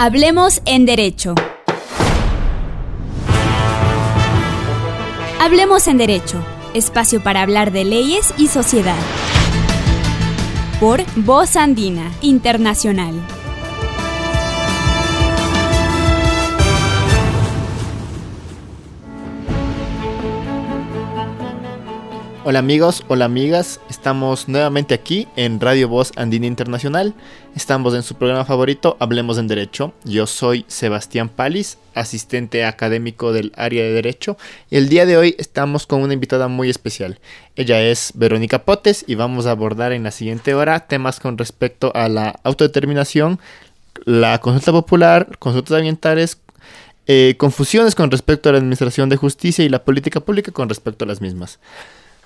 Hablemos 0.00 0.62
en 0.64 0.86
Derecho. 0.86 1.34
Hablemos 5.40 5.88
en 5.88 5.98
Derecho, 5.98 6.40
espacio 6.72 7.20
para 7.20 7.42
hablar 7.42 7.72
de 7.72 7.84
leyes 7.84 8.32
y 8.38 8.46
sociedad. 8.46 8.94
Por 10.78 11.02
Voz 11.16 11.56
Andina 11.56 12.12
Internacional. 12.20 13.12
Hola 22.50 22.60
amigos, 22.60 23.04
hola 23.08 23.26
amigas, 23.26 23.78
estamos 23.90 24.48
nuevamente 24.48 24.94
aquí 24.94 25.28
en 25.36 25.60
Radio 25.60 25.86
Voz 25.86 26.12
Andina 26.16 26.46
Internacional. 26.46 27.12
Estamos 27.54 27.92
en 27.92 28.02
su 28.02 28.14
programa 28.14 28.46
favorito, 28.46 28.96
Hablemos 29.00 29.36
en 29.36 29.48
Derecho. 29.48 29.92
Yo 30.04 30.26
soy 30.26 30.64
Sebastián 30.66 31.28
Palis, 31.28 31.76
asistente 31.92 32.64
académico 32.64 33.34
del 33.34 33.52
área 33.54 33.84
de 33.84 33.92
Derecho, 33.92 34.38
y 34.70 34.76
el 34.76 34.88
día 34.88 35.04
de 35.04 35.18
hoy 35.18 35.36
estamos 35.36 35.86
con 35.86 36.00
una 36.00 36.14
invitada 36.14 36.48
muy 36.48 36.70
especial. 36.70 37.18
Ella 37.54 37.82
es 37.82 38.12
Verónica 38.14 38.64
Potes 38.64 39.04
y 39.06 39.14
vamos 39.14 39.44
a 39.44 39.50
abordar 39.50 39.92
en 39.92 40.04
la 40.04 40.10
siguiente 40.10 40.54
hora 40.54 40.86
temas 40.86 41.20
con 41.20 41.36
respecto 41.36 41.92
a 41.94 42.08
la 42.08 42.40
autodeterminación, 42.44 43.40
la 44.06 44.38
consulta 44.40 44.72
popular, 44.72 45.36
consultas 45.38 45.76
ambientales, 45.76 46.38
eh, 47.08 47.34
confusiones 47.36 47.94
con 47.94 48.10
respecto 48.10 48.48
a 48.48 48.52
la 48.52 48.58
administración 48.58 49.10
de 49.10 49.16
justicia 49.16 49.66
y 49.66 49.68
la 49.68 49.84
política 49.84 50.20
pública 50.20 50.50
con 50.50 50.70
respecto 50.70 51.04
a 51.04 51.08
las 51.08 51.20
mismas. 51.20 51.58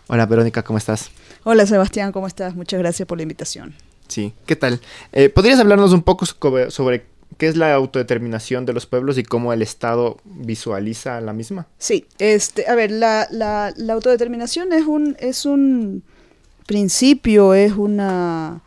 Hola 0.08 0.26
Verónica, 0.26 0.62
¿cómo 0.62 0.78
estás? 0.78 1.10
Hola 1.44 1.66
Sebastián, 1.66 2.12
¿cómo 2.12 2.26
estás? 2.26 2.54
Muchas 2.54 2.80
gracias 2.80 3.06
por 3.06 3.18
la 3.18 3.22
invitación. 3.22 3.74
Sí, 4.08 4.34
¿qué 4.46 4.56
tal? 4.56 4.80
Eh, 5.12 5.28
¿Podrías 5.28 5.58
hablarnos 5.58 5.92
un 5.92 6.02
poco 6.02 6.26
sobre 6.26 7.06
qué 7.38 7.46
es 7.46 7.56
la 7.56 7.72
autodeterminación 7.72 8.66
de 8.66 8.72
los 8.74 8.84
pueblos 8.84 9.16
y 9.16 9.22
cómo 9.22 9.52
el 9.52 9.62
Estado 9.62 10.18
visualiza 10.24 11.20
la 11.20 11.32
misma? 11.32 11.66
Sí, 11.78 12.06
este, 12.18 12.68
a 12.68 12.74
ver, 12.74 12.90
la, 12.90 13.26
la, 13.30 13.72
la 13.76 13.92
autodeterminación 13.94 14.72
es 14.72 14.86
un, 14.86 15.16
es 15.18 15.46
un 15.46 16.02
principio, 16.66 17.54
es 17.54 17.72
una... 17.72 18.60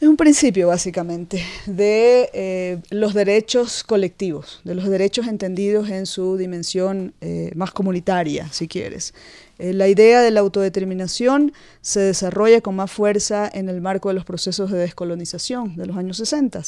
Es 0.00 0.08
un 0.08 0.16
principio, 0.16 0.66
básicamente, 0.66 1.44
de 1.64 2.28
eh, 2.34 2.80
los 2.90 3.14
derechos 3.14 3.84
colectivos, 3.84 4.60
de 4.64 4.74
los 4.74 4.88
derechos 4.88 5.28
entendidos 5.28 5.90
en 5.90 6.06
su 6.06 6.36
dimensión 6.36 7.14
eh, 7.20 7.52
más 7.54 7.70
comunitaria, 7.70 8.48
si 8.50 8.66
quieres. 8.66 9.14
Eh, 9.58 9.72
la 9.72 9.88
idea 9.88 10.20
de 10.20 10.30
la 10.30 10.40
autodeterminación 10.40 11.52
se 11.80 12.00
desarrolla 12.00 12.60
con 12.60 12.76
más 12.76 12.90
fuerza 12.90 13.50
en 13.52 13.68
el 13.68 13.80
marco 13.80 14.08
de 14.08 14.14
los 14.14 14.24
procesos 14.24 14.70
de 14.70 14.78
descolonización 14.78 15.76
de 15.76 15.86
los 15.86 15.96
años 15.96 16.16
60. 16.16 16.62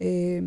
Eh, 0.00 0.42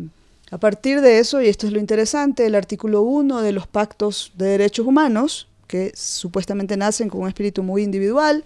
a 0.50 0.58
partir 0.58 1.00
de 1.00 1.20
eso, 1.20 1.40
y 1.40 1.48
esto 1.48 1.66
es 1.66 1.72
lo 1.72 1.78
interesante, 1.78 2.44
el 2.46 2.54
artículo 2.54 3.02
1 3.02 3.42
de 3.42 3.52
los 3.52 3.66
pactos 3.66 4.32
de 4.36 4.46
derechos 4.46 4.86
humanos, 4.86 5.46
que 5.68 5.92
supuestamente 5.94 6.76
nacen 6.76 7.08
con 7.08 7.20
un 7.20 7.28
espíritu 7.28 7.62
muy 7.62 7.84
individual, 7.84 8.44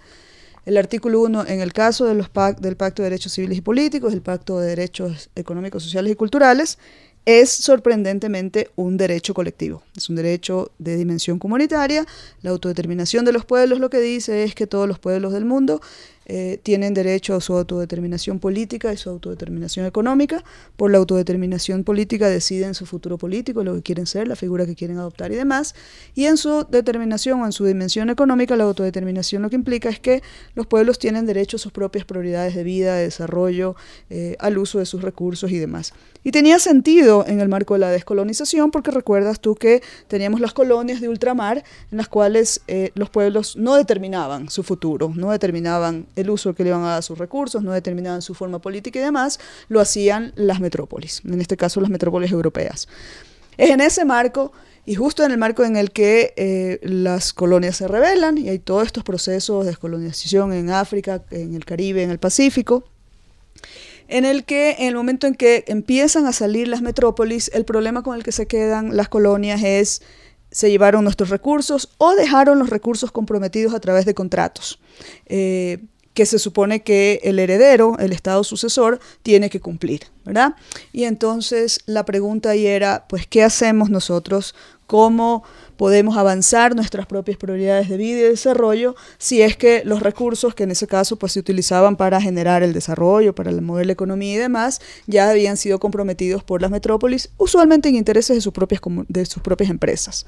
el 0.65 0.77
artículo 0.77 1.21
1 1.21 1.47
en 1.47 1.61
el 1.61 1.73
caso 1.73 2.05
del 2.05 2.23
Pacto 2.29 3.01
de 3.01 3.09
Derechos 3.09 3.33
Civiles 3.33 3.57
y 3.57 3.61
Políticos, 3.61 4.13
el 4.13 4.21
Pacto 4.21 4.59
de 4.59 4.67
Derechos 4.67 5.29
Económicos, 5.35 5.83
Sociales 5.83 6.11
y 6.11 6.15
Culturales, 6.15 6.77
es 7.25 7.49
sorprendentemente 7.49 8.69
un 8.75 8.97
derecho 8.97 9.33
colectivo, 9.33 9.81
es 9.95 10.09
un 10.09 10.15
derecho 10.15 10.71
de 10.77 10.95
dimensión 10.95 11.39
comunitaria. 11.39 12.05
La 12.43 12.51
autodeterminación 12.51 13.25
de 13.25 13.31
los 13.31 13.45
pueblos 13.45 13.79
lo 13.79 13.89
que 13.89 13.99
dice 13.99 14.43
es 14.43 14.53
que 14.53 14.67
todos 14.67 14.87
los 14.87 14.99
pueblos 14.99 15.33
del 15.33 15.43
mundo 15.43 15.81
eh, 16.27 16.59
tienen 16.63 16.95
derecho 16.95 17.35
a 17.35 17.41
su 17.41 17.55
autodeterminación 17.55 18.39
política 18.39 18.91
y 18.91 18.97
su 18.97 19.09
autodeterminación 19.09 19.85
económica. 19.85 20.43
Por 20.75 20.91
la 20.91 20.99
autodeterminación 20.99 21.83
política 21.83 22.29
deciden 22.29 22.73
su 22.73 22.85
futuro 22.85 23.17
político, 23.17 23.63
lo 23.63 23.75
que 23.75 23.81
quieren 23.81 24.05
ser, 24.05 24.27
la 24.27 24.35
figura 24.35 24.65
que 24.65 24.75
quieren 24.75 24.97
adoptar 24.97 25.31
y 25.31 25.35
demás. 25.35 25.75
Y 26.13 26.25
en 26.25 26.37
su 26.37 26.65
determinación 26.69 27.41
o 27.41 27.45
en 27.45 27.51
su 27.51 27.65
dimensión 27.65 28.09
económica, 28.09 28.55
la 28.55 28.63
autodeterminación 28.63 29.41
lo 29.41 29.49
que 29.49 29.55
implica 29.55 29.89
es 29.89 29.99
que 29.99 30.21
los 30.55 30.67
pueblos 30.67 30.99
tienen 30.99 31.25
derecho 31.25 31.57
a 31.57 31.59
sus 31.59 31.71
propias 31.71 32.05
prioridades 32.05 32.55
de 32.55 32.63
vida, 32.63 32.95
de 32.95 33.03
desarrollo, 33.03 33.75
eh, 34.09 34.35
al 34.39 34.57
uso 34.57 34.79
de 34.79 34.85
sus 34.85 35.01
recursos 35.01 35.51
y 35.51 35.57
demás. 35.57 35.93
Y 36.25 36.31
tenía 36.31 36.57
sentido 36.57 37.23
en 37.27 37.39
el 37.39 37.49
marco 37.49 37.75
de 37.75 37.81
la 37.81 37.91
descolonización 37.91 38.71
porque 38.71 38.89
recuerdas 38.89 39.39
tú 39.39 39.53
que 39.53 39.83
teníamos 40.07 40.41
las 40.41 40.53
colonias 40.53 40.99
de 40.99 41.07
ultramar 41.07 41.63
en 41.91 41.97
las 41.99 42.07
cuales 42.07 42.61
eh, 42.67 42.89
los 42.95 43.11
pueblos 43.11 43.55
no 43.57 43.75
determinaban 43.75 44.49
su 44.49 44.63
futuro, 44.63 45.13
no 45.15 45.29
determinaban 45.29 46.07
el 46.15 46.31
uso 46.31 46.55
que 46.55 46.63
le 46.63 46.69
iban 46.69 46.83
a 46.83 46.93
dar 46.93 47.03
sus 47.03 47.19
recursos, 47.19 47.61
no 47.61 47.73
determinaban 47.73 48.23
su 48.23 48.33
forma 48.33 48.57
política 48.57 48.97
y 48.97 49.03
demás, 49.03 49.39
lo 49.67 49.79
hacían 49.79 50.33
las 50.35 50.59
metrópolis, 50.59 51.21
en 51.25 51.39
este 51.39 51.57
caso 51.57 51.79
las 51.79 51.91
metrópolis 51.91 52.31
europeas. 52.31 52.87
Es 53.55 53.69
en 53.69 53.79
ese 53.79 54.03
marco 54.03 54.51
y 54.83 54.95
justo 54.95 55.23
en 55.23 55.31
el 55.31 55.37
marco 55.37 55.63
en 55.63 55.75
el 55.75 55.91
que 55.91 56.33
eh, 56.37 56.79
las 56.81 57.33
colonias 57.33 57.77
se 57.77 57.87
rebelan 57.87 58.39
y 58.39 58.49
hay 58.49 58.57
todos 58.57 58.87
estos 58.87 59.03
procesos 59.03 59.63
de 59.63 59.69
descolonización 59.69 60.53
en 60.53 60.71
África, 60.71 61.23
en 61.29 61.53
el 61.53 61.65
Caribe, 61.65 62.01
en 62.01 62.09
el 62.09 62.17
Pacífico, 62.17 62.83
en 64.07 64.25
el 64.25 64.45
que 64.45 64.75
en 64.79 64.87
el 64.87 64.95
momento 64.95 65.27
en 65.27 65.35
que 65.35 65.63
empiezan 65.67 66.25
a 66.25 66.33
salir 66.33 66.67
las 66.67 66.81
metrópolis, 66.81 67.49
el 67.53 67.65
problema 67.65 68.03
con 68.03 68.15
el 68.15 68.23
que 68.23 68.31
se 68.31 68.47
quedan 68.47 68.95
las 68.95 69.09
colonias 69.09 69.63
es 69.63 70.01
se 70.51 70.69
llevaron 70.69 71.03
nuestros 71.03 71.29
recursos 71.29 71.89
o 71.97 72.15
dejaron 72.15 72.59
los 72.59 72.69
recursos 72.69 73.11
comprometidos 73.11 73.73
a 73.73 73.79
través 73.79 74.05
de 74.05 74.13
contratos. 74.13 74.79
Eh, 75.25 75.79
que 76.15 76.25
se 76.25 76.39
supone 76.39 76.81
que 76.81 77.19
el 77.23 77.37
heredero, 77.37 77.97
el 77.99 78.13
Estado 78.13 78.43
sucesor, 78.43 78.99
tiene 79.21 79.49
que 79.49 79.59
cumplir, 79.59 80.05
¿verdad? 80.23 80.55
Y 80.93 81.03
entonces 81.03 81.81
la 81.85 82.05
pregunta 82.05 82.51
ahí 82.51 82.65
era, 82.65 83.05
pues, 83.07 83.27
¿qué 83.27 83.43
hacemos 83.43 83.89
nosotros? 83.89 84.55
¿Cómo 84.87 85.43
podemos 85.77 86.15
avanzar 86.15 86.75
nuestras 86.75 87.05
propias 87.05 87.37
prioridades 87.37 87.89
de 87.89 87.97
vida 87.97 88.19
y 88.19 88.21
desarrollo 88.21 88.95
si 89.17 89.41
es 89.41 89.57
que 89.57 89.83
los 89.83 90.01
recursos 90.01 90.55
que 90.55 90.63
en 90.63 90.71
ese 90.71 90.87
caso 90.87 91.17
pues 91.17 91.33
se 91.33 91.39
utilizaban 91.39 91.97
para 91.97 92.21
generar 92.21 92.63
el 92.63 92.71
desarrollo, 92.71 93.35
para 93.35 93.51
mover 93.51 93.87
la 93.87 93.93
economía 93.93 94.35
y 94.35 94.37
demás, 94.37 94.79
ya 95.07 95.29
habían 95.29 95.57
sido 95.57 95.79
comprometidos 95.79 96.43
por 96.43 96.61
las 96.61 96.71
metrópolis, 96.71 97.29
usualmente 97.37 97.89
en 97.89 97.95
intereses 97.95 98.37
de 98.37 98.41
sus 98.41 98.53
propias, 98.53 98.79
de 99.07 99.25
sus 99.25 99.41
propias 99.41 99.69
empresas. 99.69 100.25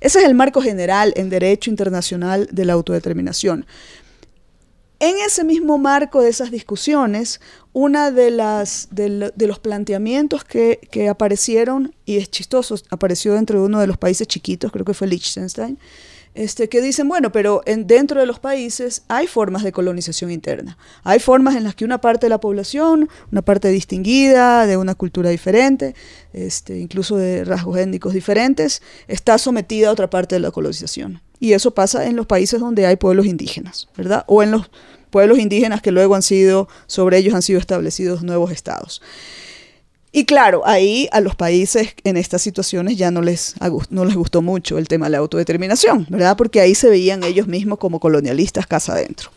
Ese 0.00 0.18
es 0.18 0.24
el 0.24 0.34
marco 0.34 0.60
general 0.60 1.14
en 1.16 1.30
derecho 1.30 1.70
internacional 1.70 2.48
de 2.52 2.64
la 2.64 2.74
autodeterminación. 2.74 3.64
En 5.02 5.16
ese 5.26 5.44
mismo 5.44 5.78
marco 5.78 6.20
de 6.20 6.28
esas 6.28 6.50
discusiones, 6.50 7.40
una 7.72 8.10
de 8.10 8.30
de, 8.90 9.46
los 9.46 9.58
planteamientos 9.58 10.44
que, 10.44 11.08
aparecieron, 11.08 11.94
y 12.04 12.18
es 12.18 12.30
chistoso, 12.30 12.74
apareció 12.90 13.32
dentro 13.32 13.60
de 13.60 13.64
uno 13.64 13.80
de 13.80 13.86
los 13.86 13.96
países 13.96 14.28
chiquitos, 14.28 14.70
creo 14.70 14.84
que 14.84 14.92
fue 14.92 15.06
Liechtenstein, 15.06 15.78
este, 16.34 16.68
que 16.68 16.82
dicen, 16.82 17.08
bueno, 17.08 17.32
pero 17.32 17.62
en, 17.64 17.86
dentro 17.86 18.20
de 18.20 18.26
los 18.26 18.40
países 18.40 19.02
hay 19.08 19.26
formas 19.26 19.62
de 19.62 19.72
colonización 19.72 20.30
interna. 20.30 20.76
Hay 21.02 21.18
formas 21.18 21.56
en 21.56 21.64
las 21.64 21.74
que 21.74 21.86
una 21.86 22.02
parte 22.02 22.26
de 22.26 22.30
la 22.30 22.38
población, 22.38 23.08
una 23.32 23.40
parte 23.40 23.68
distinguida, 23.68 24.66
de 24.66 24.76
una 24.76 24.94
cultura 24.94 25.30
diferente, 25.30 25.94
este, 26.34 26.78
incluso 26.78 27.16
de 27.16 27.44
rasgos 27.44 27.78
étnicos 27.78 28.12
diferentes, 28.12 28.82
está 29.08 29.38
sometida 29.38 29.88
a 29.88 29.92
otra 29.92 30.10
parte 30.10 30.34
de 30.34 30.40
la 30.40 30.50
colonización. 30.50 31.22
Y 31.40 31.54
eso 31.54 31.72
pasa 31.72 32.04
en 32.04 32.16
los 32.16 32.26
países 32.26 32.60
donde 32.60 32.86
hay 32.86 32.96
pueblos 32.96 33.24
indígenas, 33.24 33.88
¿verdad? 33.96 34.24
O 34.28 34.42
en 34.42 34.50
los 34.50 34.70
pueblos 35.10 35.38
indígenas 35.38 35.82
que 35.82 35.90
luego 35.90 36.14
han 36.14 36.22
sido, 36.22 36.68
sobre 36.86 37.18
ellos 37.18 37.34
han 37.34 37.42
sido 37.42 37.58
establecidos 37.58 38.22
nuevos 38.22 38.50
estados. 38.52 39.02
Y 40.12 40.24
claro, 40.24 40.62
ahí 40.66 41.08
a 41.12 41.20
los 41.20 41.36
países 41.36 41.94
en 42.02 42.16
estas 42.16 42.42
situaciones 42.42 42.96
ya 42.96 43.12
no 43.12 43.22
les, 43.22 43.54
no 43.90 44.04
les 44.04 44.16
gustó 44.16 44.42
mucho 44.42 44.76
el 44.76 44.88
tema 44.88 45.06
de 45.06 45.10
la 45.10 45.18
autodeterminación, 45.18 46.06
¿verdad? 46.08 46.36
Porque 46.36 46.60
ahí 46.60 46.74
se 46.74 46.88
veían 46.88 47.22
ellos 47.22 47.46
mismos 47.46 47.78
como 47.78 48.00
colonialistas 48.00 48.66
casa 48.66 48.94
adentro. 48.94 49.30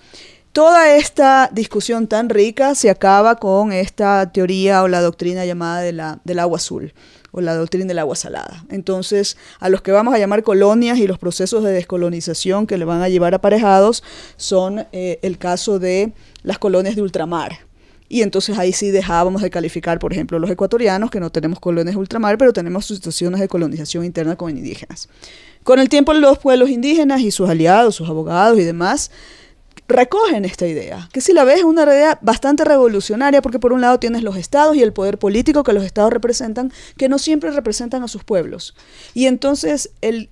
Toda 0.52 0.96
esta 0.96 1.50
discusión 1.52 2.08
tan 2.08 2.30
rica 2.30 2.74
se 2.76 2.90
acaba 2.90 3.36
con 3.36 3.72
esta 3.72 4.32
teoría 4.32 4.84
o 4.84 4.88
la 4.88 5.02
doctrina 5.02 5.46
llamada 5.46 5.82
de 5.82 5.94
la, 5.94 6.20
del 6.24 6.40
agua 6.40 6.58
azul 6.58 6.94
o 7.34 7.42
la 7.42 7.56
doctrina 7.56 7.88
del 7.88 8.00
agua 8.00 8.16
salada. 8.16 8.64
Entonces, 8.70 9.38
a 9.60 9.68
los 9.68 9.82
que 9.82 9.92
vamos 9.92 10.14
a 10.14 10.20
llamar 10.20 10.44
colonias 10.44 11.00
y 11.00 11.08
los 11.08 11.18
procesos 11.18 11.64
de 11.64 11.72
descolonización 11.72 12.68
que 12.68 12.78
le 12.78 12.86
van 12.86 13.02
a 13.02 13.10
llevar 13.10 13.34
aparejados 13.34 14.04
son 14.38 14.86
eh, 14.94 15.20
el 15.24 15.38
caso 15.38 15.80
de 15.80 16.14
las 16.44 16.60
colonias 16.60 16.96
de 16.96 17.02
ultramar. 17.02 17.60
Y 18.08 18.22
entonces 18.22 18.60
ahí 18.60 18.72
sí 18.72 18.92
dejábamos 18.92 19.42
de 19.42 19.50
calificar, 19.50 19.98
por 19.98 20.14
ejemplo, 20.14 20.38
los 20.38 20.50
ecuatorianos, 20.52 21.10
que 21.10 21.20
no 21.20 21.32
tenemos 21.32 21.60
colonias 21.60 21.96
de 21.96 22.00
ultramar, 22.00 22.38
pero 22.38 22.54
tenemos 22.54 22.86
situaciones 22.86 23.42
de 23.42 23.48
colonización 23.48 24.06
interna 24.06 24.36
con 24.36 24.56
indígenas. 24.56 25.10
Con 25.64 25.80
el 25.80 25.90
tiempo 25.90 26.14
los 26.14 26.38
pueblos 26.38 26.70
indígenas 26.70 27.22
y 27.22 27.32
sus 27.32 27.50
aliados, 27.50 27.96
sus 27.96 28.08
abogados 28.08 28.60
y 28.60 28.64
demás, 28.64 29.10
recogen 29.94 30.44
esta 30.44 30.68
idea, 30.68 31.08
que 31.14 31.22
si 31.22 31.32
la 31.32 31.46
ves 31.46 31.60
es 31.60 31.64
una 31.64 31.84
idea 31.84 32.20
bastante 32.22 32.66
revolucionaria 32.66 33.42
porque 33.42 33.60
por 33.60 33.72
un 33.72 33.80
lado 33.80 34.00
tienes 34.00 34.24
los 34.24 34.36
estados 34.36 34.76
y 34.76 34.82
el 34.82 34.92
poder 34.92 35.18
político 35.18 35.64
que 35.64 35.72
los 35.72 35.86
estados 35.86 36.12
representan, 36.12 36.74
que 36.98 37.08
no 37.08 37.18
siempre 37.18 37.52
representan 37.52 38.04
a 38.04 38.10
sus 38.10 38.24
pueblos. 38.26 38.76
Y 39.14 39.28
entonces 39.28 39.92
el, 40.02 40.30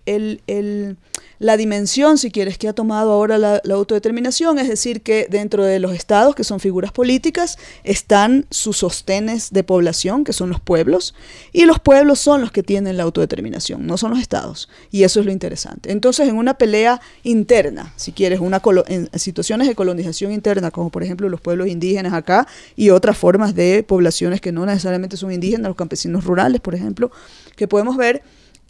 la 1.42 1.58
dimensión, 1.58 2.20
si 2.20 2.30
quieres, 2.30 2.60
que 2.60 2.68
ha 2.68 2.74
tomado 2.74 3.12
ahora 3.12 3.40
la, 3.40 3.62
autodeterminación, 3.72 4.60
es 4.60 4.68
decir, 4.68 5.02
que 5.02 5.26
dentro 5.28 5.66
de 5.66 5.80
los 5.80 5.92
estados, 5.96 6.36
que 6.36 6.44
son 6.44 6.60
figuras 6.60 6.92
políticas, 6.92 7.58
están 7.84 8.46
sus 8.52 8.78
sostenes 8.78 9.52
de 9.52 9.64
población, 9.64 10.24
que 10.24 10.34
son 10.34 10.50
los 10.50 10.60
pueblos, 10.60 11.16
y 11.52 11.66
los 11.66 11.80
pueblos 11.80 12.20
son 12.20 12.42
los 12.42 12.52
que 12.52 12.62
tienen 12.62 12.96
la 12.96 13.04
autodeterminación, 13.04 13.88
no 13.88 13.98
son 13.98 14.12
los 14.12 14.20
estados. 14.20 14.70
Y 14.92 15.02
eso 15.02 15.20
es 15.20 15.26
lo 15.26 15.32
interesante. 15.32 15.92
Entonces, 15.92 16.30
en 16.30 16.38
una 16.38 16.60
pelea 16.60 17.02
interna, 17.24 17.92
si 17.96 18.12
quieres, 18.12 18.40
una 18.40 18.62
en 18.86 19.10
situaciones 19.18 19.68
de 19.68 19.74
colonización 19.74 20.32
interna, 20.32 20.70
como 20.70 20.92
por 20.92 21.02
ejemplo 21.02 21.28
los 21.28 21.42
pueblos 21.42 21.70
indígenas 21.70 22.14
acá 22.14 22.48
y 22.76 22.92
otras 22.92 23.18
formas 23.18 23.56
de 23.56 23.82
poblaciones 23.82 24.42
que 24.42 24.52
no 24.52 24.64
necesariamente 24.68 25.18
son 25.18 25.32
indígenas, 25.32 25.70
los 25.70 25.76
campesinos 25.76 26.24
rurales, 26.24 26.62
por 26.62 26.76
ejemplo, 26.76 27.10
que 27.56 27.68
podemos 27.68 27.98
ver 27.98 28.22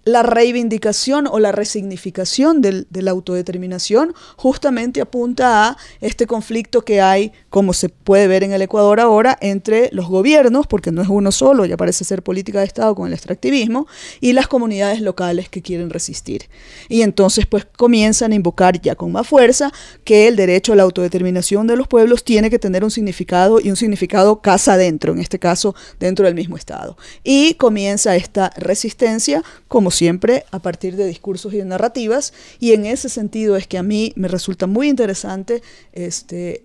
la 0.04 0.24
reivindicación 0.24 1.28
o 1.28 1.40
la 1.40 1.52
resignificación 1.52 2.62
de 2.62 3.02
la 3.02 3.12
autodeterminación 3.12 4.14
justamente 4.36 5.02
apunta 5.02 5.68
a 5.68 5.78
este 6.00 6.28
conflicto 6.28 6.84
que 6.84 7.02
hay, 7.02 7.34
como 7.52 7.74
se 7.74 7.90
puede 7.90 8.28
ver 8.28 8.44
en 8.44 8.54
el 8.54 8.62
Ecuador 8.64 9.00
ahora, 9.00 9.38
entre 9.42 9.90
los 9.92 10.08
gobiernos, 10.08 10.68
porque 10.68 10.92
no 10.92 11.02
es 11.02 11.10
uno 11.10 11.32
solo, 11.32 11.66
ya 11.66 11.78
parece 11.78 12.04
ser 12.06 12.24
política 12.24 12.62
de 12.62 12.66
Estado 12.66 12.96
con 12.96 13.08
el 13.08 13.14
extractivismo, 13.14 13.88
y 14.22 14.34
las 14.34 14.48
comunidades 14.48 15.02
locales 15.02 15.50
que 15.50 15.62
quieren 15.62 15.90
resistir. 15.90 16.46
Y 16.88 17.02
entonces 17.04 17.46
pues 17.46 17.66
comienzan 17.66 18.32
a 18.32 18.36
invocar 18.36 18.82
ya 18.82 18.96
con 18.96 19.12
más 19.12 19.28
fuerza 19.28 19.72
que 20.06 20.28
el 20.30 20.38
derecho 20.38 20.74
a 20.74 20.78
la 20.78 20.84
autodeterminación 20.84 21.68
de 21.68 21.76
los 21.76 21.88
pueblos 21.88 22.24
tiene 22.24 22.50
que 22.50 22.58
tener 22.58 22.84
un 22.84 22.92
significado 22.92 23.60
y 23.60 23.70
un 23.70 23.76
significado 23.76 24.42
casa 24.42 24.74
adentro, 24.74 25.12
en 25.12 25.20
este 25.20 25.38
caso 25.38 25.76
dentro 26.00 26.26
del 26.26 26.36
mismo 26.36 26.56
Estado. 26.56 26.98
Y 27.24 27.56
comienza 27.56 28.16
esta 28.16 28.52
resistencia 28.56 29.44
como 29.68 29.92
siempre, 29.92 30.46
a 30.52 30.60
partir 30.60 30.96
de 30.96 31.06
discursos 31.06 31.54
y 31.54 31.58
de 31.58 31.66
narrativas, 31.66 32.34
y 32.60 32.74
en 32.74 32.86
ese 32.86 33.10
sentido 33.10 33.56
es 33.56 33.68
que 33.68 33.78
a 33.78 33.84
mí 33.84 34.14
me 34.16 34.28
resulta 34.28 34.68
muy 34.68 34.90
interesante 34.90 35.62
este, 35.94 36.64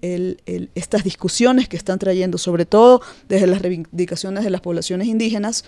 estas 0.77 1.03
discusiones 1.03 1.69
que 1.69 1.77
están 1.77 1.99
trayendo, 1.99 2.39
sobre 2.39 2.67
todo 2.67 3.03
desde 3.29 3.49
las 3.49 3.63
reivindicaciones 3.63 4.45
de 4.45 4.51
las 4.51 4.61
poblaciones 4.61 5.09
indígenas, 5.09 5.65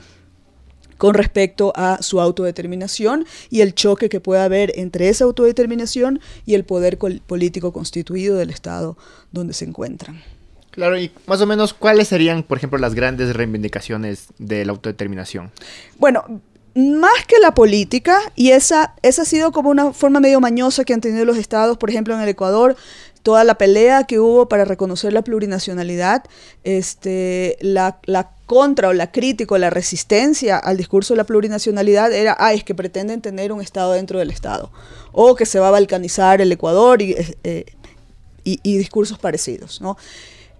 con 0.98 1.14
respecto 1.14 1.72
a 1.76 2.02
su 2.02 2.20
autodeterminación 2.20 3.24
y 3.50 3.62
el 3.62 3.74
choque 3.74 4.08
que 4.08 4.20
puede 4.20 4.42
haber 4.42 4.72
entre 4.76 5.08
esa 5.08 5.24
autodeterminación 5.24 6.20
y 6.44 6.54
el 6.54 6.64
poder 6.64 6.98
político 6.98 7.72
constituido 7.72 8.36
del 8.36 8.50
Estado 8.50 8.98
donde 9.32 9.54
se 9.54 9.64
encuentran. 9.64 10.22
Claro, 10.72 10.98
y 10.98 11.10
más 11.26 11.40
o 11.40 11.46
menos, 11.46 11.72
¿cuáles 11.72 12.08
serían, 12.08 12.42
por 12.42 12.58
ejemplo, 12.58 12.78
las 12.78 12.94
grandes 12.94 13.34
reivindicaciones 13.34 14.26
de 14.38 14.64
la 14.64 14.72
autodeterminación? 14.72 15.50
Bueno, 15.98 16.24
más 16.74 17.26
que 17.26 17.38
la 17.40 17.52
política, 17.52 18.16
y 18.36 18.50
esa, 18.50 18.94
esa 19.02 19.22
ha 19.22 19.24
sido 19.24 19.50
como 19.50 19.70
una 19.70 19.92
forma 19.92 20.20
medio 20.20 20.40
mañosa 20.40 20.84
que 20.84 20.94
han 20.94 21.00
tenido 21.00 21.24
los 21.24 21.36
estados, 21.36 21.78
por 21.78 21.90
ejemplo, 21.90 22.14
en 22.14 22.20
el 22.20 22.28
Ecuador, 22.28 22.76
toda 23.28 23.44
la 23.44 23.56
pelea 23.56 24.04
que 24.04 24.18
hubo 24.18 24.48
para 24.48 24.64
reconocer 24.64 25.12
la 25.12 25.20
plurinacionalidad, 25.20 26.24
este, 26.64 27.58
la, 27.60 27.98
la 28.06 28.30
contra 28.46 28.88
o 28.88 28.94
la 28.94 29.12
crítica 29.12 29.54
o 29.54 29.58
la 29.58 29.68
resistencia 29.68 30.56
al 30.56 30.78
discurso 30.78 31.12
de 31.12 31.18
la 31.18 31.24
plurinacionalidad 31.24 32.10
era, 32.10 32.34
ah, 32.38 32.54
es 32.54 32.64
que 32.64 32.74
pretenden 32.74 33.20
tener 33.20 33.52
un 33.52 33.60
Estado 33.60 33.92
dentro 33.92 34.18
del 34.18 34.30
Estado, 34.30 34.72
o 35.12 35.34
que 35.34 35.44
se 35.44 35.58
va 35.58 35.68
a 35.68 35.72
balcanizar 35.72 36.40
el 36.40 36.50
Ecuador 36.50 37.02
y, 37.02 37.16
eh, 37.44 37.66
y, 38.44 38.60
y 38.62 38.78
discursos 38.78 39.18
parecidos, 39.18 39.82
¿no? 39.82 39.98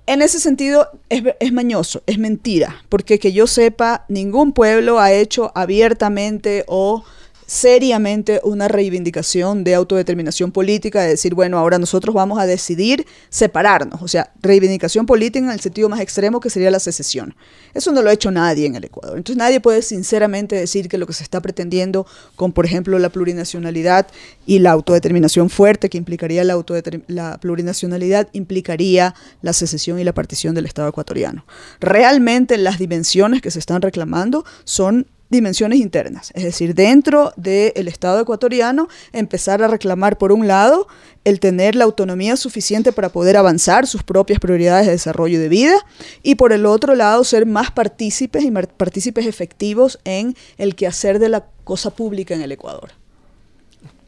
en 0.04 0.20
ese 0.20 0.38
sentido 0.38 0.88
es, 1.08 1.52
mañoso, 1.54 2.02
es 2.06 2.18
mentira, 2.18 2.84
porque 2.90 3.18
que 3.18 3.32
yo 3.32 3.46
sepa, 3.46 4.04
ningún 4.08 4.52
pueblo 4.52 5.00
ha 5.00 5.10
hecho 5.10 5.52
abiertamente 5.54 6.64
o 6.66 7.02
seriamente 7.48 8.42
una 8.44 8.68
reivindicación 8.68 9.64
de 9.64 9.74
autodeterminación 9.74 10.52
política, 10.52 11.00
de 11.00 11.08
decir, 11.08 11.34
bueno, 11.34 11.58
ahora 11.58 11.78
nosotros 11.78 12.14
vamos 12.14 12.38
a 12.38 12.44
decidir 12.44 13.06
separarnos, 13.30 14.02
o 14.02 14.06
sea, 14.06 14.34
reivindicación 14.42 15.06
política 15.06 15.46
en 15.46 15.52
el 15.52 15.60
sentido 15.60 15.88
más 15.88 16.00
extremo 16.00 16.40
que 16.40 16.50
sería 16.50 16.70
la 16.70 16.78
secesión. 16.78 17.34
Eso 17.72 17.90
no 17.90 18.02
lo 18.02 18.10
ha 18.10 18.12
hecho 18.12 18.30
nadie 18.30 18.66
en 18.66 18.76
el 18.76 18.84
Ecuador. 18.84 19.16
Entonces 19.16 19.38
nadie 19.38 19.60
puede 19.60 19.80
sinceramente 19.80 20.56
decir 20.56 20.90
que 20.90 20.98
lo 20.98 21.06
que 21.06 21.14
se 21.14 21.22
está 21.22 21.40
pretendiendo 21.40 22.06
con, 22.36 22.52
por 22.52 22.66
ejemplo, 22.66 22.98
la 22.98 23.08
plurinacionalidad 23.08 24.08
y 24.44 24.58
la 24.58 24.72
autodeterminación 24.72 25.48
fuerte 25.48 25.88
que 25.88 25.96
implicaría 25.96 26.44
la, 26.44 26.62
la 27.06 27.40
plurinacionalidad, 27.40 28.28
implicaría 28.34 29.14
la 29.40 29.54
secesión 29.54 29.98
y 29.98 30.04
la 30.04 30.12
partición 30.12 30.54
del 30.54 30.66
Estado 30.66 30.88
ecuatoriano. 30.90 31.46
Realmente 31.80 32.58
las 32.58 32.78
dimensiones 32.78 33.40
que 33.40 33.50
se 33.50 33.58
están 33.58 33.80
reclamando 33.80 34.44
son 34.64 35.06
dimensiones 35.30 35.78
internas, 35.78 36.32
es 36.34 36.44
decir, 36.44 36.74
dentro 36.74 37.32
del 37.36 37.88
Estado 37.88 38.20
ecuatoriano, 38.20 38.88
empezar 39.12 39.62
a 39.62 39.68
reclamar, 39.68 40.18
por 40.18 40.32
un 40.32 40.46
lado, 40.46 40.88
el 41.24 41.40
tener 41.40 41.74
la 41.74 41.84
autonomía 41.84 42.36
suficiente 42.36 42.92
para 42.92 43.10
poder 43.10 43.36
avanzar 43.36 43.86
sus 43.86 44.02
propias 44.02 44.40
prioridades 44.40 44.86
de 44.86 44.92
desarrollo 44.92 45.38
de 45.38 45.48
vida, 45.48 45.76
y 46.22 46.36
por 46.36 46.52
el 46.52 46.66
otro 46.66 46.94
lado, 46.94 47.24
ser 47.24 47.46
más 47.46 47.70
partícipes 47.70 48.44
y 48.44 48.50
partícipes 48.50 49.26
efectivos 49.26 49.98
en 50.04 50.34
el 50.56 50.74
quehacer 50.74 51.18
de 51.18 51.28
la 51.28 51.46
cosa 51.64 51.90
pública 51.90 52.34
en 52.34 52.42
el 52.42 52.52
Ecuador. 52.52 52.90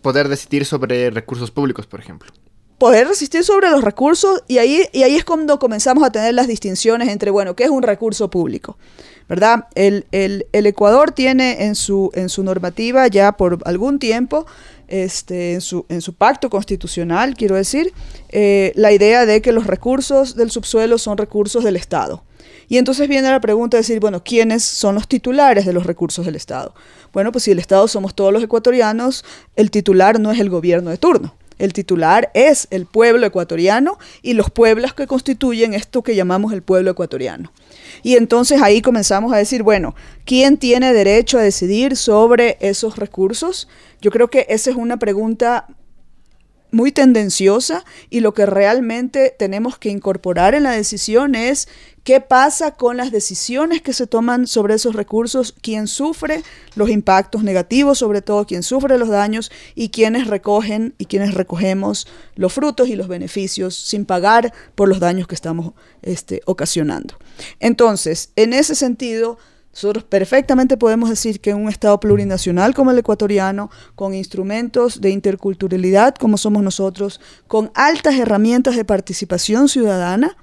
Poder 0.02 0.28
decidir 0.28 0.64
sobre 0.64 1.11
recursos 1.11 1.50
públicos, 1.50 1.87
por 1.87 2.00
ejemplo 2.00 2.32
poder 2.81 3.06
resistir 3.06 3.44
sobre 3.44 3.69
los 3.69 3.84
recursos 3.84 4.43
y 4.49 4.56
ahí, 4.56 4.88
y 4.94 5.02
ahí 5.02 5.14
es 5.14 5.23
cuando 5.23 5.58
comenzamos 5.58 6.02
a 6.02 6.11
tener 6.11 6.32
las 6.32 6.49
distinciones 6.49 7.11
entre, 7.11 7.31
bueno, 7.31 7.55
¿qué 7.55 7.64
es 7.64 7.70
un 7.70 7.82
recurso 7.82 8.31
público? 8.31 8.78
¿Verdad? 9.31 9.69
El, 9.77 10.05
Ecuador 10.53 11.12
tiene 11.12 11.67
en 11.67 11.77
su, 11.77 12.11
en 12.15 12.29
su 12.29 12.43
normativa 12.43 13.06
ya 13.06 13.31
por 13.31 13.61
algún 13.65 14.00
tiempo, 14.00 14.44
este, 14.88 15.55
en, 15.55 15.61
su, 15.61 15.87
en 15.88 16.00
su 16.00 16.15
pacto 16.15 16.50
constitucional, 16.50 17.35
quiero 17.37 17.55
decir, 17.55 17.93
eh, 18.31 18.73
la 18.75 18.91
idea 18.91 19.27
de 19.27 19.41
que 19.41 19.53
los 19.53 19.69
recursos 19.69 20.35
del 20.35 20.50
subsuelo 20.50 20.99
son 20.99 21.17
recursos 21.17 21.62
del 21.62 21.77
Estado. 21.77 22.25
Y 22.69 22.79
entonces 22.79 23.09
viene 23.09 23.31
la 23.31 23.41
pregunta 23.41 23.77
de 23.77 23.82
decir, 23.82 24.00
bueno, 24.00 24.25
¿quiénes 24.25 24.65
son 24.65 24.97
los 24.97 25.06
titulares 25.06 25.65
de 25.65 25.73
los 25.75 25.87
recursos 25.87 26.26
del 26.26 26.35
Estado? 26.35 26.75
Bueno, 27.12 27.31
pues 27.31 27.44
si 27.44 27.53
el 27.53 27.61
Estado 27.61 27.87
somos 27.87 28.17
todos 28.17 28.33
los 28.33 28.43
ecuatorianos, 28.43 29.25
el 29.55 29.71
titular 29.71 30.19
no 30.19 30.33
es 30.33 30.41
el 30.41 30.50
gobierno 30.50 30.91
de 30.91 30.97
turno. 30.97 31.37
El 31.61 31.75
titular 31.75 32.31
es 32.33 32.67
el 32.71 32.87
pueblo 32.87 33.27
ecuatoriano 33.27 33.99
y 34.23 34.33
los 34.33 34.51
pueblos 34.51 34.95
que 34.95 35.07
constituyen 35.07 35.75
esto 35.75 36.03
que 36.03 36.17
llamamos 36.17 36.55
el 36.55 36.62
pueblo 36.62 36.91
ecuatoriano. 36.91 37.53
Y 38.03 38.17
entonces 38.17 38.62
ahí 38.62 38.81
comenzamos 38.81 39.33
a 39.35 39.37
decir, 39.37 39.62
bueno, 39.62 39.95
¿quién 40.25 40.57
tiene 40.57 40.95
derecho 40.95 41.39
a 41.39 41.43
decidir 41.43 41.97
sobre 41.97 42.57
esos 42.61 42.97
recursos? 42.97 43.69
Yo 44.01 44.11
creo 44.11 44.29
que 44.29 44.47
esa 44.49 44.71
es 44.71 44.77
una 44.77 44.99
pregunta 44.99 45.67
muy 46.72 46.93
tendenciosa 46.93 47.84
y 48.11 48.20
lo 48.20 48.34
que 48.34 48.46
realmente 48.46 49.34
tenemos 49.38 49.78
que 49.78 49.90
incorporar 49.90 50.55
en 50.55 50.64
la 50.64 50.72
decisión 50.72 51.34
es 51.34 51.69
qué 52.05 52.20
pasa 52.20 52.72
con 52.72 52.96
las 52.96 53.11
decisiones 53.11 53.82
que 53.82 53.93
se 53.93 54.06
toman 54.06 54.47
sobre 54.47 54.75
esos 54.75 54.95
recursos, 54.95 55.54
quién 55.61 55.87
sufre 55.87 56.42
los 56.75 56.90
impactos 56.90 57.42
negativos, 57.42 57.99
sobre 57.99 58.23
todo 58.23 58.47
quién 58.47 58.62
sufre 58.62 58.99
los 58.99 59.09
daños 59.09 59.50
y 59.75 59.90
quiénes 59.90 60.26
recogen 60.26 60.95
y 60.99 61.06
quiénes 61.06 61.35
recogemos 61.35 62.06
los 62.37 62.52
frutos 62.52 62.88
y 62.88 62.97
los 62.97 63.09
beneficios 63.09 63.75
sin 63.75 64.04
pagar 64.04 64.52
por 64.75 64.88
los 64.88 65.00
daños 65.00 65.26
que 65.26 65.35
estamos 65.35 65.75
este, 66.02 66.40
ocasionando. 66.47 67.16
Entonces, 67.59 68.30
en 68.37 68.52
ese 68.52 68.75
sentido, 68.75 69.38
nosotros 69.73 70.05
perfectamente 70.05 70.77
podemos 70.77 71.09
decir 71.09 71.41
que 71.41 71.55
un 71.55 71.69
Estado 71.69 72.00
plurinacional 72.00 72.75
como 72.75 72.91
el 72.91 72.99
ecuatoriano, 72.99 73.71
con 73.95 74.15
instrumentos 74.15 75.00
de 75.00 75.11
interculturalidad 75.11 76.15
como 76.17 76.37
somos 76.39 76.62
nosotros, 76.62 77.21
con 77.47 77.71
altas 77.75 78.17
herramientas 78.17 78.77
de 78.77 78.85
participación 78.85 79.69
ciudadana, 79.69 80.37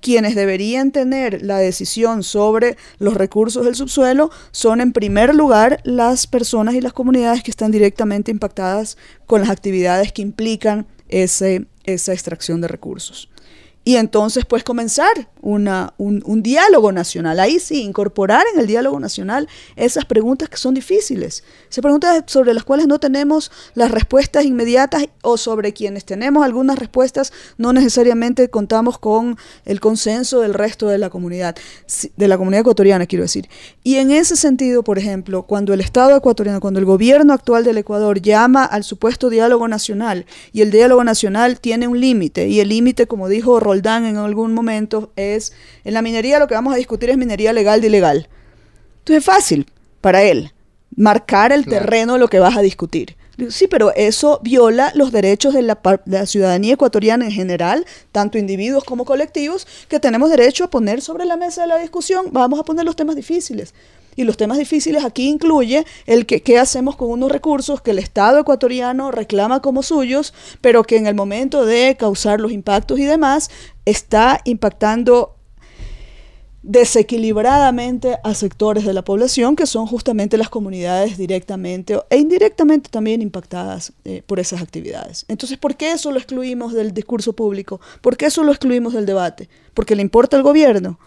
quienes 0.00 0.34
deberían 0.34 0.92
tener 0.92 1.42
la 1.42 1.58
decisión 1.58 2.22
sobre 2.22 2.78
los 2.98 3.14
recursos 3.14 3.66
del 3.66 3.74
subsuelo 3.74 4.30
son 4.50 4.80
en 4.80 4.92
primer 4.92 5.34
lugar 5.34 5.80
las 5.84 6.26
personas 6.26 6.74
y 6.74 6.80
las 6.80 6.94
comunidades 6.94 7.42
que 7.42 7.50
están 7.50 7.70
directamente 7.70 8.30
impactadas 8.30 8.96
con 9.26 9.42
las 9.42 9.50
actividades 9.50 10.12
que 10.12 10.22
implican 10.22 10.86
ese, 11.08 11.66
esa 11.84 12.14
extracción 12.14 12.62
de 12.62 12.68
recursos 12.68 13.28
y 13.82 13.96
entonces 13.96 14.44
pues 14.44 14.62
comenzar 14.62 15.30
una, 15.40 15.94
un, 15.96 16.22
un, 16.26 16.42
diálogo 16.42 16.92
nacional. 16.92 17.40
Ahí 17.40 17.58
sí, 17.58 17.82
incorporar 17.82 18.44
en 18.52 18.60
el 18.60 18.66
diálogo 18.66 19.00
nacional 19.00 19.48
esas 19.74 20.04
preguntas 20.04 20.50
que 20.50 20.58
son 20.58 20.74
difíciles, 20.74 21.44
esas 21.70 21.80
preguntas 21.80 22.24
sobre 22.26 22.52
las 22.52 22.64
cuales 22.64 22.86
no 22.86 23.00
tenemos 23.00 23.50
las 23.74 23.90
respuestas 23.90 24.44
inmediatas 24.44 25.06
o 25.22 25.38
sobre 25.38 25.72
quienes 25.72 26.04
tenemos 26.04 26.44
algunas 26.44 26.78
respuestas 26.78 27.32
no 27.56 27.72
necesariamente 27.72 28.50
contamos 28.50 28.98
con 28.98 29.38
el 29.64 29.80
consenso 29.80 30.40
del 30.40 30.52
resto 30.52 30.88
de 30.88 30.98
la 30.98 31.08
comunidad, 31.08 31.56
de 32.16 32.28
la 32.28 32.36
comunidad 32.36 32.60
ecuatoriana 32.60 33.06
quiero 33.06 33.24
decir. 33.24 33.48
Y 33.82 33.96
en 33.96 34.10
ese 34.10 34.36
sentido, 34.36 34.84
por 34.84 34.98
ejemplo, 34.98 35.44
cuando 35.44 35.72
el 35.72 35.80
Estado 35.80 36.16
ecuatoriano, 36.16 36.60
cuando 36.60 36.80
el 36.80 36.86
gobierno 36.86 37.32
actual 37.32 37.64
del 37.64 37.78
Ecuador 37.78 38.20
llama 38.20 38.64
al 38.64 38.84
supuesto 38.84 39.30
diálogo 39.30 39.68
nacional 39.68 40.26
y 40.52 40.60
el 40.60 40.70
diálogo 40.70 41.02
nacional 41.02 41.60
tiene 41.60 41.88
un 41.88 41.98
límite 41.98 42.48
y 42.48 42.60
el 42.60 42.68
límite, 42.68 43.06
como 43.06 43.28
dijo 43.28 43.58
Roldán 43.70 44.04
en 44.04 44.16
algún 44.16 44.52
momento, 44.52 45.12
es, 45.16 45.52
en 45.84 45.94
la 45.94 46.02
minería 46.02 46.40
lo 46.40 46.48
que 46.48 46.54
vamos 46.54 46.74
a 46.74 46.76
discutir 46.76 47.10
es 47.10 47.16
minería 47.16 47.52
legal 47.52 47.80
de 47.80 47.86
ilegal. 47.86 48.28
Entonces 48.98 49.18
es 49.18 49.24
fácil 49.24 49.66
para 50.00 50.22
él 50.22 50.52
marcar 50.96 51.52
el 51.52 51.66
terreno 51.66 52.14
de 52.14 52.18
lo 52.18 52.28
que 52.28 52.40
vas 52.40 52.56
a 52.56 52.62
discutir. 52.62 53.16
Sí, 53.48 53.68
pero 53.68 53.94
eso 53.94 54.40
viola 54.42 54.92
los 54.94 55.12
derechos 55.12 55.54
de 55.54 55.62
la, 55.62 55.80
de 56.04 56.18
la, 56.18 56.26
ciudadanía 56.26 56.74
ecuatoriana 56.74 57.24
en 57.24 57.30
general, 57.30 57.86
tanto 58.12 58.36
individuos 58.38 58.84
como 58.84 59.04
colectivos, 59.04 59.66
que 59.88 60.00
tenemos 60.00 60.28
derecho 60.30 60.64
a 60.64 60.70
poner 60.70 61.00
sobre 61.00 61.24
la 61.24 61.36
mesa 61.36 61.62
de 61.62 61.68
la 61.68 61.78
discusión. 61.78 62.26
Vamos 62.32 62.60
a 62.60 62.64
poner 62.64 62.84
los 62.84 62.96
temas 62.96 63.16
difíciles. 63.16 63.72
Y 64.16 64.24
los 64.24 64.36
temas 64.36 64.58
difíciles 64.58 65.04
aquí 65.04 65.28
incluye 65.28 65.84
el 66.06 66.26
que 66.26 66.42
qué 66.42 66.58
hacemos 66.58 66.96
con 66.96 67.10
unos 67.10 67.30
recursos 67.30 67.80
que 67.80 67.92
el 67.92 67.98
Estado 67.98 68.40
ecuatoriano 68.40 69.10
reclama 69.10 69.60
como 69.60 69.82
suyos, 69.82 70.34
pero 70.60 70.84
que 70.84 70.96
en 70.96 71.06
el 71.06 71.14
momento 71.14 71.64
de 71.64 71.96
causar 71.98 72.40
los 72.40 72.52
impactos 72.52 72.98
y 72.98 73.04
demás 73.04 73.50
está 73.84 74.40
impactando 74.44 75.36
desequilibradamente 76.62 78.18
a 78.22 78.34
sectores 78.34 78.84
de 78.84 78.92
la 78.92 79.02
población 79.02 79.56
que 79.56 79.66
son 79.66 79.86
justamente 79.86 80.36
las 80.36 80.50
comunidades 80.50 81.16
directamente 81.16 81.98
e 82.10 82.18
indirectamente 82.18 82.90
también 82.90 83.22
impactadas 83.22 83.92
eh, 84.04 84.22
por 84.26 84.40
esas 84.40 84.60
actividades. 84.60 85.24
Entonces, 85.28 85.56
¿por 85.56 85.76
qué 85.76 85.92
eso 85.92 86.12
lo 86.12 86.18
excluimos 86.18 86.74
del 86.74 86.92
discurso 86.92 87.32
público? 87.32 87.80
¿Por 88.02 88.16
qué 88.16 88.26
eso 88.26 88.44
lo 88.44 88.52
excluimos 88.52 88.92
del 88.92 89.06
debate? 89.06 89.48
¿Porque 89.72 89.96
le 89.96 90.02
importa 90.02 90.36
al 90.36 90.42
gobierno? 90.42 90.98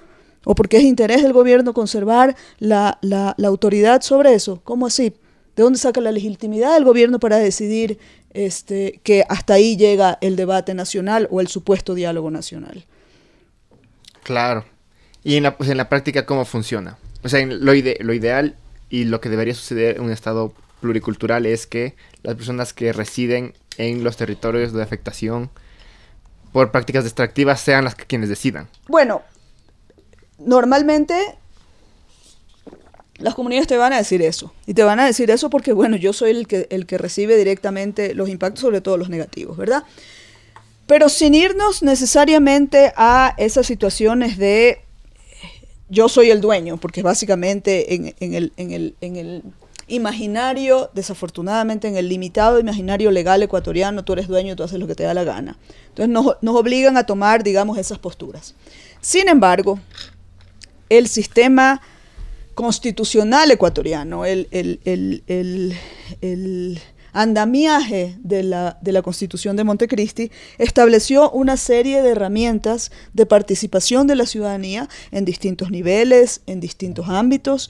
¿O 0.46 0.56
porque 0.56 0.78
es 0.78 0.84
interés 0.84 1.22
del 1.24 1.34
gobierno 1.34 1.74
conservar 1.74 2.36
la, 2.60 2.98
la, 3.02 3.34
la 3.38 3.48
autoridad 3.48 4.02
sobre 4.02 4.34
eso? 4.34 4.62
¿Cómo 4.64 4.88
así? 4.88 5.14
¿De 5.56 5.64
dónde 5.64 5.80
saca 5.80 6.02
la 6.02 6.12
legitimidad 6.12 6.74
del 6.74 6.84
gobierno 6.84 7.20
para 7.20 7.38
decidir 7.38 8.00
este, 8.34 9.00
que 9.04 9.24
hasta 9.30 9.54
ahí 9.54 9.78
llega 9.78 10.18
el 10.22 10.36
debate 10.36 10.74
nacional 10.74 11.28
o 11.32 11.42
el 11.42 11.48
supuesto 11.48 11.94
diálogo 11.94 12.32
nacional? 12.32 12.86
Claro, 14.24 14.66
y 15.24 15.36
en 15.36 15.44
la, 15.44 15.58
pues 15.58 15.70
en 15.70 15.78
la 15.78 15.90
práctica, 15.90 16.26
¿cómo 16.26 16.46
funciona? 16.46 16.98
O 17.24 17.30
sea, 17.30 17.46
lo, 17.46 17.74
lo 17.74 18.14
ideal 18.14 18.56
y 18.90 19.06
lo 19.06 19.22
que 19.22 19.30
debería 19.30 19.54
suceder 19.54 19.98
en 19.98 20.04
un 20.04 20.12
estado 20.12 20.54
pluricultural 20.82 21.46
es 21.46 21.66
que 21.66 21.96
las 22.24 22.36
personas 22.36 22.74
que 22.74 22.92
residen 22.92 23.54
en 23.78 24.04
los 24.04 24.18
territorios 24.18 24.74
de 24.74 24.84
afectación 24.84 25.50
por 26.52 26.72
prácticas 26.72 27.04
destructivas 27.04 27.62
sean 27.62 27.86
las 27.86 27.96
que 27.96 28.06
quienes 28.06 28.30
decidan. 28.30 28.68
Bueno, 28.88 29.24
normalmente 30.46 31.16
las 33.18 33.36
comunidades 33.36 33.68
te 33.68 33.78
van 33.78 33.94
a 33.94 33.98
decir 33.98 34.22
eso. 34.22 34.54
Y 34.66 34.74
te 34.74 34.84
van 34.84 35.00
a 35.00 35.06
decir 35.06 35.32
eso 35.32 35.50
porque, 35.50 35.74
bueno, 35.74 35.96
yo 35.96 36.14
soy 36.14 36.32
el 36.32 36.48
que, 36.48 36.68
el 36.70 36.86
que 36.86 36.98
recibe 36.98 37.38
directamente 37.38 38.14
los 38.14 38.30
impactos, 38.30 38.62
sobre 38.62 38.82
todo 38.82 38.98
los 38.98 39.10
negativos, 39.10 39.58
¿verdad? 39.58 39.84
Pero 40.88 41.10
sin 41.10 41.34
irnos 41.34 41.84
necesariamente 41.84 42.92
a 42.96 43.34
esas 43.38 43.66
situaciones 43.66 44.38
de 44.38 44.82
yo 45.90 46.10
soy 46.10 46.32
el 46.32 46.42
dueño, 46.42 46.78
porque 46.78 47.04
básicamente 47.04 47.94
en, 47.94 48.08
el, 48.34 48.52
en, 48.58 48.72
el, 48.72 48.96
en 49.00 49.16
el 49.16 49.44
imaginario, 49.88 50.90
desafortunadamente 50.94 51.88
en 51.88 51.98
el 51.98 52.10
limitado 52.10 52.60
imaginario 52.60 53.12
legal 53.12 53.44
ecuatoriano, 53.44 54.04
tú 54.04 54.14
eres 54.14 54.28
dueño, 54.28 54.56
tú 54.56 54.64
haces 54.64 54.80
lo 54.80 54.88
que 54.88 54.96
te 54.96 55.04
da 55.04 55.14
la 55.14 55.24
gana. 55.24 55.58
Entonces 55.90 56.10
nos, 56.10 56.38
nos 56.42 56.56
obligan 56.56 56.98
a 56.98 57.06
tomar, 57.06 57.44
digamos, 57.44 57.78
esas 57.78 58.00
posturas. 58.00 58.56
Sin 59.02 59.30
embargo, 59.30 59.80
el 60.98 61.08
sistema 61.08 61.82
constitucional 62.56 63.50
ecuatoriano, 63.52 64.26
el, 64.26 64.48
andamiaje 67.16 68.18
de 68.24 68.42
la, 68.42 68.80
de 68.82 68.92
la 68.92 69.04
Constitución 69.04 69.56
de 69.56 69.64
Montecristi 69.64 70.32
estableció 70.58 71.30
una 71.30 71.58
serie 71.58 72.02
de 72.02 72.10
herramientas 72.10 72.92
de 73.14 73.28
participación 73.28 74.08
de 74.08 74.16
la 74.16 74.26
ciudadanía 74.26 74.90
en 75.12 75.24
distintos 75.24 75.70
niveles, 75.70 76.42
en 76.48 76.60
distintos 76.60 77.10
ámbitos, 77.10 77.70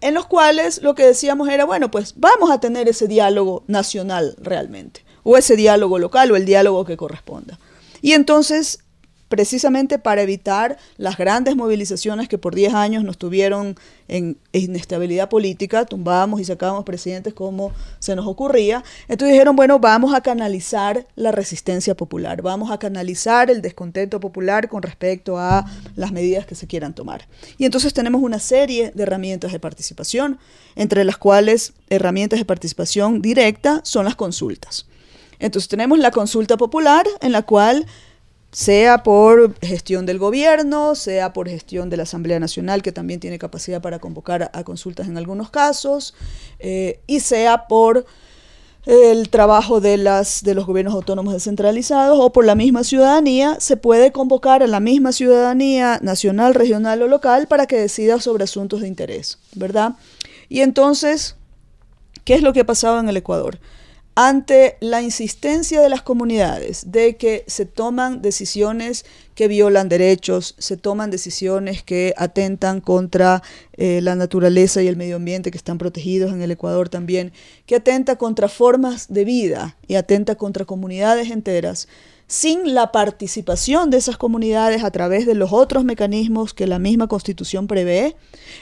en 0.00 0.14
los 0.14 0.26
cuales 0.26 0.80
lo 0.80 0.94
que 0.94 1.06
decíamos 1.06 1.48
era, 1.48 1.64
bueno, 1.64 1.90
pues 1.90 2.14
vamos 2.16 2.52
a 2.52 2.60
tener 2.60 2.88
ese 2.88 3.08
diálogo 3.08 3.64
nacional 3.66 4.36
realmente, 4.40 5.04
o 5.24 5.36
ese 5.36 5.56
diálogo 5.56 5.98
local, 5.98 6.30
o 6.30 6.36
el 6.36 6.44
diálogo 6.44 6.84
que 6.84 6.96
corresponda. 6.96 7.58
Y 8.00 8.12
entonces 8.12 8.78
precisamente 9.28 9.98
para 9.98 10.22
evitar 10.22 10.78
las 10.96 11.16
grandes 11.16 11.56
movilizaciones 11.56 12.28
que 12.28 12.38
por 12.38 12.54
10 12.54 12.74
años 12.74 13.04
nos 13.04 13.18
tuvieron 13.18 13.76
en 14.08 14.38
inestabilidad 14.52 15.28
política, 15.28 15.84
tumbábamos 15.84 16.40
y 16.40 16.44
sacábamos 16.44 16.84
presidentes 16.84 17.34
como 17.34 17.72
se 17.98 18.16
nos 18.16 18.26
ocurría. 18.26 18.82
Entonces 19.06 19.32
dijeron, 19.32 19.54
bueno, 19.54 19.78
vamos 19.78 20.14
a 20.14 20.22
canalizar 20.22 21.06
la 21.14 21.30
resistencia 21.30 21.94
popular, 21.94 22.40
vamos 22.42 22.70
a 22.70 22.78
canalizar 22.78 23.50
el 23.50 23.60
descontento 23.60 24.18
popular 24.18 24.68
con 24.68 24.82
respecto 24.82 25.38
a 25.38 25.66
las 25.94 26.10
medidas 26.12 26.46
que 26.46 26.54
se 26.54 26.66
quieran 26.66 26.94
tomar. 26.94 27.26
Y 27.58 27.66
entonces 27.66 27.92
tenemos 27.92 28.22
una 28.22 28.38
serie 28.38 28.92
de 28.94 29.02
herramientas 29.02 29.52
de 29.52 29.60
participación, 29.60 30.38
entre 30.74 31.04
las 31.04 31.18
cuales 31.18 31.74
herramientas 31.90 32.38
de 32.38 32.44
participación 32.44 33.20
directa 33.20 33.80
son 33.84 34.06
las 34.06 34.16
consultas. 34.16 34.86
Entonces 35.38 35.68
tenemos 35.68 35.98
la 35.98 36.10
consulta 36.10 36.56
popular 36.56 37.06
en 37.20 37.32
la 37.32 37.42
cual 37.42 37.86
sea 38.58 39.04
por 39.04 39.54
gestión 39.60 40.04
del 40.04 40.18
gobierno, 40.18 40.96
sea 40.96 41.32
por 41.32 41.48
gestión 41.48 41.90
de 41.90 41.96
la 41.96 42.02
Asamblea 42.02 42.40
Nacional, 42.40 42.82
que 42.82 42.90
también 42.90 43.20
tiene 43.20 43.38
capacidad 43.38 43.80
para 43.80 44.00
convocar 44.00 44.50
a, 44.52 44.64
consultas 44.64 45.06
en 45.06 45.16
algunos 45.16 45.48
casos, 45.48 46.12
eh, 46.58 46.98
y 47.06 47.20
sea 47.20 47.68
por 47.68 48.04
el 48.84 49.28
trabajo 49.28 49.80
de, 49.80 49.96
las, 49.96 50.42
de 50.42 50.56
los 50.56 50.66
gobiernos 50.66 50.94
autónomos 50.94 51.34
descentralizados 51.34 52.18
o 52.20 52.32
por 52.32 52.44
la 52.44 52.56
misma 52.56 52.82
ciudadanía, 52.82 53.60
se 53.60 53.76
puede 53.76 54.10
convocar 54.10 54.64
a 54.64 54.66
la 54.66 54.80
misma 54.80 55.12
ciudadanía 55.12 56.00
nacional, 56.02 56.52
regional 56.54 57.00
o 57.02 57.06
local 57.06 57.46
para 57.46 57.66
que 57.66 57.76
decida 57.76 58.20
sobre 58.20 58.42
asuntos 58.42 58.80
de 58.80 58.88
interés, 58.88 59.38
¿verdad? 59.54 59.92
Y 60.48 60.62
entonces, 60.62 61.36
¿qué 62.24 62.34
es 62.34 62.42
lo 62.42 62.52
que 62.52 62.60
ha 62.60 62.66
pasado 62.66 62.98
en 62.98 63.08
el 63.08 63.18
Ecuador? 63.18 63.60
Ante 64.20 64.78
la 64.80 65.00
insistencia 65.00 65.80
de 65.80 65.88
las 65.88 66.02
comunidades 66.02 66.90
de 66.90 67.16
que 67.16 67.44
se 67.46 67.66
toman 67.66 68.20
decisiones 68.20 69.04
que 69.36 69.46
violan 69.46 69.88
derechos, 69.88 70.56
se 70.58 70.76
toman 70.76 71.12
decisiones 71.12 71.84
que 71.84 72.14
atentan 72.16 72.80
contra 72.80 73.44
eh, 73.74 74.00
la 74.02 74.16
naturaleza 74.16 74.82
y 74.82 74.88
el 74.88 74.96
medio 74.96 75.14
ambiente 75.14 75.52
que 75.52 75.56
están 75.56 75.78
protegidos 75.78 76.32
en 76.32 76.42
el 76.42 76.50
Ecuador 76.50 76.88
también, 76.88 77.30
que 77.64 77.76
atenta 77.76 78.16
contra 78.16 78.48
formas 78.48 79.06
de 79.06 79.24
vida 79.24 79.76
y 79.86 79.94
atenta 79.94 80.34
contra 80.34 80.64
comunidades 80.64 81.30
enteras, 81.30 81.86
sin 82.26 82.74
la 82.74 82.90
participación 82.90 83.88
de 83.88 83.98
esas 83.98 84.16
comunidades 84.16 84.82
a 84.82 84.90
través 84.90 85.26
de 85.26 85.34
los 85.36 85.52
otros 85.52 85.84
mecanismos 85.84 86.54
que 86.54 86.66
la 86.66 86.80
misma 86.80 87.06
constitución 87.06 87.68
prevé. 87.68 88.16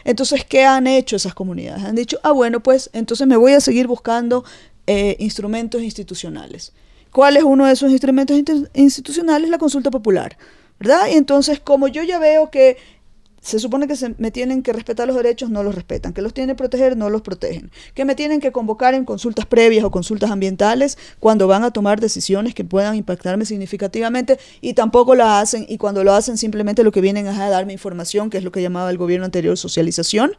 Entonces, 0.04 0.44
¿qué 0.44 0.64
han 0.64 0.86
hecho 0.86 1.16
esas 1.16 1.34
comunidades? 1.34 1.82
Han 1.82 1.96
dicho, 1.96 2.20
ah, 2.22 2.32
bueno, 2.32 2.62
pues 2.62 2.90
entonces 2.92 3.26
me 3.26 3.38
voy 3.38 3.54
a 3.54 3.60
seguir 3.60 3.86
buscando 3.86 4.44
eh, 4.86 5.16
instrumentos 5.18 5.82
institucionales. 5.82 6.72
¿Cuál 7.10 7.36
es 7.36 7.44
uno 7.44 7.66
de 7.66 7.72
esos 7.72 7.90
instrumentos 7.90 8.36
institucionales? 8.74 9.48
La 9.48 9.58
consulta 9.58 9.90
popular, 9.90 10.36
¿verdad? 10.78 11.08
Y 11.10 11.14
entonces, 11.14 11.60
como 11.60 11.88
yo 11.88 12.02
ya 12.02 12.18
veo 12.18 12.50
que 12.50 12.76
se 13.46 13.60
supone 13.60 13.86
que 13.86 13.94
se 13.94 14.12
me 14.18 14.32
tienen 14.32 14.62
que 14.62 14.72
respetar 14.72 15.06
los 15.06 15.16
derechos, 15.16 15.50
no 15.50 15.62
los 15.62 15.74
respetan, 15.74 16.12
que 16.12 16.20
los 16.20 16.34
tienen 16.34 16.56
que 16.56 16.58
proteger, 16.58 16.96
no 16.96 17.10
los 17.10 17.22
protegen, 17.22 17.70
que 17.94 18.04
me 18.04 18.16
tienen 18.16 18.40
que 18.40 18.50
convocar 18.50 18.94
en 18.94 19.04
consultas 19.04 19.46
previas 19.46 19.84
o 19.84 19.92
consultas 19.92 20.32
ambientales 20.32 20.98
cuando 21.20 21.46
van 21.46 21.62
a 21.62 21.70
tomar 21.70 22.00
decisiones 22.00 22.54
que 22.54 22.64
puedan 22.64 22.96
impactarme 22.96 23.44
significativamente 23.44 24.40
y 24.60 24.74
tampoco 24.74 25.14
la 25.14 25.38
hacen 25.38 25.64
y 25.68 25.78
cuando 25.78 26.02
lo 26.02 26.12
hacen 26.12 26.38
simplemente 26.38 26.82
lo 26.82 26.90
que 26.90 27.00
vienen 27.00 27.28
es 27.28 27.38
a 27.38 27.48
darme 27.48 27.72
información, 27.72 28.30
que 28.30 28.38
es 28.38 28.42
lo 28.42 28.50
que 28.50 28.62
llamaba 28.62 28.90
el 28.90 28.98
gobierno 28.98 29.24
anterior 29.24 29.56
socialización. 29.56 30.32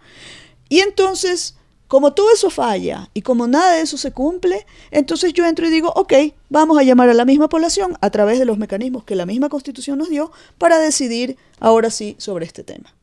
Y 0.67 0.81
entonces 0.81 1.55
como 1.88 2.13
todo 2.13 2.32
eso 2.34 2.50
falla 2.50 3.10
y 3.13 3.22
como 3.22 3.48
nada 3.48 3.74
de 3.74 3.82
eso 3.82 3.98
se 3.98 4.12
cumple, 4.12 4.65
entonces 4.91 5.34
yo 5.34 5.46
entro 5.46 5.67
y 5.67 5.72
digo, 5.72 5.91
ok, 5.96 6.13
vamos 6.50 6.77
a 6.77 6.84
llamar 6.84 7.10
a 7.10 7.13
la 7.13 7.25
misma 7.25 7.50
población 7.50 7.98
a 8.01 8.10
través 8.10 8.39
de 8.39 8.46
los 8.46 8.58
mecanismos 8.58 9.03
que 9.03 9.15
la 9.15 9.25
misma 9.25 9.50
constitución 9.50 9.98
nos 9.98 10.10
dio 10.10 10.32
para 10.58 10.79
decidir 10.79 11.38
ahora 11.60 11.89
sí 11.89 12.15
sobre 12.17 12.46
este 12.46 12.63
tema. 12.63 12.94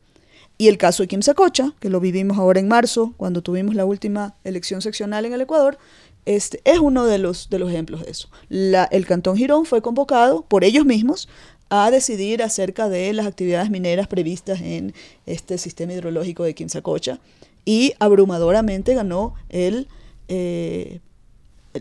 Y 0.57 0.69
el 0.69 0.79
caso 0.79 1.03
de 1.03 1.09
Kim 1.09 1.23
Sacocha, 1.23 1.73
que 1.81 1.91
lo 1.91 1.99
vivimos 1.99 2.38
ahora 2.38 2.61
en 2.61 2.69
marzo, 2.69 3.12
cuando 3.17 3.43
tuvimos 3.43 3.75
la 3.75 3.85
última 3.85 4.37
elección 4.45 4.83
seccional 4.83 5.25
en 5.25 5.33
el 5.33 5.41
Ecuador, 5.41 5.79
este, 6.26 6.61
es 6.64 6.79
uno 6.79 7.07
de 7.07 7.19
los, 7.19 7.50
de 7.50 7.59
los 7.59 7.71
ejemplos 7.71 8.05
de 8.05 8.11
eso. 8.11 8.29
El 8.50 9.07
Cantón 9.07 9.37
Girón 9.37 9.67
fue 9.67 9.83
convocado 9.83 10.43
por 10.43 10.62
ellos 10.62 10.87
mismos 10.87 11.29
a 11.71 11.91
decidir 11.91 12.43
acerca 12.43 12.88
de 12.88 13.12
las 13.12 13.26
actividades 13.26 13.71
mineras 13.71 14.07
previstas 14.07 14.61
en 14.61 14.95
este 15.26 15.59
sistema 15.59 15.93
hidrológico 15.93 16.45
de 16.45 16.55
Quimsacocha 16.55 17.19
y 17.64 17.94
abrumadoramente 17.99 18.94
ganó 18.94 19.35
el, 19.49 19.88
eh, 20.28 21.00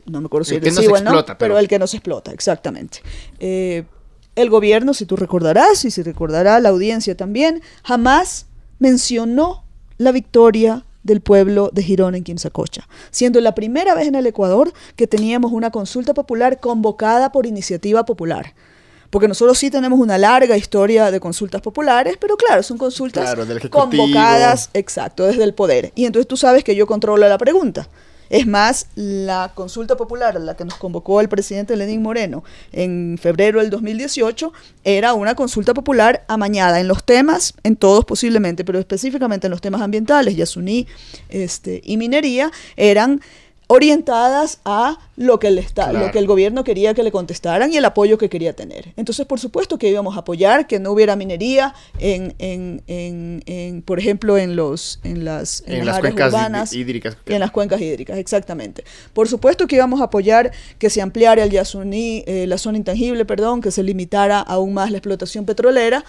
no 0.05 0.21
me 0.21 0.27
acuerdo 0.27 0.45
si 0.45 0.55
el, 0.55 0.61
pero... 1.37 1.57
el 1.57 1.67
que 1.67 1.79
no 1.79 1.87
se 1.87 1.97
explota, 1.97 2.31
exactamente. 2.31 2.99
Eh, 3.39 3.83
el 4.35 4.49
gobierno, 4.49 4.93
si 4.93 5.05
tú 5.05 5.15
recordarás, 5.15 5.85
y 5.85 5.91
si 5.91 6.01
recordará 6.01 6.59
la 6.59 6.69
audiencia 6.69 7.15
también, 7.15 7.61
jamás 7.83 8.47
mencionó 8.79 9.63
la 9.97 10.11
victoria 10.11 10.85
del 11.03 11.21
pueblo 11.21 11.69
de 11.73 11.83
Girón 11.83 12.15
en 12.15 12.23
Quimsacocha, 12.23 12.87
siendo 13.11 13.39
la 13.41 13.53
primera 13.53 13.93
vez 13.93 14.07
en 14.07 14.15
el 14.15 14.25
Ecuador 14.25 14.73
que 14.95 15.05
teníamos 15.05 15.51
una 15.51 15.69
consulta 15.69 16.13
popular 16.13 16.59
convocada 16.59 17.31
por 17.31 17.45
iniciativa 17.45 18.05
popular 18.05 18.53
porque 19.13 19.27
nosotros 19.27 19.59
sí 19.59 19.69
tenemos 19.69 19.99
una 19.99 20.17
larga 20.17 20.57
historia 20.57 21.11
de 21.11 21.19
consultas 21.19 21.61
populares, 21.61 22.17
pero 22.19 22.35
claro, 22.35 22.63
son 22.63 22.79
consultas 22.79 23.35
convocadas, 23.69 24.71
exacto, 24.73 25.27
desde 25.27 25.43
el 25.43 25.53
poder. 25.53 25.91
Y 25.93 26.05
entonces 26.05 26.27
tú 26.27 26.35
sabes 26.35 26.63
que 26.63 26.75
yo 26.75 26.87
controlo 26.87 27.29
la 27.29 27.37
pregunta. 27.37 27.87
Es 28.31 28.47
más, 28.47 28.87
la 28.95 29.51
consulta 29.53 29.95
popular 29.95 30.35
a 30.35 30.39
la 30.39 30.55
que 30.55 30.65
nos 30.65 30.73
convocó 30.73 31.21
el 31.21 31.29
presidente 31.29 31.75
Lenín 31.75 32.01
Moreno 32.01 32.43
en 32.71 33.19
febrero 33.21 33.59
del 33.59 33.69
2018 33.69 34.51
era 34.83 35.13
una 35.13 35.35
consulta 35.35 35.75
popular 35.75 36.25
amañada 36.27 36.79
en 36.79 36.87
los 36.87 37.03
temas, 37.03 37.53
en 37.61 37.75
todos 37.75 38.05
posiblemente, 38.05 38.65
pero 38.65 38.79
específicamente 38.79 39.45
en 39.45 39.51
los 39.51 39.61
temas 39.61 39.83
ambientales, 39.83 40.35
Yasuní 40.35 40.87
este, 41.29 41.81
y 41.83 41.97
minería, 41.97 42.51
eran 42.77 43.21
orientadas 43.73 44.59
a 44.65 44.99
lo 45.17 45.39
que, 45.39 45.47
el 45.47 45.57
Estado, 45.57 45.97
lo 45.97 46.11
que 46.11 46.19
el 46.19 46.27
gobierno 46.27 46.63
quería 46.63 46.93
que 46.93 47.01
le 47.01 47.11
contestaran 47.11 47.73
y 47.73 47.77
el 47.77 47.85
apoyo 47.85 48.19
que 48.19 48.29
quería 48.29 48.53
tener. 48.53 48.93
Entonces, 48.97 49.25
por 49.25 49.39
supuesto 49.39 49.79
que 49.79 49.89
íbamos 49.89 50.15
a 50.15 50.19
apoyar 50.19 50.67
que 50.67 50.79
no 50.79 50.91
hubiera 50.91 51.15
minería 51.15 51.73
en, 51.97 52.35
en, 52.37 52.83
en, 52.87 53.81
por 53.81 53.97
ejemplo, 53.97 54.37
en, 54.37 54.55
los, 54.55 54.99
en 55.03 55.25
las, 55.25 55.63
en, 55.65 55.87
las, 55.87 55.99
cuencas 56.01 56.31
urbanas 56.31 56.73
hídricas. 56.73 57.17
En 57.25 57.39
las 57.39 57.49
cuencas 57.49 57.81
hídricas, 57.81 58.19
exactamente. 58.19 58.83
Por 59.11 59.27
supuesto 59.27 59.65
que 59.65 59.75
íbamos 59.75 60.01
a 60.01 60.05
apoyar 60.05 60.51
que 60.77 60.91
se 60.91 61.01
ampliara 61.01 61.43
el 61.43 61.49
Yasuní, 61.49 62.23
eh, 62.27 62.45
la 62.45 62.59
zona 62.59 62.77
intangible, 62.77 63.25
perdón, 63.25 63.59
que 63.61 63.71
se 63.71 63.81
limitara 63.81 64.39
aún 64.39 64.75
más 64.75 64.91
la 64.91 64.99
explotación 64.99 65.45
petrolera, 65.45 66.05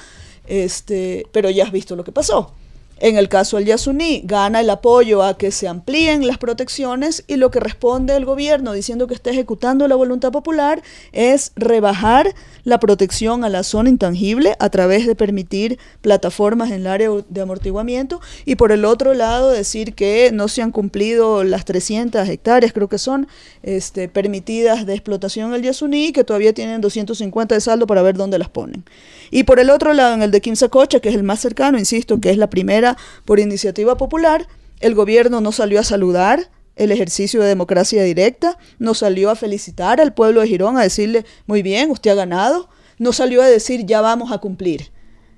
este, 0.47 1.26
pero 1.33 1.49
ya 1.49 1.64
has 1.64 1.73
visto 1.73 1.97
lo 1.97 2.04
que 2.04 2.12
pasó. 2.12 2.52
En 2.99 3.17
el 3.17 3.29
caso 3.29 3.57
del 3.57 3.67
Yasuní, 3.67 4.23
gana 4.25 4.61
el 4.61 4.71
apoyo 4.71 5.23
a 5.23 5.37
que 5.37 5.51
se 5.51 5.67
amplíen 5.67 6.27
las 6.27 6.39
protecciones 6.39 7.25
y 7.27 7.37
lo 7.37 7.51
que 7.51 7.59
responde 7.59 8.15
el 8.15 8.25
gobierno 8.25 8.73
diciendo 8.73 9.09
que 9.09 9.15
está 9.15 9.31
ejecutando 9.31 9.89
la 9.89 9.97
voluntad 9.97 10.31
popular 10.31 10.83
es 11.13 11.53
rebajar 11.57 12.35
la 12.63 12.79
protección 12.79 13.45
a 13.45 13.49
la 13.49 13.65
zona 13.65 13.91
intangible 13.91 14.55
a 14.59 14.71
través 14.71 15.07
de 15.07 15.17
permitir 15.17 15.79
plataformas 16.03 16.71
en 16.71 16.77
el 16.77 16.87
área 16.87 17.11
de 17.29 17.41
amortiguamiento 17.41 18.21
y 18.45 18.55
por 18.55 18.71
el 18.71 18.85
otro 18.85 19.13
lado 19.13 19.51
decir 19.51 19.95
que 19.95 20.31
no 20.33 20.49
se 20.49 20.63
han 20.63 20.71
cumplido 20.71 21.43
las 21.43 21.65
300 21.65 22.29
hectáreas, 22.29 22.73
creo 22.73 22.89
que 22.89 22.99
son, 22.99 23.27
este, 23.63 24.09
permitidas 24.09 24.87
de 24.87 24.95
explotación 24.95 25.51
en 25.51 25.57
el 25.57 25.63
Yasuní, 25.63 26.13
que 26.13 26.25
todavía 26.25 26.53
tienen 26.53 26.81
250 26.81 27.55
de 27.55 27.61
saldo 27.61 27.87
para 27.87 28.03
ver 28.03 28.17
dónde 28.17 28.39
las 28.39 28.49
ponen. 28.49 28.85
Y 29.31 29.45
por 29.45 29.61
el 29.61 29.71
otro 29.71 29.93
lado, 29.93 30.14
en 30.14 30.23
el 30.23 30.31
de 30.31 30.40
Quimsacocha, 30.40 31.00
que 31.00 31.09
es 31.09 31.14
el 31.14 31.23
más 31.23 31.40
cercano, 31.40 31.78
insisto, 31.78 32.21
que 32.21 32.31
es 32.31 32.38
la 32.38 32.50
primera 32.50 32.97
por 33.25 33.40
iniciativa 33.40 33.97
popular, 33.97 34.47
el 34.81 34.95
gobierno 34.95 35.40
no 35.40 35.52
salió 35.52 35.81
a 35.81 35.85
saludar 35.85 36.50
el 36.76 36.90
ejercicio 36.90 37.40
de 37.40 37.49
democracia 37.49 38.02
directa, 38.02 38.59
no 38.78 38.95
salió 38.95 39.31
a 39.31 39.37
felicitar 39.37 40.00
al 40.00 40.12
pueblo 40.12 40.40
de 40.40 40.49
Girón, 40.49 40.76
a 40.76 40.83
decirle, 40.83 41.25
muy 41.47 41.62
bien, 41.62 41.90
usted 41.90 42.11
ha 42.11 42.14
ganado, 42.14 42.69
no 42.99 43.12
salió 43.12 43.43
a 43.43 43.47
decir, 43.47 43.87
ya 43.87 44.00
vamos 44.00 44.33
a 44.33 44.38
cumplir. 44.38 44.90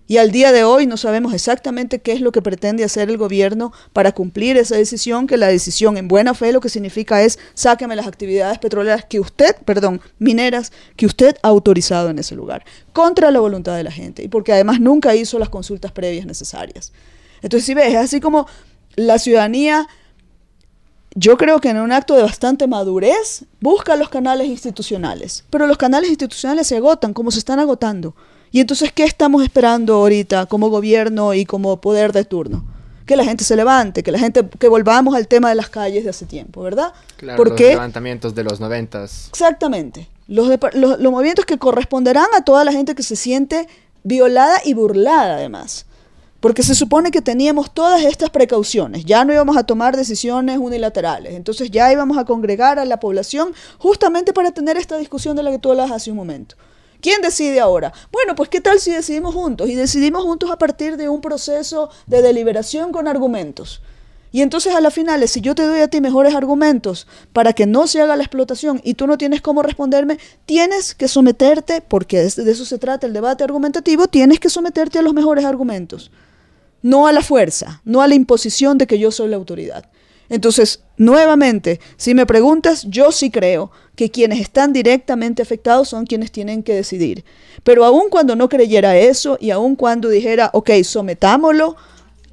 Y 0.09 0.19
al 0.19 0.31
día 0.31 0.53
de 0.53 0.63
hoy 0.63 0.87
no 0.87 0.97
sabemos 0.97 1.35
exactamente 1.35 2.01
qué 2.01 2.13
es 2.13 2.21
lo 2.21 2.31
que 2.31 2.43
pretende 2.43 2.85
hacer 2.85 3.11
el 3.11 3.17
gobierno 3.17 3.73
para 3.93 4.13
cumplir 4.13 4.57
esa 4.57 4.77
decisión, 4.77 5.27
que 5.27 5.37
la 5.37 5.49
decisión 5.49 5.97
en 5.97 6.07
buena 6.07 6.33
fe 6.35 6.53
lo 6.53 6.61
que 6.61 6.69
significa 6.69 7.23
es 7.23 7.39
sáqueme 7.55 7.97
las 7.97 8.07
actividades 8.07 8.59
petroleras 8.59 9.05
que 9.05 9.19
usted, 9.19 9.57
perdón, 9.65 10.01
mineras, 10.19 10.73
que 10.97 11.07
usted 11.07 11.37
ha 11.43 11.49
autorizado 11.49 12.09
en 12.11 12.21
ese 12.21 12.37
lugar, 12.37 12.65
contra 12.93 13.31
la 13.33 13.41
voluntad 13.41 13.77
de 13.77 13.83
la 13.83 13.91
gente 13.91 14.23
y 14.23 14.29
porque 14.29 14.53
además 14.53 14.81
nunca 14.81 15.15
hizo 15.17 15.39
las 15.39 15.49
consultas 15.49 15.91
previas 15.91 16.27
necesarias. 16.27 16.93
Entonces, 17.43 17.67
si 17.67 17.75
ves, 17.75 17.89
es 17.89 17.97
así 17.97 18.21
como 18.21 18.47
la 18.95 19.19
ciudadanía 19.19 19.89
yo 21.19 21.39
creo 21.39 21.61
que 21.61 21.71
en 21.71 21.79
un 21.79 21.93
acto 21.93 22.15
de 22.15 22.23
bastante 22.23 22.67
madurez 22.67 23.47
busca 23.59 23.97
los 23.97 24.11
canales 24.11 24.49
institucionales, 24.49 25.45
pero 25.49 25.67
los 25.67 25.79
canales 25.79 26.11
institucionales 26.11 26.67
se 26.67 26.77
agotan 26.77 27.15
como 27.15 27.31
se 27.31 27.39
están 27.39 27.59
agotando. 27.59 28.15
Y 28.51 28.61
entonces, 28.61 28.93
¿qué 28.93 29.05
estamos 29.05 29.43
esperando 29.43 29.95
ahorita 29.95 30.47
como 30.47 30.69
gobierno 30.69 31.35
y 31.35 31.45
como 31.45 31.81
poder 31.81 32.13
de 32.13 32.25
turno? 32.25 32.65
Que 33.05 33.17
la 33.17 33.25
gente 33.25 33.45
se 33.45 33.55
levante, 33.55 34.03
que 34.03 34.11
la 34.11 34.19
gente, 34.19 34.49
que 34.59 34.69
volvamos 34.69 35.15
al 35.15 35.29
tema 35.29 35.49
de 35.49 35.55
las 35.55 35.69
calles 35.69 36.05
de 36.05 36.11
hace 36.11 36.27
tiempo, 36.27 36.63
¿verdad? 36.63 36.93
Claro, 37.17 37.37
Porque, 37.37 37.65
los 37.65 37.73
levantamientos 37.75 38.35
de 38.35 38.45
los 38.45 38.61
noventas. 38.61 39.29
Exactamente. 39.29 40.09
Los, 40.29 40.49
los, 40.75 40.99
los 40.99 41.13
movimientos 41.13 41.45
que 41.45 41.59
corresponderán 41.59 42.27
a 42.37 42.43
toda 42.43 42.65
la 42.65 42.73
gente 42.73 42.95
que 42.95 43.03
se 43.03 43.15
siente 43.15 43.69
violada 44.03 44.57
y 44.65 44.75
burlada 44.75 45.37
además 45.37 45.87
porque 46.47 46.63
se 46.63 46.77
supone 46.77 47.11
que 47.11 47.23
teníamos 47.23 47.73
todas 47.73 48.03
estas 48.05 48.31
precauciones, 48.31 49.05
ya 49.05 49.25
no 49.25 49.33
íbamos 49.33 49.57
a 49.57 49.65
tomar 49.65 49.97
decisiones 49.97 50.59
unilaterales, 50.59 51.35
entonces 51.35 51.73
ya 51.73 51.91
íbamos 51.93 52.19
a 52.19 52.25
congregar 52.25 52.79
a 52.79 52.85
la 52.85 53.01
población 53.01 53.53
justamente 53.79 54.33
para 54.33 54.53
tener 54.53 54.77
esta 54.77 54.97
discusión 54.97 55.37
de 55.37 55.43
la 55.43 55.51
que 55.51 55.59
tú 55.59 55.71
hablas 55.71 55.91
hace 55.91 56.11
un 56.11 56.17
momento. 56.17 56.55
¿Quién 57.07 57.23
decide 57.23 57.61
ahora? 57.61 57.93
Bueno, 58.11 58.35
pues 58.35 58.49
qué 58.49 58.61
tal 58.61 58.81
si 58.81 58.91
decidimos 58.91 59.33
juntos 59.33 59.71
y 59.71 59.77
decidimos 59.77 60.25
juntos 60.25 60.51
a 60.51 60.59
partir 60.59 60.97
de 60.97 61.09
un 61.09 61.21
proceso 61.21 61.89
de 62.09 62.21
deliberación 62.21 62.91
con 62.91 63.07
argumentos. 63.07 63.81
Y 64.33 64.43
entonces 64.43 64.75
a 64.75 64.81
la 64.81 64.91
final, 64.91 65.29
si 65.29 65.41
yo 65.41 65.55
te 65.55 65.63
doy 65.63 65.83
a 65.83 65.87
ti 65.87 66.01
mejores 66.01 66.35
argumentos 66.35 67.07
para 67.33 67.53
que 67.53 67.65
no 67.65 67.87
se 67.87 68.03
haga 68.03 68.17
la 68.17 68.25
explotación 68.25 68.81
y 68.83 68.95
tú 68.95 69.07
no 69.07 69.19
tienes 69.19 69.41
cómo 69.41 69.63
responderme, 69.63 70.19
tienes 70.47 70.97
que 70.97 71.07
someterte, 71.07 71.81
porque 71.81 72.23
de 72.23 72.51
eso 72.51 72.65
se 72.65 72.77
trata 72.77 73.07
el 73.07 73.13
debate 73.13 73.45
argumentativo, 73.45 74.09
tienes 74.09 74.41
que 74.41 74.51
someterte 74.51 74.99
a 74.99 75.03
los 75.03 75.15
mejores 75.15 75.45
argumentos 75.45 76.11
no 76.83 77.09
a 77.09 77.13
la 77.13 77.21
fuerza, 77.21 77.81
no 77.85 78.01
a 78.01 78.07
la 78.07 78.15
imposición 78.15 78.79
de 78.79 78.87
que 78.87 78.99
yo 78.99 79.11
soy 79.11 79.29
la 79.29 79.37
autoridad. 79.37 79.87
Entonces, 80.29 80.83
nuevamente, 80.97 81.81
si 81.97 82.15
me 82.15 82.27
preguntas, 82.27 82.87
yo 82.89 83.13
sí 83.13 83.31
creo 83.31 83.71
que 83.95 84.11
quienes 84.11 84.41
están 84.41 84.73
directamente 84.73 85.43
afectados 85.43 85.89
son 85.89 86.07
quienes 86.07 86.33
tienen 86.33 86.63
que 86.63 86.75
decidir. 86.75 87.25
Pero 87.63 87.85
aun 87.85 88.11
cuando 88.11 88.37
no 88.37 88.49
creyera 88.49 88.97
eso 88.97 89.39
y 89.41 89.51
aun 89.51 89.77
cuando 89.77 90.09
dijera, 90.09 90.51
ok, 90.53 90.71
sometámoslo 90.83 91.77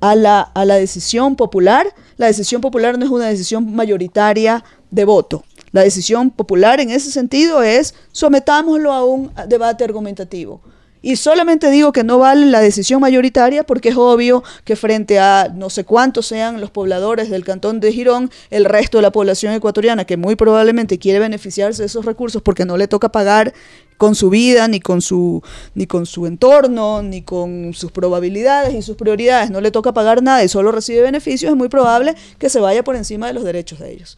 a 0.02 0.16
la, 0.16 0.42
a 0.42 0.66
la 0.66 0.76
decisión 0.76 1.36
popular, 1.36 1.88
la 2.18 2.28
decisión 2.28 2.62
popular 2.62 2.98
no 2.98 3.06
es 3.06 3.12
una 3.12 3.28
decisión 3.28 3.74
mayoritaria 3.74 4.64
de 4.92 5.06
voto. 5.06 5.44
La 5.72 5.82
decisión 5.82 6.30
popular 6.30 6.80
en 6.80 6.92
ese 6.92 7.10
sentido 7.10 7.64
es 7.64 7.96
sometámoslo 8.12 8.92
a 8.92 9.06
un 9.06 9.32
debate 9.48 9.84
argumentativo. 9.84 10.62
Y 11.06 11.18
solamente 11.18 11.70
digo 11.70 11.92
que 11.92 12.06
no 12.06 12.18
vale 12.18 12.46
la 12.46 12.62
decisión 12.62 13.02
mayoritaria 13.02 13.66
porque 13.66 13.90
es 13.90 13.98
obvio 13.98 14.42
que 14.64 14.78
frente 14.78 15.20
a 15.20 15.52
no 15.54 15.70
sé 15.70 15.84
cuántos 15.84 16.28
sean 16.28 16.62
los 16.62 16.72
pobladores 16.72 17.30
del 17.30 17.44
cantón 17.44 17.82
de 17.82 17.92
Girón, 17.92 18.32
el 18.50 18.64
resto 18.64 19.00
de 19.00 19.02
la 19.02 19.12
población 19.12 19.54
ecuatoriana 19.54 20.06
que 20.06 20.16
muy 20.16 20.38
probablemente 20.38 21.00
quiere 21.00 21.20
beneficiarse 21.20 21.82
de 21.82 21.88
esos 21.88 22.06
recursos 22.06 22.42
porque 22.42 22.64
no 22.64 22.78
le 22.78 22.88
toca 22.88 23.10
pagar 23.10 23.54
con 23.98 24.16
su 24.16 24.30
vida, 24.30 24.70
ni 24.70 24.80
con 24.80 25.02
su, 25.02 25.44
ni 25.76 25.88
con 25.88 26.06
su 26.06 26.26
entorno, 26.26 27.04
ni 27.04 27.22
con 27.22 27.74
sus 27.74 27.92
probabilidades 27.92 28.74
y 28.74 28.82
sus 28.82 28.96
prioridades, 28.96 29.52
no 29.52 29.60
le 29.60 29.72
toca 29.72 29.94
pagar 29.94 30.24
nada 30.24 30.42
y 30.42 30.48
solo 30.48 30.72
recibe 30.72 31.02
beneficios, 31.02 31.52
es 31.52 31.58
muy 31.58 31.68
probable 31.68 32.16
que 32.40 32.50
se 32.50 32.62
vaya 32.62 32.82
por 32.82 32.96
encima 32.96 33.28
de 33.28 33.34
los 33.34 33.44
derechos 33.44 33.80
de 33.80 33.92
ellos. 33.92 34.18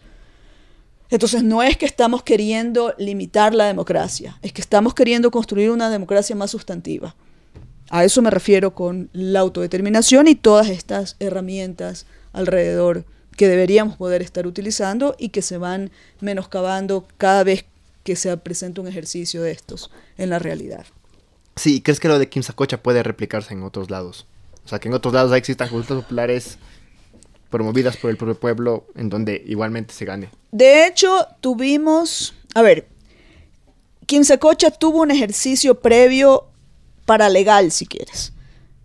Entonces 1.09 1.43
no 1.43 1.61
es 1.61 1.77
que 1.77 1.85
estamos 1.85 2.23
queriendo 2.23 2.93
limitar 2.97 3.53
la 3.53 3.65
democracia, 3.65 4.37
es 4.41 4.53
que 4.53 4.61
estamos 4.61 4.93
queriendo 4.93 5.31
construir 5.31 5.69
una 5.69 5.89
democracia 5.89 6.35
más 6.35 6.51
sustantiva. 6.51 7.15
A 7.89 8.03
eso 8.03 8.21
me 8.21 8.31
refiero 8.31 8.73
con 8.73 9.09
la 9.13 9.41
autodeterminación 9.41 10.27
y 10.27 10.35
todas 10.35 10.69
estas 10.69 11.15
herramientas 11.19 12.07
alrededor 12.33 13.05
que 13.37 13.47
deberíamos 13.47 13.97
poder 13.97 14.21
estar 14.21 14.47
utilizando 14.47 15.15
y 15.19 15.29
que 15.29 15.41
se 15.41 15.57
van 15.57 15.91
menoscabando 16.19 17.05
cada 17.17 17.43
vez 17.43 17.65
que 18.03 18.15
se 18.15 18.35
presenta 18.37 18.81
un 18.81 18.87
ejercicio 18.87 19.41
de 19.41 19.51
estos 19.51 19.91
en 20.17 20.29
la 20.29 20.39
realidad. 20.39 20.85
Sí, 21.55 21.81
¿crees 21.81 21.99
que 21.99 22.07
lo 22.07 22.19
de 22.19 22.29
Kim 22.29 22.43
puede 22.81 23.03
replicarse 23.03 23.53
en 23.53 23.63
otros 23.63 23.89
lados? 23.89 24.25
O 24.65 24.67
sea, 24.67 24.79
que 24.79 24.87
en 24.87 24.93
otros 24.93 25.13
lados 25.13 25.31
existan 25.33 25.69
populares 25.69 26.57
promovidas 27.55 27.95
por 27.95 28.09
el 28.09 28.17
propio 28.17 28.37
pueblo 28.37 28.85
en 28.95 29.07
donde 29.07 29.41
igualmente 29.45 29.93
se 29.93 30.03
gane. 30.03 30.29
De 30.51 30.85
hecho, 30.85 31.25
tuvimos, 31.39 32.35
a 32.53 32.61
ver, 32.61 32.85
Quincecocha 34.05 34.71
tuvo 34.71 35.01
un 35.01 35.09
ejercicio 35.09 35.79
previo 35.79 36.49
para 37.05 37.29
legal, 37.29 37.71
si 37.71 37.85
quieres. 37.85 38.33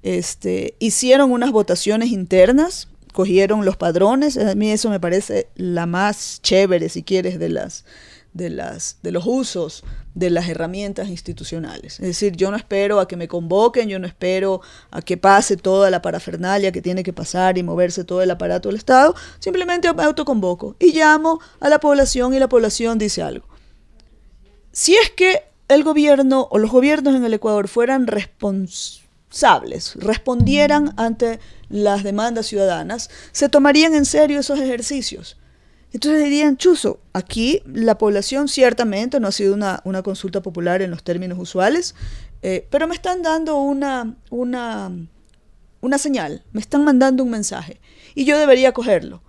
Este, 0.05 0.77
hicieron 0.79 1.33
unas 1.33 1.51
votaciones 1.51 2.11
internas, 2.11 2.87
cogieron 3.13 3.65
los 3.65 3.77
padrones, 3.77 4.39
a 4.39 4.55
mí 4.55 4.71
eso 4.71 4.89
me 4.89 5.01
parece 5.01 5.49
la 5.57 5.87
más 5.87 6.39
chévere, 6.41 6.89
si 6.91 7.03
quieres, 7.03 7.41
de 7.41 7.49
las 7.49 7.85
de, 8.33 8.51
las, 8.51 8.99
de 9.03 9.13
los 9.13 9.27
usos 9.27 9.85
de 10.15 10.31
las 10.31 10.49
herramientas 10.49 11.09
institucionales. 11.09 11.95
Es 12.01 12.07
decir, 12.07 12.37
yo 12.37 12.51
no 12.51 12.57
espero 12.57 13.01
a 13.01 13.09
que 13.09 13.17
me 13.17 13.29
convoquen, 13.29 13.89
yo 13.89 13.99
no 13.99 14.07
espero 14.07 14.61
a 14.91 15.03
que 15.03 15.17
pase 15.17 15.57
toda 15.57 15.91
la 15.91 16.03
parafernalia 16.03 16.73
que 16.73 16.83
tiene 16.83 17.03
que 17.03 17.13
pasar 17.13 17.59
y 17.59 17.63
moverse 17.63 18.05
todo 18.05 18.23
el 18.23 18.31
aparato 18.31 18.69
del 18.69 18.77
Estado, 18.77 19.15
simplemente 19.39 19.93
me 19.93 20.03
autoconvoco 20.03 20.77
y 20.79 20.93
llamo 20.93 21.41
a 21.61 21.69
la 21.69 21.81
población 21.81 22.35
y 22.35 22.39
la 22.39 22.49
población 22.49 22.99
dice 22.99 23.23
algo. 23.23 23.47
Si 24.73 24.95
es 24.97 25.11
que 25.11 25.45
el 25.69 25.85
gobierno 25.85 26.49
o 26.51 26.59
los 26.59 26.71
gobiernos 26.71 27.15
en 27.15 27.25
el 27.25 27.35
Ecuador 27.35 27.69
fueran 27.69 28.07
responsables, 28.07 29.95
respondieran 29.97 30.95
ante 30.97 31.39
las 31.69 32.03
demandas 32.03 32.47
ciudadanas, 32.47 33.11
se 33.33 33.49
tomarían 33.49 33.95
en 33.95 34.05
serio 34.05 34.41
esos 34.41 34.59
ejercicios. 34.59 35.37
Entonces 35.93 36.23
dirían, 36.23 36.57
Chuzo, 36.57 37.01
aquí 37.13 37.63
la 37.67 37.99
población 37.99 38.49
ciertamente 38.49 39.19
no 39.19 39.29
ha 39.29 39.33
sido 39.33 39.55
una, 39.55 40.03
consulta 40.03 40.41
popular 40.41 40.83
en 40.83 40.91
los 40.91 41.03
términos 41.03 41.39
usuales, 41.39 41.95
eh, 42.43 42.67
pero 42.71 42.87
me 42.87 42.95
están 42.95 43.23
dando 43.23 43.57
una, 43.57 44.15
una, 44.31 44.93
una 45.81 45.99
señal, 45.99 46.45
me 46.53 46.61
están 46.61 46.85
mandando 46.85 47.25
un 47.25 47.31
mensaje 47.31 47.81
y 48.15 48.25
yo 48.25 48.39
debería 48.39 48.73
cogerlo. 48.73 49.21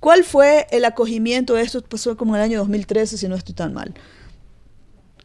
¿Cuál 0.00 0.24
fue 0.24 0.66
el 0.70 0.84
acogimiento 0.84 1.54
de 1.54 1.62
esto? 1.62 1.82
Pasó 1.82 2.16
como 2.16 2.34
en 2.34 2.40
el 2.40 2.44
año 2.44 2.58
2013, 2.58 3.18
si 3.18 3.28
no 3.28 3.34
estoy 3.34 3.54
tan 3.54 3.72
mal. 3.74 3.94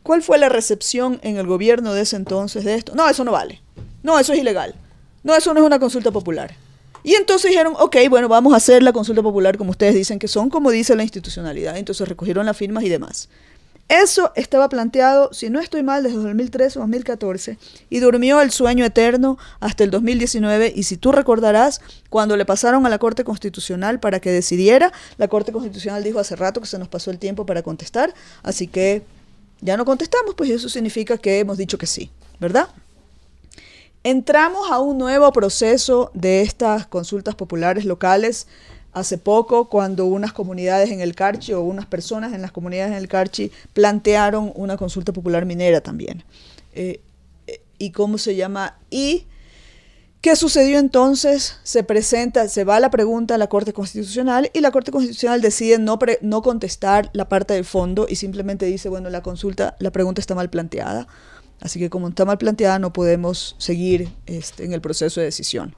¿Cuál 0.01 0.21
fue 0.21 0.37
la 0.37 0.49
recepción 0.49 1.19
en 1.23 1.37
el 1.37 1.47
gobierno 1.47 1.93
de 1.93 2.01
ese 2.01 2.15
entonces 2.15 2.65
de 2.65 2.75
esto? 2.75 2.93
No, 2.95 3.07
eso 3.07 3.23
no 3.23 3.31
vale. 3.31 3.61
No, 4.01 4.19
eso 4.19 4.33
es 4.33 4.39
ilegal. 4.39 4.75
No, 5.23 5.35
eso 5.35 5.53
no 5.53 5.61
es 5.61 5.65
una 5.65 5.79
consulta 5.79 6.11
popular. 6.11 6.55
Y 7.03 7.15
entonces 7.15 7.51
dijeron, 7.51 7.73
ok, 7.77 7.97
bueno, 8.09 8.29
vamos 8.29 8.53
a 8.53 8.57
hacer 8.57 8.81
la 8.81 8.93
consulta 8.93 9.21
popular 9.21 9.57
como 9.57 9.71
ustedes 9.71 9.93
dicen 9.93 10.19
que 10.19 10.27
son, 10.27 10.49
como 10.49 10.71
dice 10.71 10.95
la 10.95 11.03
institucionalidad. 11.03 11.77
Entonces 11.77 12.07
recogieron 12.07 12.45
las 12.45 12.55
firmas 12.55 12.83
y 12.83 12.89
demás. 12.89 13.29
Eso 13.89 14.31
estaba 14.35 14.69
planteado, 14.69 15.33
si 15.33 15.49
no 15.49 15.59
estoy 15.59 15.83
mal, 15.83 16.03
desde 16.03 16.17
2013 16.17 16.79
o 16.79 16.81
2014 16.81 17.57
y 17.89 17.99
durmió 17.99 18.41
el 18.41 18.49
sueño 18.49 18.85
eterno 18.85 19.37
hasta 19.59 19.83
el 19.83 19.91
2019 19.91 20.71
y 20.73 20.83
si 20.83 20.95
tú 20.95 21.11
recordarás, 21.11 21.81
cuando 22.09 22.37
le 22.37 22.45
pasaron 22.45 22.85
a 22.85 22.89
la 22.89 22.97
Corte 22.97 23.25
Constitucional 23.25 23.99
para 23.99 24.19
que 24.19 24.31
decidiera, 24.31 24.93
la 25.17 25.27
Corte 25.27 25.51
Constitucional 25.51 26.01
dijo 26.03 26.19
hace 26.19 26.35
rato 26.37 26.61
que 26.61 26.67
se 26.67 26.79
nos 26.79 26.87
pasó 26.87 27.11
el 27.11 27.19
tiempo 27.19 27.45
para 27.45 27.61
contestar, 27.61 28.13
así 28.41 28.67
que 28.67 29.03
ya 29.59 29.75
no 29.75 29.83
contestamos, 29.83 30.33
pues 30.35 30.49
eso 30.49 30.69
significa 30.69 31.17
que 31.17 31.39
hemos 31.39 31.57
dicho 31.57 31.77
que 31.77 31.85
sí, 31.85 32.09
¿verdad? 32.39 32.69
Entramos 34.03 34.69
a 34.69 34.79
un 34.79 34.97
nuevo 34.97 35.31
proceso 35.31 36.11
de 36.13 36.41
estas 36.41 36.85
consultas 36.87 37.35
populares 37.35 37.85
locales 37.85 38.47
hace 38.91 39.17
poco 39.17 39.69
cuando 39.69 40.05
unas 40.05 40.33
comunidades 40.33 40.91
en 40.91 40.99
el 40.99 41.15
Carchi 41.15 41.53
o 41.53 41.61
unas 41.61 41.85
personas 41.85 42.33
en 42.33 42.41
las 42.41 42.51
comunidades 42.51 42.91
en 42.91 42.97
el 42.97 43.07
Carchi 43.07 43.51
plantearon 43.73 44.51
una 44.55 44.75
consulta 44.75 45.13
popular 45.13 45.45
minera 45.45 45.81
también. 45.81 46.23
Eh, 46.73 47.01
eh, 47.47 47.61
¿Y 47.77 47.91
cómo 47.91 48.17
se 48.17 48.35
llama? 48.35 48.77
Y 48.89 49.25
¿Qué 50.23 50.37
sucedió 50.37 50.79
entonces? 50.79 51.57
Se 51.63 51.83
presenta, 51.83 52.47
se 52.47 52.63
va 52.63 52.79
la 52.79 52.89
pregunta 52.89 53.35
a 53.35 53.37
la 53.37 53.47
Corte 53.47 53.73
Constitucional 53.73 54.49
y 54.53 54.61
la 54.61 54.71
Corte 54.71 54.89
Constitucional 54.89 55.41
decide 55.41 55.79
no, 55.79 55.99
no 56.21 56.41
contestar 56.41 57.09
la 57.11 57.27
parte 57.27 57.55
del 57.55 57.65
fondo 57.65 58.05
y 58.07 58.15
simplemente 58.15 58.65
dice, 58.65 58.87
bueno, 58.87 59.09
la 59.09 59.21
consulta, 59.21 59.75
la 59.79 59.91
pregunta 59.91 60.21
está 60.21 60.33
mal 60.33 60.49
planteada. 60.49 61.09
Así 61.63 61.79
que 61.79 61.89
como 61.89 62.09
está 62.09 62.25
mal 62.25 62.37
planteada 62.37 62.77
no 62.77 62.91
podemos 62.91 63.55
seguir 63.57 64.09
este, 64.25 64.65
en 64.65 64.73
el 64.73 64.81
proceso 64.81 65.21
de 65.21 65.27
decisión. 65.27 65.75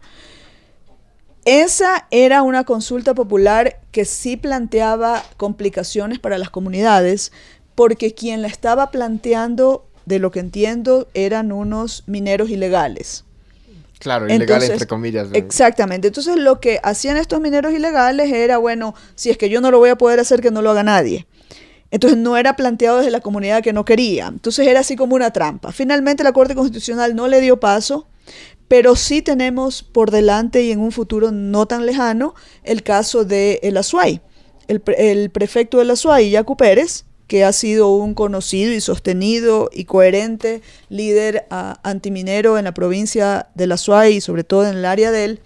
Esa 1.45 2.07
era 2.09 2.41
una 2.41 2.63
consulta 2.63 3.13
popular 3.13 3.79
que 3.91 4.03
sí 4.03 4.35
planteaba 4.35 5.23
complicaciones 5.37 6.17
para 6.17 6.39
las 6.39 6.49
comunidades, 6.49 7.31
porque 7.75 8.15
quien 8.15 8.41
la 8.41 8.47
estaba 8.47 8.89
planteando, 8.89 9.85
de 10.07 10.17
lo 10.17 10.31
que 10.31 10.39
entiendo, 10.39 11.07
eran 11.13 11.51
unos 11.51 12.03
mineros 12.07 12.49
ilegales. 12.49 13.23
Claro, 13.99 14.27
ilegales 14.27 14.71
entre 14.71 14.87
comillas. 14.87 15.27
Exactamente. 15.33 16.07
Entonces 16.07 16.35
lo 16.37 16.59
que 16.59 16.79
hacían 16.81 17.15
estos 17.17 17.39
mineros 17.41 17.73
ilegales 17.73 18.31
era, 18.31 18.57
bueno, 18.57 18.95
si 19.13 19.29
es 19.29 19.37
que 19.37 19.49
yo 19.49 19.61
no 19.61 19.69
lo 19.69 19.77
voy 19.77 19.91
a 19.91 19.97
poder 19.99 20.19
hacer, 20.19 20.41
que 20.41 20.49
no 20.49 20.63
lo 20.63 20.71
haga 20.71 20.81
nadie. 20.81 21.27
Entonces 21.95 22.19
no 22.19 22.35
era 22.35 22.57
planteado 22.57 22.97
desde 22.97 23.09
la 23.09 23.21
comunidad 23.21 23.63
que 23.63 23.71
no 23.71 23.85
quería. 23.85 24.27
Entonces 24.27 24.67
era 24.67 24.81
así 24.81 24.97
como 24.97 25.15
una 25.15 25.31
trampa. 25.31 25.71
Finalmente 25.71 26.25
la 26.25 26.33
Corte 26.33 26.53
Constitucional 26.53 27.15
no 27.15 27.29
le 27.29 27.39
dio 27.39 27.61
paso, 27.61 28.05
pero 28.67 28.97
sí 28.97 29.21
tenemos 29.21 29.81
por 29.81 30.11
delante 30.11 30.61
y 30.61 30.71
en 30.71 30.81
un 30.81 30.91
futuro 30.91 31.31
no 31.31 31.67
tan 31.67 31.85
lejano 31.85 32.35
el 32.63 32.83
caso 32.83 33.23
de 33.23 33.61
el 33.63 33.77
Azuay. 33.77 34.19
El, 34.67 35.29
prefecto 35.31 35.77
del 35.77 35.89
Azuay, 35.89 36.31
Yacu 36.31 36.57
Pérez, 36.57 37.05
que 37.27 37.45
ha 37.45 37.53
sido 37.53 37.95
un 37.95 38.13
conocido 38.13 38.73
y 38.73 38.81
sostenido 38.81 39.69
y 39.71 39.85
coherente 39.85 40.61
líder 40.89 41.47
uh, 41.49 41.75
antiminero 41.83 42.57
en 42.57 42.65
la 42.65 42.73
provincia 42.73 43.47
de 43.55 43.67
La 43.67 43.75
Azuay 43.75 44.15
y 44.15 44.21
sobre 44.21 44.43
todo 44.43 44.67
en 44.67 44.75
el 44.79 44.83
área 44.83 45.11
de 45.11 45.23
él, 45.23 45.39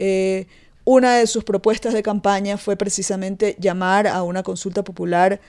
eh, 0.00 0.46
una 0.84 1.18
de 1.18 1.28
sus 1.28 1.44
propuestas 1.44 1.94
de 1.94 2.02
campaña 2.02 2.58
fue 2.58 2.74
precisamente 2.74 3.54
llamar 3.60 4.08
a 4.08 4.24
una 4.24 4.42
consulta 4.42 4.82
popular 4.82 5.40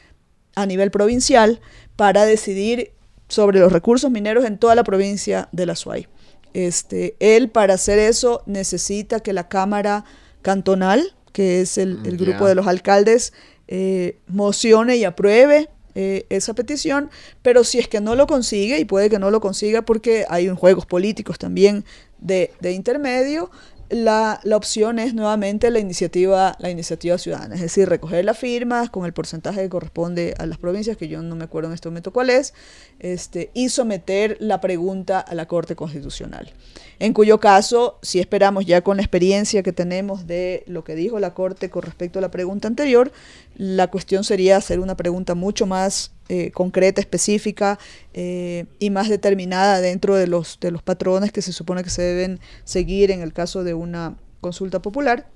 a 0.56 0.66
nivel 0.66 0.92
provincial 0.92 1.60
para 1.96 2.26
decidir 2.26 2.92
sobre 3.28 3.60
los 3.60 3.72
recursos 3.72 4.12
mineros 4.12 4.46
en 4.46 4.58
toda 4.58 4.76
la 4.76 4.84
provincia 4.84 5.50
de 5.52 5.66
La 5.66 5.76
Suay. 5.76 6.08
Este, 6.54 7.16
él 7.20 7.50
para 7.50 7.74
hacer 7.74 7.98
eso 7.98 8.44
necesita 8.46 9.20
que 9.20 9.34
la 9.34 9.48
Cámara 9.48 10.06
Cantonal, 10.42 11.16
que 11.32 11.62
es 11.62 11.78
el, 11.78 12.00
el 12.06 12.18
grupo 12.18 12.46
de 12.46 12.56
los 12.56 12.68
alcaldes, 12.68 13.34
eh, 13.68 14.20
mocione 14.28 14.98
y 14.98 15.04
apruebe 15.04 15.70
eh, 15.96 16.26
esa 16.30 16.54
petición, 16.54 17.10
pero 17.42 17.64
si 17.64 17.80
es 17.80 17.88
que 17.88 18.02
no 18.02 18.16
lo 18.16 18.28
consigue, 18.28 18.80
y 18.80 18.86
puede 18.86 19.10
que 19.10 19.20
no 19.20 19.32
lo 19.32 19.42
consiga 19.42 19.84
porque 19.84 20.26
hay 20.28 20.50
un 20.50 20.56
juegos 20.56 20.86
políticos 20.86 21.38
también 21.40 21.86
de, 22.20 22.52
de 22.62 22.72
intermedio, 22.72 23.52
la, 23.90 24.40
la, 24.44 24.58
opción 24.58 25.00
es 25.00 25.14
nuevamente 25.14 25.70
la 25.70 25.80
iniciativa, 25.80 26.56
la 26.60 26.70
iniciativa 26.70 27.18
ciudadana, 27.18 27.56
es 27.56 27.62
decir, 27.62 27.88
recoger 27.88 28.26
las 28.26 28.38
firmas 28.38 28.90
con 28.90 29.06
el 29.06 29.14
porcentaje 29.14 29.62
que 29.62 29.70
corresponde 29.70 30.34
a 30.38 30.46
las 30.46 30.58
provincias, 30.58 30.98
que 30.98 31.08
yo 31.08 31.22
no 31.22 31.36
me 31.36 31.44
acuerdo 31.44 31.70
en 31.70 31.76
este 31.76 31.90
momento 31.90 32.12
cuál 32.12 32.30
es, 32.30 32.54
este, 33.00 33.52
y 33.54 33.70
someter 33.70 34.38
la 34.40 34.62
pregunta 34.62 35.20
a 35.20 35.36
la 35.36 35.48
Corte 35.48 35.76
Constitucional. 35.76 36.52
En 37.00 37.14
cuyo 37.14 37.40
caso, 37.40 38.00
si 38.02 38.20
esperamos 38.20 38.66
ya 38.66 38.82
con 38.82 38.98
la 38.98 39.04
experiencia 39.04 39.62
que 39.62 39.74
tenemos 39.74 40.26
de 40.26 40.64
lo 40.68 40.84
que 40.84 40.96
dijo 40.96 41.20
la 41.20 41.34
Corte 41.34 41.70
con 41.70 41.84
respecto 41.84 42.20
a 42.20 42.22
la 42.22 42.32
pregunta 42.32 42.68
anterior, 42.68 43.12
la 43.56 43.88
cuestión 43.88 44.24
sería 44.24 44.58
hacer 44.58 44.80
una 44.80 44.98
pregunta 44.98 45.36
mucho 45.36 45.66
más 45.66 46.13
eh, 46.30 46.52
concreta, 46.52 47.02
específica 47.02 47.78
eh, 48.14 48.66
y 48.80 48.90
más 48.90 49.10
determinada 49.10 49.82
dentro 49.82 50.16
de 50.16 50.28
los, 50.28 50.58
de 50.60 50.72
los 50.72 50.82
patrones 50.82 51.32
que 51.32 51.42
se 51.42 51.52
supone 51.52 51.84
que 51.84 51.90
se 51.90 52.02
deben 52.02 52.40
seguir 52.64 53.12
en 53.12 53.22
el 53.22 53.34
caso 53.34 53.64
de 53.64 53.74
una 53.74 54.18
consulta 54.40 54.82
popular 54.82 55.30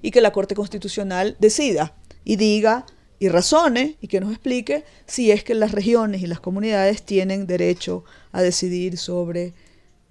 y 0.00 0.10
que 0.10 0.20
la 0.20 0.32
Corte 0.32 0.54
Constitucional 0.54 1.36
decida 1.40 1.94
y 2.24 2.36
diga 2.36 2.86
y 3.18 3.28
razone 3.28 3.96
y 4.00 4.08
que 4.08 4.20
nos 4.20 4.30
explique 4.30 4.84
si 5.06 5.30
es 5.30 5.44
que 5.44 5.54
las 5.54 5.72
regiones 5.72 6.22
y 6.22 6.26
las 6.26 6.40
comunidades 6.40 7.02
tienen 7.02 7.46
derecho 7.46 8.04
a 8.32 8.42
decidir 8.42 8.98
sobre 8.98 9.54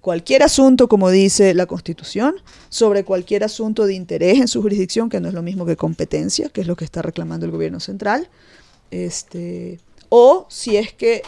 cualquier 0.00 0.42
asunto, 0.42 0.88
como 0.88 1.10
dice 1.10 1.54
la 1.54 1.66
Constitución, 1.66 2.36
sobre 2.68 3.04
cualquier 3.04 3.44
asunto 3.44 3.86
de 3.86 3.94
interés 3.94 4.38
en 4.40 4.48
su 4.48 4.62
jurisdicción, 4.62 5.08
que 5.08 5.20
no 5.20 5.28
es 5.28 5.34
lo 5.34 5.42
mismo 5.42 5.66
que 5.66 5.76
competencia, 5.76 6.48
que 6.48 6.60
es 6.60 6.66
lo 6.66 6.76
que 6.76 6.84
está 6.84 7.02
reclamando 7.02 7.46
el 7.46 7.52
gobierno 7.52 7.80
central, 7.80 8.28
este, 8.92 9.80
o 10.10 10.46
si 10.48 10.76
es 10.76 10.92
que 10.92 11.22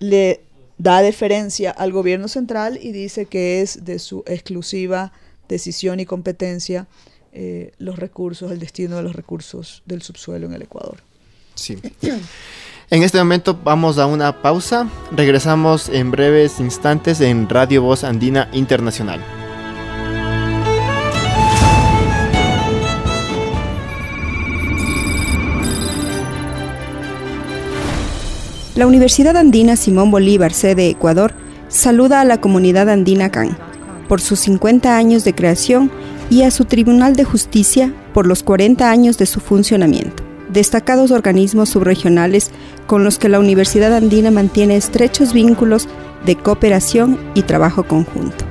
le 0.00 0.40
da 0.78 1.02
deferencia 1.02 1.70
al 1.70 1.92
gobierno 1.92 2.26
central 2.26 2.78
y 2.82 2.90
dice 2.90 3.26
que 3.26 3.60
es 3.60 3.84
de 3.84 3.98
su 3.98 4.24
exclusiva 4.26 5.12
decisión 5.48 6.00
y 6.00 6.06
competencia 6.06 6.88
eh, 7.32 7.72
los 7.78 7.98
recursos, 7.98 8.50
el 8.50 8.58
destino 8.58 8.96
de 8.96 9.02
los 9.02 9.14
recursos 9.14 9.82
del 9.86 10.02
subsuelo 10.02 10.46
en 10.46 10.54
el 10.54 10.62
Ecuador. 10.62 11.02
Sí. 11.54 11.78
En 12.90 13.02
este 13.02 13.18
momento 13.18 13.58
vamos 13.64 13.98
a 13.98 14.06
una 14.06 14.42
pausa. 14.42 14.88
Regresamos 15.10 15.88
en 15.88 16.10
breves 16.10 16.60
instantes 16.60 17.20
en 17.20 17.48
Radio 17.48 17.82
Voz 17.82 18.04
Andina 18.04 18.50
Internacional. 18.52 19.43
La 28.74 28.88
Universidad 28.88 29.36
Andina 29.36 29.76
Simón 29.76 30.10
Bolívar, 30.10 30.52
sede 30.52 30.88
Ecuador, 30.88 31.32
saluda 31.68 32.20
a 32.20 32.24
la 32.24 32.40
comunidad 32.40 32.88
andina 32.88 33.30
CAN 33.30 33.56
por 34.08 34.20
sus 34.20 34.40
50 34.40 34.96
años 34.96 35.22
de 35.22 35.32
creación 35.32 35.92
y 36.28 36.42
a 36.42 36.50
su 36.50 36.64
Tribunal 36.64 37.14
de 37.14 37.22
Justicia 37.22 37.94
por 38.12 38.26
los 38.26 38.42
40 38.42 38.90
años 38.90 39.16
de 39.16 39.26
su 39.26 39.38
funcionamiento, 39.38 40.24
destacados 40.48 41.12
organismos 41.12 41.68
subregionales 41.68 42.50
con 42.88 43.04
los 43.04 43.20
que 43.20 43.28
la 43.28 43.38
Universidad 43.38 43.94
Andina 43.94 44.32
mantiene 44.32 44.74
estrechos 44.74 45.32
vínculos 45.32 45.86
de 46.26 46.34
cooperación 46.34 47.16
y 47.34 47.42
trabajo 47.42 47.84
conjunto. 47.84 48.44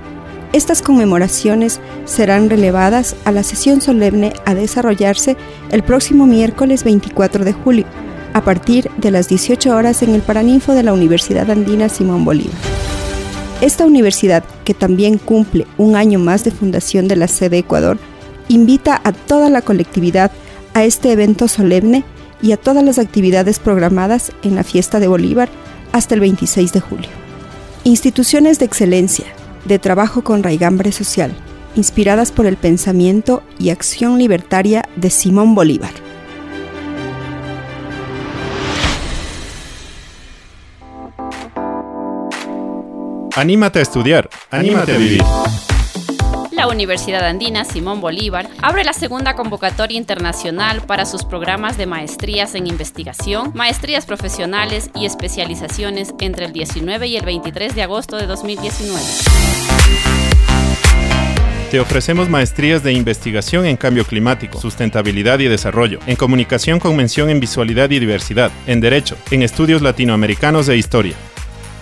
Estas 0.54 0.82
conmemoraciones 0.82 1.82
serán 2.06 2.50
relevadas 2.50 3.18
a 3.26 3.34
la 3.34 3.44
sesión 3.44 3.82
solemne 3.82 4.32
a 4.46 4.56
desarrollarse 4.56 5.36
el 5.70 5.84
próximo 5.84 6.28
miércoles 6.28 6.86
24 6.86 7.44
de 7.44 7.52
julio 7.52 7.86
a 8.34 8.43
partir 8.43 8.89
de 8.98 9.12
las 9.12 9.30
18 9.30 9.76
horas 9.76 10.02
en 10.04 10.13
el 10.13 10.22
Paraninfo 10.22 10.74
de 10.74 10.84
la 10.84 10.93
Universidad 10.93 11.50
Andina 11.50 11.89
Simón 11.89 12.26
Bolívar. 12.26 12.54
Esta 13.62 13.86
universidad, 13.86 14.43
que 14.65 14.74
también 14.74 15.17
cumple 15.17 15.67
un 15.78 15.96
año 15.96 16.19
más 16.19 16.43
de 16.43 16.52
fundación 16.52 17.08
de 17.08 17.15
la 17.15 17.28
sede 17.28 17.60
Ecuador, 17.60 17.98
invita 18.50 19.00
a 19.04 19.13
toda 19.13 19.50
la 19.50 19.62
colectividad 19.62 20.32
a 20.74 20.84
este 20.84 21.12
evento 21.12 21.48
solemne 21.48 22.04
y 22.41 22.52
a 22.52 22.58
todas 22.58 22.84
las 22.84 23.00
actividades 23.00 23.60
programadas 23.60 24.32
en 24.43 24.56
la 24.56 24.63
fiesta 24.63 25.00
de 25.00 25.08
Bolívar 25.08 25.50
hasta 25.93 26.15
el 26.15 26.22
26 26.22 26.74
de 26.74 26.80
julio. 26.82 27.10
Instituciones 27.86 28.60
de 28.60 28.65
excelencia, 28.65 29.26
de 29.65 29.80
trabajo 29.80 30.24
con 30.24 30.43
raigambre 30.43 30.91
social, 30.91 31.34
inspiradas 31.76 32.32
por 32.32 32.46
el 32.46 32.58
pensamiento 32.58 33.43
y 33.60 33.69
acción 33.69 34.17
libertaria 34.17 34.84
de 34.96 35.10
Simón 35.10 35.56
Bolívar. 35.56 36.03
Anímate 43.36 43.80
a 43.80 43.82
estudiar, 43.82 44.30
anímate 44.52 44.93
a 44.93 44.98
vivir. 44.98 45.24
la 46.52 46.67
Universidad 46.67 47.26
Andina 47.26 47.65
Simón 47.65 48.00
Bolívar 48.00 48.48
abre 48.62 48.84
la 48.84 48.93
segunda 48.93 49.36
convocatoria 49.36 49.98
internacional 49.98 50.82
para 50.82 51.08
sus 51.08 51.26
programas 51.26 51.76
de 51.76 51.88
maestrías 51.88 52.54
en 52.54 52.67
investigación, 52.67 53.52
maestrías 53.56 54.06
profesionales 54.06 54.91
y 54.96 55.08
especializaciones 55.08 56.13
entre 56.19 56.46
el 56.46 56.54
19 56.54 57.08
y 57.08 57.17
el 57.17 57.26
23 57.26 57.74
de 57.74 57.82
agosto 57.82 58.17
de 58.17 58.28
2019. 58.28 59.02
Te 61.72 61.80
ofrecemos 61.80 62.30
maestrías 62.30 62.84
de 62.84 62.93
investigación 62.93 63.65
en 63.65 63.78
cambio 63.78 64.06
climático, 64.06 64.62
sustentabilidad 64.62 65.39
y 65.39 65.46
desarrollo, 65.46 65.98
en 66.06 66.17
comunicación 66.17 66.80
con 66.80 66.96
mención 66.96 67.32
en 67.32 67.39
visualidad 67.39 67.89
y 67.89 67.98
diversidad, 67.98 68.52
en 68.67 68.80
derecho, 68.80 69.17
en 69.32 69.41
estudios 69.41 69.82
latinoamericanos 69.82 70.69
e 70.69 70.78
historia. 70.78 71.15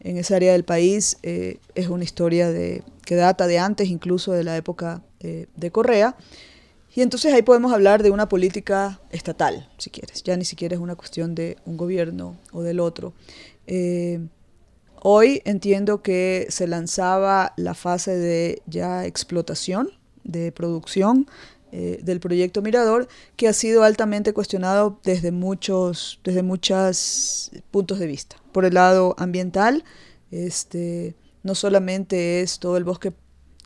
en 0.00 0.16
esa 0.16 0.34
área 0.34 0.54
del 0.54 0.64
país 0.64 1.18
eh, 1.22 1.58
es 1.76 1.86
una 1.86 2.02
historia 2.02 2.50
de, 2.50 2.82
que 3.06 3.14
data 3.14 3.46
de 3.46 3.60
antes 3.60 3.88
incluso 3.90 4.32
de 4.32 4.42
la 4.42 4.56
época 4.56 5.02
eh, 5.20 5.46
de 5.54 5.70
Correa. 5.70 6.16
Y 6.94 7.02
entonces 7.02 7.34
ahí 7.34 7.42
podemos 7.42 7.72
hablar 7.72 8.02
de 8.02 8.10
una 8.10 8.28
política 8.28 9.00
estatal, 9.10 9.68
si 9.78 9.90
quieres. 9.90 10.22
Ya 10.22 10.36
ni 10.36 10.44
siquiera 10.44 10.74
es 10.74 10.80
una 10.80 10.94
cuestión 10.94 11.34
de 11.34 11.56
un 11.64 11.76
gobierno 11.76 12.36
o 12.52 12.62
del 12.62 12.80
otro. 12.80 13.14
Eh, 13.66 14.20
Hoy 15.06 15.42
entiendo 15.44 16.00
que 16.00 16.46
se 16.48 16.66
lanzaba 16.66 17.52
la 17.58 17.74
fase 17.74 18.16
de 18.16 18.62
ya 18.64 19.04
explotación, 19.04 19.90
de 20.22 20.50
producción 20.50 21.28
eh, 21.72 22.00
del 22.02 22.20
proyecto 22.20 22.62
Mirador, 22.62 23.06
que 23.36 23.46
ha 23.46 23.52
sido 23.52 23.82
altamente 23.82 24.32
cuestionado 24.32 24.98
desde 25.04 25.30
muchos, 25.30 26.20
desde 26.24 26.42
muchos 26.42 27.50
puntos 27.70 27.98
de 27.98 28.06
vista. 28.06 28.36
Por 28.50 28.64
el 28.64 28.72
lado 28.72 29.14
ambiental, 29.18 29.84
este, 30.30 31.14
no 31.42 31.54
solamente 31.54 32.40
es 32.40 32.58
todo 32.58 32.78
el 32.78 32.84
bosque 32.84 33.12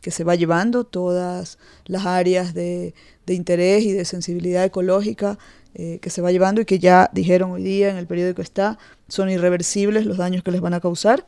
que 0.01 0.11
se 0.11 0.25
va 0.25 0.35
llevando, 0.35 0.83
todas 0.83 1.57
las 1.85 2.05
áreas 2.05 2.53
de, 2.53 2.93
de 3.29 3.35
interés 3.35 3.83
y 3.83 3.91
de 3.91 4.05
sensibilidad 4.05 4.65
ecológica 4.65 5.37
eh, 5.75 5.99
que 6.01 6.09
se 6.09 6.19
va 6.19 6.31
llevando 6.31 6.61
y 6.61 6.65
que 6.65 6.79
ya 6.79 7.11
dijeron 7.13 7.51
hoy 7.51 7.61
día 7.61 7.91
en 7.91 7.97
el 7.97 8.07
periódico 8.07 8.41
está, 8.41 8.79
son 9.07 9.29
irreversibles 9.29 10.07
los 10.07 10.17
daños 10.17 10.41
que 10.41 10.49
les 10.49 10.61
van 10.61 10.73
a 10.73 10.79
causar. 10.79 11.27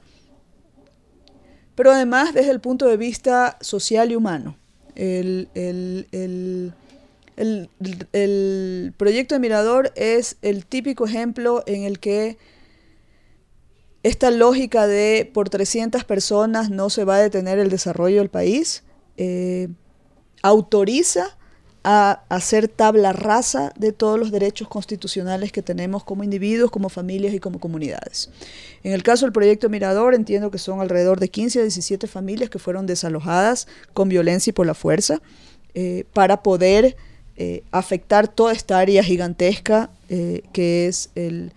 Pero 1.75 1.91
además 1.91 2.33
desde 2.33 2.49
el 2.49 2.59
punto 2.59 2.87
de 2.87 2.97
vista 2.97 3.59
social 3.61 4.11
y 4.11 4.15
humano. 4.15 4.57
El, 4.95 5.47
el, 5.53 6.07
el, 7.37 7.69
el, 8.13 8.93
proyecto 8.97 9.35
de 9.35 9.39
Mirador 9.39 9.91
es 9.95 10.37
el 10.41 10.65
típico 10.65 11.05
ejemplo 11.05 11.63
en 11.67 11.83
el 11.83 11.99
que 11.99 12.39
esta 14.01 14.31
lógica 14.31 14.87
de 14.87 15.29
por 15.31 15.49
300 15.49 16.03
personas 16.03 16.71
no 16.71 16.89
se 16.89 17.03
va 17.03 17.17
a 17.17 17.19
detener 17.19 17.59
el 17.59 17.69
desarrollo 17.69 18.17
del 18.17 18.29
país, 18.29 18.83
eh, 19.17 19.69
autoriza 20.41 21.37
a 21.83 22.23
hacer 22.29 22.67
tabla 22.67 23.11
rasa 23.11 23.73
de 23.75 23.91
todos 23.91 24.19
los 24.19 24.31
derechos 24.31 24.67
constitucionales 24.67 25.51
que 25.51 25.63
tenemos 25.63 26.03
como 26.03 26.23
individuos, 26.23 26.69
como 26.69 26.89
familias 26.89 27.33
y 27.33 27.39
como 27.39 27.59
comunidades. 27.59 28.29
En 28.83 28.93
el 28.93 29.01
caso 29.01 29.25
del 29.25 29.33
proyecto 29.33 29.69
Mirador, 29.69 30.13
entiendo 30.13 30.51
que 30.51 30.59
son 30.59 30.79
alrededor 30.79 31.19
de 31.19 31.29
15 31.29 31.59
a 31.59 31.61
17 31.63 32.07
familias 32.07 32.49
que 32.49 32.59
fueron 32.59 32.85
desalojadas 32.85 33.67
con 33.93 34.09
violencia 34.09 34.51
y 34.51 34.53
por 34.53 34.67
la 34.67 34.75
fuerza 34.75 35.21
eh, 35.73 36.05
para 36.13 36.43
poder 36.43 36.95
eh, 37.37 37.63
afectar 37.71 38.27
toda 38.27 38.53
esta 38.53 38.77
área 38.77 39.03
gigantesca 39.03 39.89
eh, 40.09 40.43
que 40.53 40.87
es 40.87 41.09
el, 41.15 41.53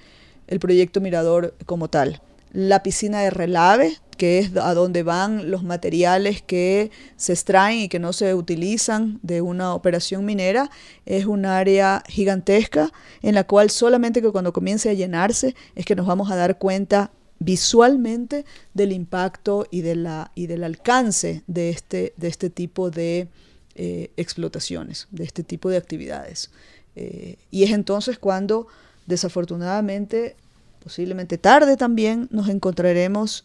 el 0.47 0.59
proyecto 0.59 1.03
Mirador 1.03 1.55
como 1.67 1.89
tal. 1.89 2.23
La 2.53 2.83
piscina 2.83 3.21
de 3.21 3.31
relave, 3.31 3.99
que 4.17 4.39
es 4.39 4.57
a 4.57 4.75
donde 4.75 5.03
van 5.03 5.51
los 5.51 5.63
materiales 5.63 6.43
que 6.43 6.91
se 7.17 7.33
extraen 7.33 7.81
y 7.81 7.89
que 7.89 7.99
no 7.99 8.13
se 8.13 8.35
utilizan 8.35 9.19
de 9.23 9.41
una 9.41 9.75
operación 9.75 10.25
minera, 10.25 10.71
es 11.07 11.27
un 11.27 11.47
área 11.47 12.03
gigantesca 12.09 12.93
en 13.23 13.35
la 13.35 13.45
cual 13.45 13.71
solamente 13.71 14.23
que 14.23 14.31
cuando 14.31 14.53
comience 14.53 14.91
a 14.91 14.95
llenarse 14.95 15.55
es 15.75 15.85
que 15.85 15.97
nos 15.97 16.07
vamos 16.07 16.31
a 16.31 16.37
dar 16.37 16.59
cuenta 16.59 17.11
visualmente 17.39 18.45
del 18.73 18.93
impacto 18.93 19.67
y, 19.71 19.83
de 19.83 19.97
la, 19.97 20.31
y 20.35 20.47
del 20.47 20.65
alcance 20.65 21.43
de 21.47 21.71
este, 21.71 22.15
de 22.17 22.29
este 22.29 22.49
tipo 22.51 22.91
de 22.91 23.29
eh, 23.75 24.11
explotaciones, 24.17 25.09
de 25.11 25.25
este 25.25 25.43
tipo 25.43 25.69
de 25.69 25.77
actividades. 25.77 26.51
Eh, 26.97 27.37
y 27.51 27.65
es 27.65 27.73
entonces 27.73 28.19
cuando 28.19 28.69
desafortunadamente, 29.07 30.37
posiblemente 30.83 31.39
tarde 31.39 31.77
también, 31.77 32.29
nos 32.31 32.49
encontraremos 32.49 33.45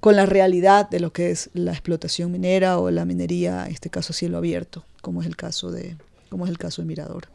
con 0.00 0.16
la 0.16 0.26
realidad 0.26 0.88
de 0.88 1.00
lo 1.00 1.12
que 1.12 1.30
es 1.30 1.50
la 1.54 1.72
explotación 1.72 2.30
minera 2.30 2.78
o 2.78 2.90
la 2.90 3.04
minería, 3.04 3.66
en 3.66 3.72
este 3.72 3.90
caso 3.90 4.12
a 4.12 4.16
cielo 4.16 4.38
abierto, 4.38 4.84
como 5.02 5.20
es 5.20 5.26
el 5.26 5.36
caso 5.36 5.70
de, 5.70 5.96
como 6.28 6.44
es 6.44 6.50
el 6.50 6.58
caso 6.58 6.82
de 6.82 6.86
Mirador. 6.86 7.28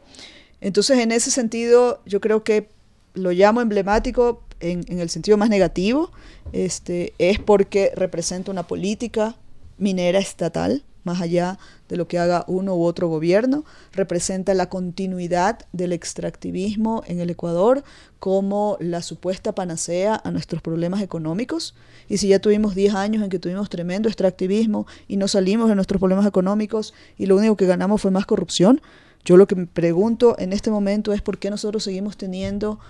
Entonces, 0.60 0.98
en 0.98 1.12
ese 1.12 1.30
sentido, 1.30 2.00
yo 2.06 2.20
creo 2.20 2.44
que 2.44 2.68
lo 3.14 3.32
llamo 3.32 3.60
emblemático 3.60 4.42
en, 4.60 4.84
en 4.88 5.00
el 5.00 5.10
sentido 5.10 5.36
más 5.36 5.50
negativo, 5.50 6.12
este, 6.52 7.14
es 7.18 7.38
porque 7.38 7.92
representa 7.96 8.50
una 8.50 8.66
política 8.66 9.36
minera 9.78 10.18
estatal, 10.18 10.84
más 11.04 11.20
allá 11.20 11.58
de 11.92 11.98
lo 11.98 12.08
que 12.08 12.18
haga 12.18 12.46
uno 12.48 12.74
u 12.74 12.84
otro 12.84 13.08
gobierno, 13.08 13.66
representa 13.92 14.54
la 14.54 14.70
continuidad 14.70 15.58
del 15.72 15.92
extractivismo 15.92 17.02
en 17.06 17.20
el 17.20 17.28
Ecuador 17.28 17.84
como 18.18 18.78
la 18.80 19.02
supuesta 19.02 19.54
panacea 19.54 20.18
a 20.24 20.30
nuestros 20.30 20.62
problemas 20.62 21.02
económicos. 21.02 21.74
Y 22.08 22.16
si 22.16 22.28
ya 22.28 22.38
tuvimos 22.38 22.74
10 22.74 22.94
años 22.94 23.22
en 23.22 23.28
que 23.28 23.38
tuvimos 23.38 23.68
tremendo 23.68 24.08
extractivismo 24.08 24.86
y 25.06 25.18
no 25.18 25.28
salimos 25.28 25.68
de 25.68 25.74
nuestros 25.74 26.00
problemas 26.00 26.24
económicos 26.24 26.94
y 27.18 27.26
lo 27.26 27.36
único 27.36 27.58
que 27.58 27.66
ganamos 27.66 28.00
fue 28.00 28.10
más 28.10 28.24
corrupción, 28.24 28.80
yo 29.22 29.36
lo 29.36 29.46
que 29.46 29.54
me 29.54 29.66
pregunto 29.66 30.34
en 30.38 30.54
este 30.54 30.70
momento 30.70 31.12
es 31.12 31.20
por 31.20 31.36
qué 31.36 31.50
nosotros 31.50 31.84
seguimos 31.84 32.16
teniendo 32.16 32.80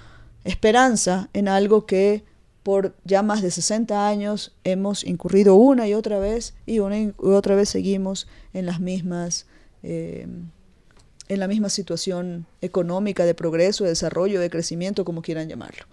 esperanza 0.45 1.29
en 1.33 1.49
algo 1.49 1.87
que 1.87 2.25
por 2.63 2.95
ya 3.05 3.23
más 3.23 3.43
de 3.43 3.51
60 3.51 4.07
años 4.09 4.53
hemos 4.65 5.05
incurrido 5.05 5.55
una 5.57 5.89
y 5.89 5.95
otra 5.95 6.19
vez 6.19 6.55
y 6.67 6.79
una 6.79 6.99
y 6.99 7.13
otra 7.19 7.57
vez 7.57 7.69
seguimos 7.69 8.29
en 8.53 8.67
las 8.67 8.81
mismas 8.81 9.47
eh, 9.83 10.27
en 11.29 11.41
la 11.41 11.49
misma 11.49 11.71
situación 11.71 12.47
económica 12.61 13.25
de 13.25 13.35
progreso, 13.35 13.85
de 13.85 13.91
desarrollo, 13.91 14.41
de 14.41 14.51
crecimiento, 14.51 15.05
como 15.05 15.23
quieran 15.23 15.49
llamarlo. 15.49 15.85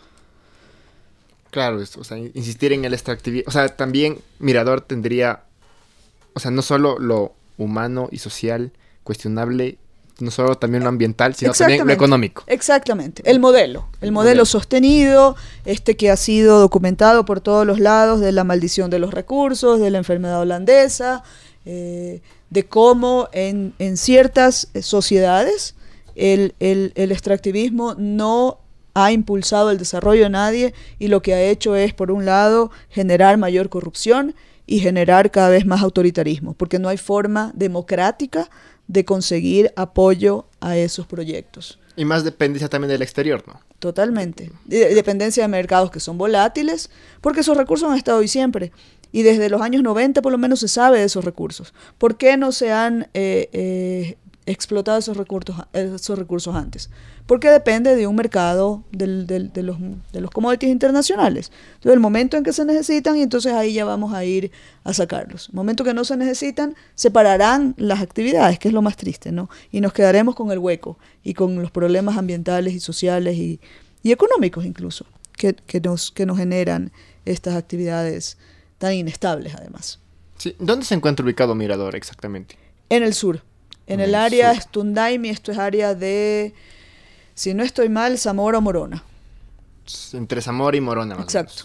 Claro, 1.52 1.78
o 1.78 2.04
sea, 2.04 2.18
insistir 2.18 2.74
en 2.74 2.86
el 2.86 2.94
extractivismo. 2.94 3.48
O 3.48 3.52
sea, 3.52 3.76
también 3.76 4.20
Mirador 4.40 4.82
tendría, 4.82 5.44
o 6.34 6.40
sea, 6.40 6.52
no 6.52 6.62
solo 6.62 7.00
lo 7.00 7.34
humano 7.58 8.10
y 8.12 8.18
social 8.20 8.72
cuestionable, 9.04 9.78
no 10.22 10.32
solo 10.32 10.56
también 10.56 10.84
lo 10.84 10.90
ambiental, 10.90 11.36
sino 11.36 11.54
también 11.54 11.86
lo 11.86 11.94
económico. 11.94 12.44
Exactamente, 12.48 13.22
el 13.26 13.40
modelo, 13.40 13.88
el 14.02 14.12
modelo 14.12 14.46
sostenido, 14.46 15.36
este 15.66 15.96
que 15.96 16.12
ha 16.12 16.18
sido 16.18 16.60
documentado 16.60 17.26
por 17.26 17.42
todos 17.42 17.66
los 17.66 17.80
lados 17.80 18.20
de 18.20 18.32
la 18.32 18.44
maldición 18.44 18.90
de 18.90 19.00
los 19.00 19.14
recursos, 19.14 19.80
de 19.80 19.90
la 19.90 19.98
enfermedad 19.98 20.42
holandesa, 20.42 21.24
eh, 21.66 22.22
de 22.50 22.66
cómo 22.66 23.30
en, 23.32 23.74
en 23.80 23.98
ciertas 23.98 24.70
sociedades 24.82 25.76
el, 26.16 26.56
el, 26.60 26.92
el 26.96 27.12
extractivismo 27.12 27.96
no 27.98 28.60
ha 28.94 29.12
impulsado 29.12 29.72
el 29.72 29.78
desarrollo 29.78 30.24
de 30.24 30.30
nadie 30.30 30.74
y 30.98 31.08
lo 31.08 31.22
que 31.22 31.34
ha 31.34 31.42
hecho 31.42 31.76
es, 31.76 31.94
por 31.94 32.12
un 32.12 32.26
lado, 32.26 32.72
generar 32.90 33.38
mayor 33.38 33.70
corrupción 33.70 34.36
y 34.66 34.80
generar 34.80 35.32
cada 35.32 35.50
vez 35.50 35.66
más 35.66 35.82
autoritarismo, 35.82 36.54
porque 36.54 36.80
no 36.80 36.90
hay 36.90 36.98
forma 36.98 37.52
democrática 37.56 38.50
de 38.90 39.06
conseguir 39.06 39.72
apoyo 39.76 40.48
a 40.60 40.76
esos 40.76 41.06
proyectos. 41.06 41.80
Y 41.96 42.06
más 42.06 42.24
dependencia 42.24 42.68
también 42.70 42.90
del 42.90 43.04
exterior, 43.04 43.44
¿no? 43.48 43.62
Totalmente. 43.78 44.52
dependencia 44.66 45.44
de 45.44 45.48
mercados 45.48 45.92
que 45.92 46.00
son 46.00 46.18
volátiles, 46.18 46.90
porque 47.22 47.42
esos 47.42 47.56
recursos 47.56 47.90
han 47.90 47.98
estado 47.98 48.20
ahí 48.20 48.28
siempre. 48.28 48.74
Y 49.12 49.22
desde 49.22 49.50
los 49.50 49.62
años 49.62 49.84
90 49.84 50.22
por 50.22 50.32
lo 50.32 50.38
menos 50.38 50.60
se 50.60 50.68
sabe 50.68 51.00
de 51.00 51.06
esos 51.06 51.24
recursos. 51.24 51.74
¿Por 51.98 52.18
qué 52.18 52.36
no 52.36 52.52
se 52.52 52.72
han 52.72 53.08
eh, 53.14 53.50
eh, 53.54 54.18
explotado 54.50 54.98
esos 54.98 55.18
recursos, 55.18 55.56
esos 55.74 56.18
recursos 56.18 56.56
antes? 56.56 56.90
Porque 57.26 57.50
depende 57.50 57.96
de 57.96 58.08
un 58.08 58.16
mercado 58.16 58.84
del, 58.92 59.28
del, 59.28 59.54
de, 59.54 59.64
los, 59.64 59.78
de 60.12 60.22
los 60.22 60.32
commodities 60.32 60.72
internacionales. 60.72 61.52
Entonces, 61.76 61.94
el 61.94 62.00
momento 62.00 62.38
en 62.38 62.44
que 62.44 62.54
se 62.54 62.66
necesitan, 62.66 63.18
y 63.18 63.22
entonces 63.22 63.54
ahí 63.54 63.74
ya 63.74 63.86
vamos 63.86 64.14
a 64.14 64.26
ir 64.26 64.52
a 64.84 64.94
sacarlos. 64.94 65.50
El 65.50 65.56
momento 65.56 65.84
que 65.84 65.94
no 65.94 66.04
se 66.04 66.18
necesitan, 66.18 66.76
separarán 66.96 67.76
las 67.78 68.02
actividades, 68.02 68.60
que 68.60 68.68
es 68.68 68.74
lo 68.74 68.82
más 68.82 68.98
triste, 68.98 69.32
¿no? 69.32 69.50
Y 69.72 69.82
nos 69.82 69.94
quedaremos 69.94 70.36
con 70.36 70.52
el 70.52 70.60
hueco 70.60 70.98
y 71.24 71.34
con 71.34 71.62
los 71.62 71.72
problemas 71.72 72.18
ambientales 72.18 72.74
y 72.74 72.80
sociales 72.80 73.36
y, 73.38 73.60
y 74.04 74.12
económicos 74.12 74.66
incluso 74.66 75.06
que, 75.38 75.54
que, 75.54 75.80
nos, 75.82 76.12
que 76.12 76.26
nos 76.26 76.38
generan 76.38 76.92
estas 77.26 77.56
actividades 77.56 78.38
tan 78.78 78.94
inestables 78.94 79.54
además. 79.56 80.00
Sí. 80.38 80.56
¿Dónde 80.58 80.86
se 80.86 80.96
encuentra 80.96 81.24
ubicado 81.24 81.54
Mirador 81.54 81.96
exactamente? 81.96 82.58
En 82.90 83.04
el 83.04 83.14
sur, 83.14 83.44
en, 83.90 84.00
el, 84.00 84.16
área 84.16 84.54
Stundaimi, 84.60 85.30
esto 85.30 85.52
es 85.52 85.58
área 85.58 85.96
de, 85.96 86.54
si 87.34 87.54
no 87.54 87.64
estoy 87.64 87.90
mal, 87.90 88.18
Zamora 88.18 88.60
o 88.60 88.62
Morona. 88.62 89.04
Entre 90.14 90.42
Zamora 90.42 90.78
y 90.78 90.82
Morona. 90.82 91.16
Más 91.16 91.26
exacto, 91.26 91.64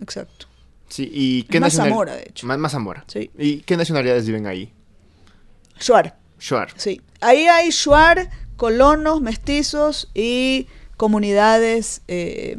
exacto. 0.00 0.46
Sí, 0.88 1.10
¿y 1.12 1.42
qué 1.44 1.58
más 1.58 1.72
Zamora, 1.72 2.14
de 2.14 2.24
hecho. 2.28 2.46
Más, 2.46 2.58
más 2.58 2.72
Zamora. 2.72 3.04
Sí. 3.06 3.30
¿Y 3.38 3.60
qué 3.60 3.76
nacionalidades 3.76 4.26
viven 4.26 4.46
ahí? 4.46 4.70
Shuar. 5.80 6.16
Shuar. 6.38 6.68
Sí. 6.76 7.00
Ahí 7.20 7.46
hay 7.46 7.70
Shuar, 7.70 8.28
colonos, 8.56 9.22
mestizos 9.22 10.10
y 10.12 10.66
comunidades 10.98 12.02
eh, 12.08 12.58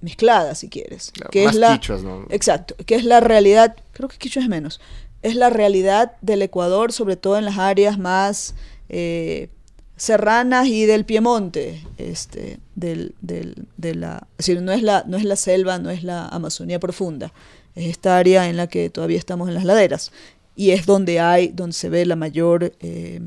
mezcladas, 0.00 0.58
si 0.58 0.68
quieres. 0.68 1.12
que 1.30 1.44
más 1.44 1.54
es 1.54 1.60
la, 1.60 1.78
quichuas, 1.78 2.02
¿no? 2.02 2.26
Exacto, 2.30 2.74
que 2.84 2.94
es 2.94 3.04
la 3.04 3.20
realidad, 3.20 3.76
creo 3.92 4.08
que 4.08 4.18
quichua 4.18 4.42
es 4.42 4.48
menos, 4.48 4.80
es 5.22 5.34
la 5.36 5.50
realidad 5.50 6.12
del 6.20 6.42
Ecuador, 6.42 6.92
sobre 6.92 7.16
todo 7.16 7.36
en 7.36 7.44
las 7.44 7.58
áreas 7.58 7.98
más 7.98 8.54
eh, 8.88 9.48
serranas 9.96 10.66
y 10.66 10.86
del 10.86 11.04
Piemonte, 11.04 11.84
este, 11.98 12.58
del, 12.74 13.14
del, 13.20 13.66
de 13.76 13.94
la, 13.94 14.26
es 14.38 14.46
decir, 14.46 14.62
no 14.62 14.72
es 14.72 14.82
la, 14.82 15.04
no 15.06 15.16
es 15.16 15.24
la 15.24 15.36
selva, 15.36 15.78
no 15.78 15.90
es 15.90 16.02
la 16.02 16.26
Amazonía 16.28 16.80
profunda, 16.80 17.32
es 17.74 17.86
esta 17.86 18.16
área 18.16 18.48
en 18.48 18.56
la 18.56 18.66
que 18.66 18.88
todavía 18.88 19.18
estamos 19.18 19.48
en 19.48 19.54
las 19.54 19.64
laderas 19.64 20.10
y 20.56 20.70
es 20.70 20.86
donde 20.86 21.20
hay, 21.20 21.48
donde 21.48 21.74
se 21.74 21.88
ve 21.88 22.06
la 22.06 22.16
mayor, 22.16 22.72
eh, 22.80 23.20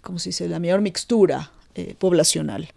¿cómo 0.00 0.18
se 0.18 0.30
dice? 0.30 0.48
La 0.48 0.58
mayor 0.58 0.80
mixtura 0.80 1.52
eh, 1.74 1.94
poblacional. 1.98 2.68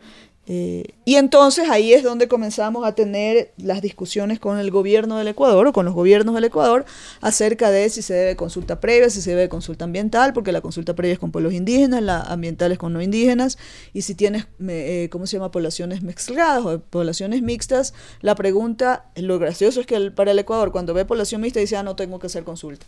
Eh, 0.48 0.84
y 1.06 1.16
entonces 1.16 1.70
ahí 1.70 1.94
es 1.94 2.04
donde 2.04 2.28
comenzamos 2.28 2.86
a 2.86 2.94
tener 2.94 3.52
las 3.58 3.82
discusiones 3.82 4.40
con 4.40 4.60
el 4.60 4.70
gobierno 4.70 5.18
del 5.18 5.28
Ecuador 5.28 5.66
o 5.66 5.74
con 5.74 5.86
los 5.86 5.96
gobiernos 5.96 6.36
del 6.36 6.44
Ecuador 6.44 6.86
acerca 7.22 7.72
de 7.72 7.90
si 7.90 8.04
se 8.04 8.14
debe 8.14 8.36
consulta 8.36 8.80
previa, 8.80 9.10
si 9.10 9.22
se 9.22 9.32
debe 9.32 9.50
consulta 9.50 9.86
ambiental, 9.86 10.34
porque 10.34 10.52
la 10.52 10.62
consulta 10.62 10.94
previa 10.94 11.14
es 11.14 11.20
con 11.20 11.32
pueblos 11.32 11.54
indígenas, 11.54 12.04
la 12.04 12.22
ambiental 12.22 12.72
es 12.72 12.78
con 12.78 12.94
no 12.94 13.02
indígenas, 13.02 13.58
y 13.92 14.04
si 14.04 14.14
tienes, 14.14 14.48
eh, 14.68 15.10
¿cómo 15.12 15.26
se 15.26 15.38
llama?, 15.38 15.50
poblaciones 15.50 16.04
mezcladas 16.04 16.64
o 16.64 16.80
poblaciones 16.80 17.42
mixtas, 17.42 17.94
la 18.22 18.36
pregunta, 18.36 19.06
lo 19.16 19.40
gracioso 19.40 19.82
es 19.82 19.88
que 19.88 19.96
el, 19.96 20.14
para 20.14 20.32
el 20.32 20.40
Ecuador 20.40 20.72
cuando 20.72 20.94
ve 20.94 21.06
población 21.06 21.42
mixta 21.42 21.60
dice, 21.60 21.78
ah, 21.78 21.84
no 21.84 21.96
tengo 21.96 22.20
que 22.20 22.28
hacer 22.28 22.44
consulta. 22.44 22.86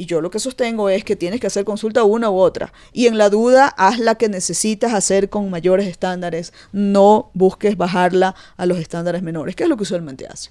Y 0.00 0.06
yo 0.06 0.22
lo 0.22 0.30
que 0.30 0.38
sostengo 0.38 0.88
es 0.88 1.04
que 1.04 1.14
tienes 1.14 1.40
que 1.40 1.46
hacer 1.46 1.66
consulta 1.66 2.04
una 2.04 2.30
u 2.30 2.38
otra. 2.38 2.72
Y 2.94 3.06
en 3.06 3.18
la 3.18 3.28
duda, 3.28 3.66
haz 3.76 3.98
la 3.98 4.14
que 4.14 4.30
necesitas 4.30 4.94
hacer 4.94 5.28
con 5.28 5.50
mayores 5.50 5.86
estándares. 5.86 6.54
No 6.72 7.30
busques 7.34 7.76
bajarla 7.76 8.34
a 8.56 8.64
los 8.64 8.78
estándares 8.78 9.22
menores, 9.22 9.54
que 9.54 9.64
es 9.64 9.68
lo 9.68 9.76
que 9.76 9.82
usualmente 9.82 10.26
hace. 10.26 10.48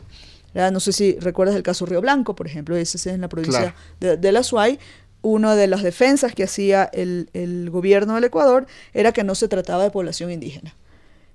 No 0.53 0.79
sé 0.79 0.93
si 0.93 1.17
recuerdas 1.19 1.55
el 1.55 1.63
caso 1.63 1.87
Río 1.87 1.99
Blanco, 1.99 2.35
por 2.35 2.45
ejemplo, 2.45 2.75
ese 2.75 2.97
es 2.97 3.07
en 3.07 3.21
la 3.21 3.27
provincia 3.27 3.59
Claro. 3.59 3.75
de, 3.99 4.17
de 4.17 4.31
la 4.31 4.43
Suay. 4.43 4.77
Una 5.21 5.55
de 5.55 5.65
las 5.65 5.81
defensas 5.81 6.33
que 6.35 6.43
hacía 6.43 6.83
el, 6.93 7.29
el 7.33 7.71
gobierno 7.71 8.13
del 8.15 8.25
Ecuador 8.25 8.67
era 8.93 9.11
que 9.13 9.23
no 9.23 9.33
se 9.33 9.47
trataba 9.47 9.83
de 9.83 9.89
población 9.89 10.31
indígena. 10.31 10.75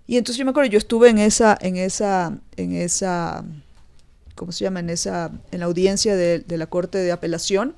Y 0.06 0.18
entonces 0.18 0.38
yo 0.38 0.44
me 0.44 0.52
acuerdo, 0.52 0.70
yo 0.70 0.78
estuve 0.78 1.08
en 1.10 1.18
esa, 1.18 1.58
en 1.60 1.76
esa, 1.76 2.38
en 2.56 2.74
esa, 2.74 3.44
¿cómo 4.36 4.52
se 4.52 4.64
llama? 4.64 4.80
En 4.80 4.90
esa, 4.90 5.32
en 5.50 5.60
la 5.60 5.66
audiencia 5.66 6.14
de, 6.16 6.38
de 6.38 6.58
la 6.58 6.66
Corte 6.66 6.98
de 6.98 7.10
Apelación, 7.12 7.74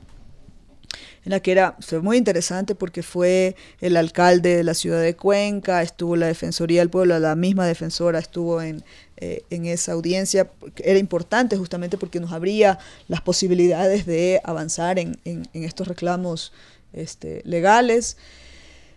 en 1.24 1.30
la 1.30 1.40
que 1.40 1.52
era 1.52 1.76
fue 1.80 2.00
muy 2.00 2.16
interesante 2.16 2.74
porque 2.74 3.02
fue 3.02 3.56
el 3.80 3.96
alcalde 3.96 4.56
de 4.56 4.64
la 4.64 4.74
ciudad 4.74 5.00
de 5.02 5.16
Cuenca, 5.16 5.82
estuvo 5.82 6.16
la 6.16 6.26
Defensoría 6.26 6.80
del 6.80 6.90
Pueblo, 6.90 7.18
la 7.18 7.34
misma 7.34 7.66
defensora 7.66 8.18
estuvo 8.18 8.62
en, 8.62 8.84
eh, 9.16 9.42
en 9.50 9.66
esa 9.66 9.92
audiencia. 9.92 10.50
Era 10.76 10.98
importante 10.98 11.56
justamente 11.56 11.98
porque 11.98 12.20
nos 12.20 12.32
abría 12.32 12.78
las 13.08 13.20
posibilidades 13.20 14.06
de 14.06 14.40
avanzar 14.44 14.98
en, 14.98 15.18
en, 15.24 15.48
en 15.52 15.64
estos 15.64 15.88
reclamos 15.88 16.52
este, 16.92 17.42
legales. 17.44 18.16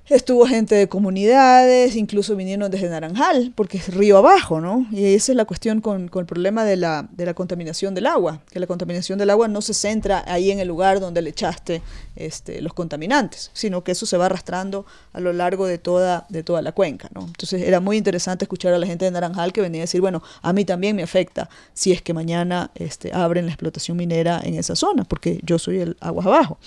Estuvo 0.09 0.47
gente 0.47 0.73
de 0.73 0.89
comunidades, 0.89 1.95
incluso 1.95 2.35
vinieron 2.35 2.71
desde 2.71 2.89
Naranjal, 2.89 3.53
porque 3.53 3.77
es 3.77 3.93
río 3.93 4.17
abajo, 4.17 4.59
¿no? 4.59 4.87
Y 4.91 5.13
esa 5.13 5.33
es 5.33 5.35
la 5.35 5.45
cuestión 5.45 5.81
con, 5.81 6.07
con 6.07 6.21
el 6.21 6.25
problema 6.25 6.65
de 6.65 6.77
la, 6.77 7.07
de 7.11 7.27
la, 7.27 7.35
contaminación 7.35 7.93
del 7.93 8.07
agua, 8.07 8.41
que 8.49 8.59
la 8.59 8.65
contaminación 8.65 9.19
del 9.19 9.29
agua 9.29 9.47
no 9.47 9.61
se 9.61 9.75
centra 9.75 10.23
ahí 10.25 10.49
en 10.49 10.59
el 10.59 10.67
lugar 10.67 10.99
donde 10.99 11.21
le 11.21 11.29
echaste 11.29 11.83
este, 12.15 12.59
los 12.63 12.73
contaminantes, 12.73 13.51
sino 13.53 13.83
que 13.83 13.91
eso 13.91 14.07
se 14.07 14.17
va 14.17 14.25
arrastrando 14.25 14.83
a 15.13 15.19
lo 15.19 15.31
largo 15.31 15.67
de 15.67 15.77
toda, 15.77 16.25
de 16.29 16.41
toda 16.41 16.63
la 16.63 16.71
cuenca, 16.71 17.07
¿no? 17.13 17.21
Entonces 17.27 17.61
era 17.61 17.79
muy 17.79 17.95
interesante 17.95 18.45
escuchar 18.45 18.73
a 18.73 18.79
la 18.79 18.87
gente 18.87 19.05
de 19.05 19.11
Naranjal 19.11 19.53
que 19.53 19.61
venía 19.61 19.81
a 19.81 19.83
decir, 19.83 20.01
bueno, 20.01 20.23
a 20.41 20.53
mí 20.53 20.65
también 20.65 20.95
me 20.95 21.03
afecta 21.03 21.51
si 21.75 21.91
es 21.91 22.01
que 22.01 22.15
mañana 22.15 22.71
este, 22.73 23.13
abren 23.13 23.45
la 23.45 23.51
explotación 23.51 23.95
minera 23.95 24.41
en 24.43 24.55
esa 24.55 24.75
zona, 24.75 25.03
porque 25.03 25.39
yo 25.43 25.59
soy 25.59 25.81
el 25.81 25.97
aguas 25.99 26.25
abajo. 26.25 26.57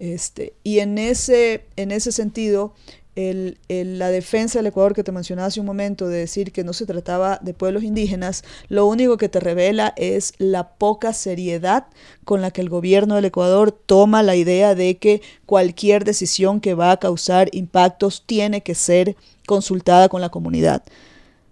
Este, 0.00 0.54
y 0.64 0.78
en 0.78 0.96
ese, 0.96 1.66
en 1.76 1.92
ese 1.92 2.10
sentido, 2.10 2.72
el, 3.16 3.58
el, 3.68 3.98
la 3.98 4.08
defensa 4.08 4.58
del 4.58 4.68
Ecuador 4.68 4.94
que 4.94 5.04
te 5.04 5.12
mencionaba 5.12 5.48
hace 5.48 5.60
un 5.60 5.66
momento, 5.66 6.08
de 6.08 6.16
decir 6.16 6.52
que 6.52 6.64
no 6.64 6.72
se 6.72 6.86
trataba 6.86 7.38
de 7.42 7.52
pueblos 7.52 7.82
indígenas, 7.82 8.42
lo 8.68 8.86
único 8.86 9.18
que 9.18 9.28
te 9.28 9.40
revela 9.40 9.92
es 9.96 10.32
la 10.38 10.70
poca 10.70 11.12
seriedad 11.12 11.86
con 12.24 12.40
la 12.40 12.50
que 12.50 12.62
el 12.62 12.70
gobierno 12.70 13.14
del 13.16 13.26
Ecuador 13.26 13.72
toma 13.72 14.22
la 14.22 14.36
idea 14.36 14.74
de 14.74 14.96
que 14.96 15.20
cualquier 15.44 16.04
decisión 16.04 16.60
que 16.60 16.72
va 16.72 16.92
a 16.92 16.98
causar 16.98 17.50
impactos 17.52 18.24
tiene 18.24 18.62
que 18.62 18.74
ser 18.74 19.16
consultada 19.46 20.08
con 20.08 20.22
la 20.22 20.30
comunidad. 20.30 20.82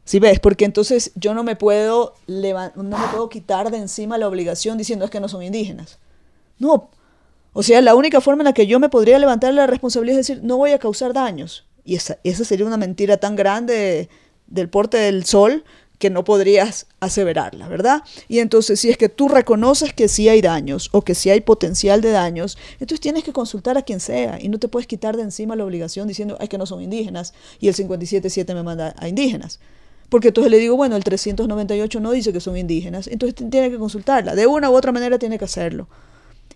¿Sí 0.05 0.21
ves? 0.21 0.41
Porque 0.41 0.65
entonces 0.65 1.13
yo 1.17 1.35
no 1.35 1.45
me 1.45 1.55
puedo 1.55 2.15
no 2.27 2.97
me 2.99 3.09
puedo 3.11 3.29
quitar 3.29 3.71
de 3.71 3.77
encima 3.77 4.17
la 4.17 4.27
obligación 4.27 4.79
diciendo 4.79 5.05
es 5.05 5.11
que 5.11 5.21
no 5.21 5.29
son 5.29 5.43
indígenas. 5.43 5.99
No, 6.59 6.89
o 7.59 7.65
sea, 7.65 7.81
la 7.81 7.97
única 7.97 8.21
forma 8.21 8.43
en 8.43 8.45
la 8.45 8.53
que 8.53 8.69
yo 8.69 8.79
me 8.79 8.89
podría 8.89 9.19
levantar 9.19 9.53
la 9.53 9.67
responsabilidad 9.67 10.21
es 10.21 10.29
decir, 10.29 10.45
no 10.45 10.59
voy 10.59 10.71
a 10.71 10.79
causar 10.79 11.13
daños. 11.13 11.67
Y 11.85 11.97
esa, 11.97 12.17
esa 12.23 12.45
sería 12.45 12.65
una 12.65 12.77
mentira 12.77 13.17
tan 13.17 13.35
grande 13.35 14.09
del 14.47 14.69
porte 14.69 14.97
del 14.97 15.25
sol 15.25 15.65
que 15.99 16.09
no 16.09 16.23
podrías 16.23 16.87
aseverarla, 17.01 17.67
¿verdad? 17.67 18.05
Y 18.29 18.39
entonces, 18.39 18.79
si 18.79 18.91
es 18.91 18.97
que 18.97 19.09
tú 19.09 19.27
reconoces 19.27 19.93
que 19.93 20.07
sí 20.07 20.29
hay 20.29 20.41
daños 20.41 20.89
o 20.93 21.03
que 21.03 21.17
sí 21.17 21.31
hay 21.31 21.41
potencial 21.41 22.01
de 22.01 22.13
daños, 22.13 22.57
entonces 22.75 23.01
tienes 23.01 23.25
que 23.25 23.33
consultar 23.33 23.77
a 23.77 23.83
quien 23.83 23.99
sea 23.99 24.39
y 24.41 24.49
no 24.49 24.61
te 24.61 24.69
puedes 24.69 24.87
quitar 24.87 25.17
de 25.17 25.25
encima 25.25 25.57
la 25.57 25.65
obligación 25.65 26.07
diciendo, 26.07 26.39
es 26.41 26.49
que 26.49 26.59
no 26.59 26.67
son 26.67 26.81
indígenas 26.81 27.35
y 27.59 27.67
el 27.67 27.75
57.7 27.75 28.55
me 28.55 28.63
manda 28.63 28.95
a 28.97 29.09
indígenas. 29.09 29.59
Porque 30.11 30.29
entonces 30.29 30.53
le 30.53 30.59
digo, 30.59 30.77
bueno, 30.77 30.95
el 30.95 31.03
398 31.03 31.99
no 31.99 32.13
dice 32.13 32.33
que 32.33 32.39
son 32.39 32.57
indígenas, 32.57 33.09
entonces 33.09 33.35
tiene 33.51 33.69
que 33.69 33.79
consultarla. 33.79 34.37
De 34.37 34.47
una 34.47 34.71
u 34.71 34.77
otra 34.77 34.93
manera 34.93 35.19
tiene 35.19 35.41
que 35.41 35.45
hacerlo. 35.45 35.89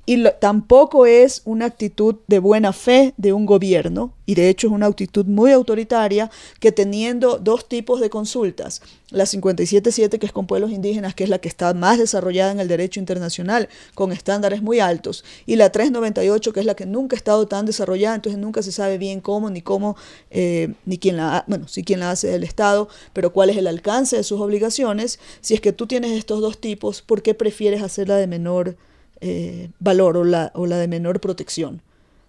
Y 0.05 0.25
tampoco 0.41 1.07
es 1.07 1.43
una 1.45 1.67
actitud 1.67 2.17
de 2.27 2.41
buena 2.41 2.73
fe 2.73 3.15
de 3.19 3.33
un 3.33 3.47
gobierno, 3.47 4.13
y 4.27 4.35
de 4.35 4.49
hecho 4.49 4.67
es 4.67 4.73
una 4.73 4.87
actitud 4.87 5.27
muy 5.27 5.53
autoritaria, 5.53 6.29
que 6.59 6.73
teniendo 6.73 7.39
dos 7.39 7.69
tipos 7.69 8.01
de 8.01 8.11
consultas, 8.11 8.83
la 9.11 9.27
577 9.27 10.19
que 10.19 10.27
es 10.27 10.33
con 10.33 10.49
pueblos 10.49 10.73
indígenas, 10.73 11.15
que 11.15 11.23
es 11.23 11.31
la 11.31 11.39
que 11.39 11.49
está 11.49 11.73
más 11.73 11.99
desarrollada 11.99 12.51
en 12.51 12.59
el 12.59 12.67
derecho 12.67 12.99
internacional, 12.99 13.69
con 13.95 14.11
estándares 14.11 14.61
muy 14.61 14.81
altos, 14.81 15.25
y 15.47 15.55
la 15.55 15.71
398 15.71 16.53
que 16.53 16.59
es 16.59 16.67
la 16.67 16.75
que 16.75 16.87
nunca 16.87 17.15
ha 17.15 17.19
estado 17.19 17.47
tan 17.47 17.65
desarrollada, 17.65 18.17
entonces 18.17 18.41
nunca 18.41 18.63
se 18.63 18.73
sabe 18.73 18.99
bien 18.99 19.21
cómo, 19.21 19.51
ni 19.51 19.63
cómo, 19.63 19.97
eh, 20.33 20.75
ni 20.85 20.99
quién 20.99 21.17
la, 21.17 21.45
bueno, 21.47 21.69
sí 21.69 21.85
quién 21.85 22.01
la 22.01 22.11
hace 22.11 22.35
el 22.35 22.43
Estado, 22.43 22.89
pero 23.13 23.33
cuál 23.33 23.51
es 23.51 23.57
el 23.57 23.69
alcance 23.69 24.17
de 24.17 24.25
sus 24.25 24.41
obligaciones. 24.41 25.21
Si 25.41 25.55
es 25.55 25.61
que 25.61 25.73
tú 25.73 25.87
tienes 25.87 26.11
estos 26.13 26.41
dos 26.41 26.59
tipos, 26.59 27.03
¿por 27.03 27.23
qué 27.23 27.35
prefieres 27.35 27.83
hacerla 27.83 28.17
de 28.17 28.27
menor 28.27 28.77
eh, 29.25 29.71
valor 29.79 30.17
o 30.17 30.25
la, 30.25 30.51
o 30.55 30.67
la 30.67 30.77
de 30.79 30.89
menor 30.89 31.21
protección. 31.21 31.81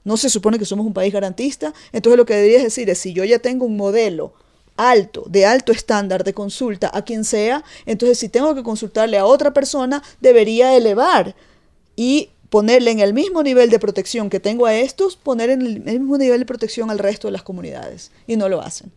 No 0.03 0.15
se 0.15 0.29
supone 0.29 0.59
que 0.59 0.65
somos 0.65 0.85
un 0.85 0.93
país 0.93 1.11
garantista, 1.11 1.73
entonces 1.91 2.17
lo 2.17 2.25
que 2.25 2.35
deberías 2.35 2.61
decir 2.61 2.87
es, 2.89 2.99
si 2.99 3.13
yo 3.13 3.23
ya 3.23 3.39
tengo 3.39 3.65
un 3.65 3.75
modelo 3.75 4.33
alto, 4.77 5.25
de 5.27 5.47
alto 5.47 5.71
estándar 5.71 6.23
de 6.23 6.35
consulta 6.35 6.91
a 6.93 7.03
quien 7.03 7.23
sea, 7.23 7.63
entonces 7.87 8.19
si 8.19 8.29
tengo 8.29 8.53
que 8.53 8.61
consultarle 8.61 9.17
a 9.17 9.25
otra 9.25 9.53
persona, 9.53 10.03
debería 10.21 10.77
elevar 10.77 11.35
y 11.95 12.29
ponerle 12.49 12.91
en 12.91 12.99
el 12.99 13.15
mismo 13.15 13.41
nivel 13.41 13.71
de 13.71 13.79
protección 13.79 14.29
que 14.29 14.39
tengo 14.39 14.67
a 14.67 14.75
estos, 14.75 15.15
poner 15.15 15.49
en 15.49 15.61
el 15.61 15.79
mismo 15.81 16.19
nivel 16.19 16.41
de 16.41 16.45
protección 16.45 16.91
al 16.91 16.99
resto 16.99 17.27
de 17.27 17.31
las 17.31 17.41
comunidades. 17.41 18.11
Y 18.27 18.35
no 18.35 18.49
lo 18.49 18.61
hacen. 18.61 18.91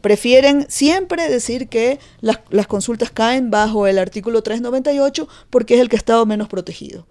Prefieren 0.00 0.64
siempre 0.70 1.28
decir 1.28 1.68
que 1.68 1.98
las, 2.22 2.38
las 2.48 2.66
consultas 2.66 3.10
caen 3.10 3.50
bajo 3.50 3.86
el 3.86 3.98
artículo 3.98 4.42
398 4.42 5.28
porque 5.50 5.74
es 5.74 5.80
el 5.80 5.90
que 5.90 5.96
ha 5.96 5.98
estado 5.98 6.24
menos 6.24 6.48
protegido. 6.48 7.06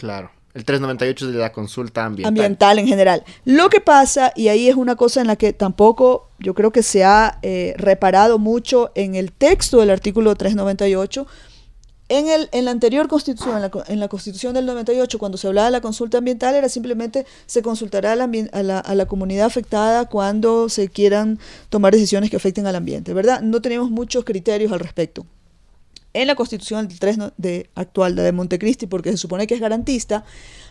Claro. 0.00 0.30
El 0.54 0.64
398 0.64 1.26
es 1.26 1.32
de 1.34 1.38
la 1.38 1.52
consulta 1.52 2.06
ambiental. 2.06 2.30
Ambiental 2.30 2.78
en 2.78 2.88
general. 2.88 3.22
Lo 3.44 3.68
que 3.68 3.82
pasa, 3.82 4.32
y 4.34 4.48
ahí 4.48 4.66
es 4.66 4.76
una 4.76 4.96
cosa 4.96 5.20
en 5.20 5.26
la 5.26 5.36
que 5.36 5.52
tampoco 5.52 6.30
yo 6.38 6.54
creo 6.54 6.72
que 6.72 6.82
se 6.82 7.04
ha 7.04 7.38
eh, 7.42 7.74
reparado 7.76 8.38
mucho 8.38 8.92
en 8.94 9.14
el 9.14 9.30
texto 9.30 9.78
del 9.78 9.90
artículo 9.90 10.34
398, 10.34 11.26
en, 12.08 12.28
el, 12.28 12.48
en 12.52 12.64
la 12.64 12.70
anterior 12.70 13.08
constitución, 13.08 13.56
en 13.56 13.60
la, 13.60 13.70
la, 14.00 14.08
constitución 14.08 14.54
del 14.54 14.64
98, 14.64 15.18
cuando 15.18 15.36
se 15.36 15.48
hablaba 15.48 15.66
de 15.66 15.72
la 15.72 15.82
consulta 15.82 16.16
ambiental, 16.16 16.54
era 16.54 16.70
simplemente 16.70 17.26
se 17.44 17.60
consultará 17.60 18.12
a, 18.12 18.16
la, 18.16 18.78
a 18.78 18.94
la, 18.94 19.06
comunidad 19.06 19.44
afectada 19.44 20.06
cuando 20.06 20.70
se 20.70 20.88
quieran 20.88 21.38
tomar 21.68 21.92
decisiones 21.92 22.30
que 22.30 22.36
afecten 22.36 22.66
al 22.66 22.74
ambiente, 22.74 23.12
¿verdad? 23.12 23.42
No 23.42 23.60
tenemos 23.60 23.90
muchos 23.90 24.24
criterios 24.24 24.72
al 24.72 24.80
respecto 24.80 25.26
en 26.12 26.26
la 26.26 26.34
constitución 26.34 26.88
del 26.88 26.98
3 26.98 27.18
de, 27.36 27.70
actual 27.74 28.16
de 28.16 28.32
Montecristi, 28.32 28.86
porque 28.86 29.10
se 29.10 29.16
supone 29.16 29.46
que 29.46 29.54
es 29.54 29.60
garantista, 29.60 30.24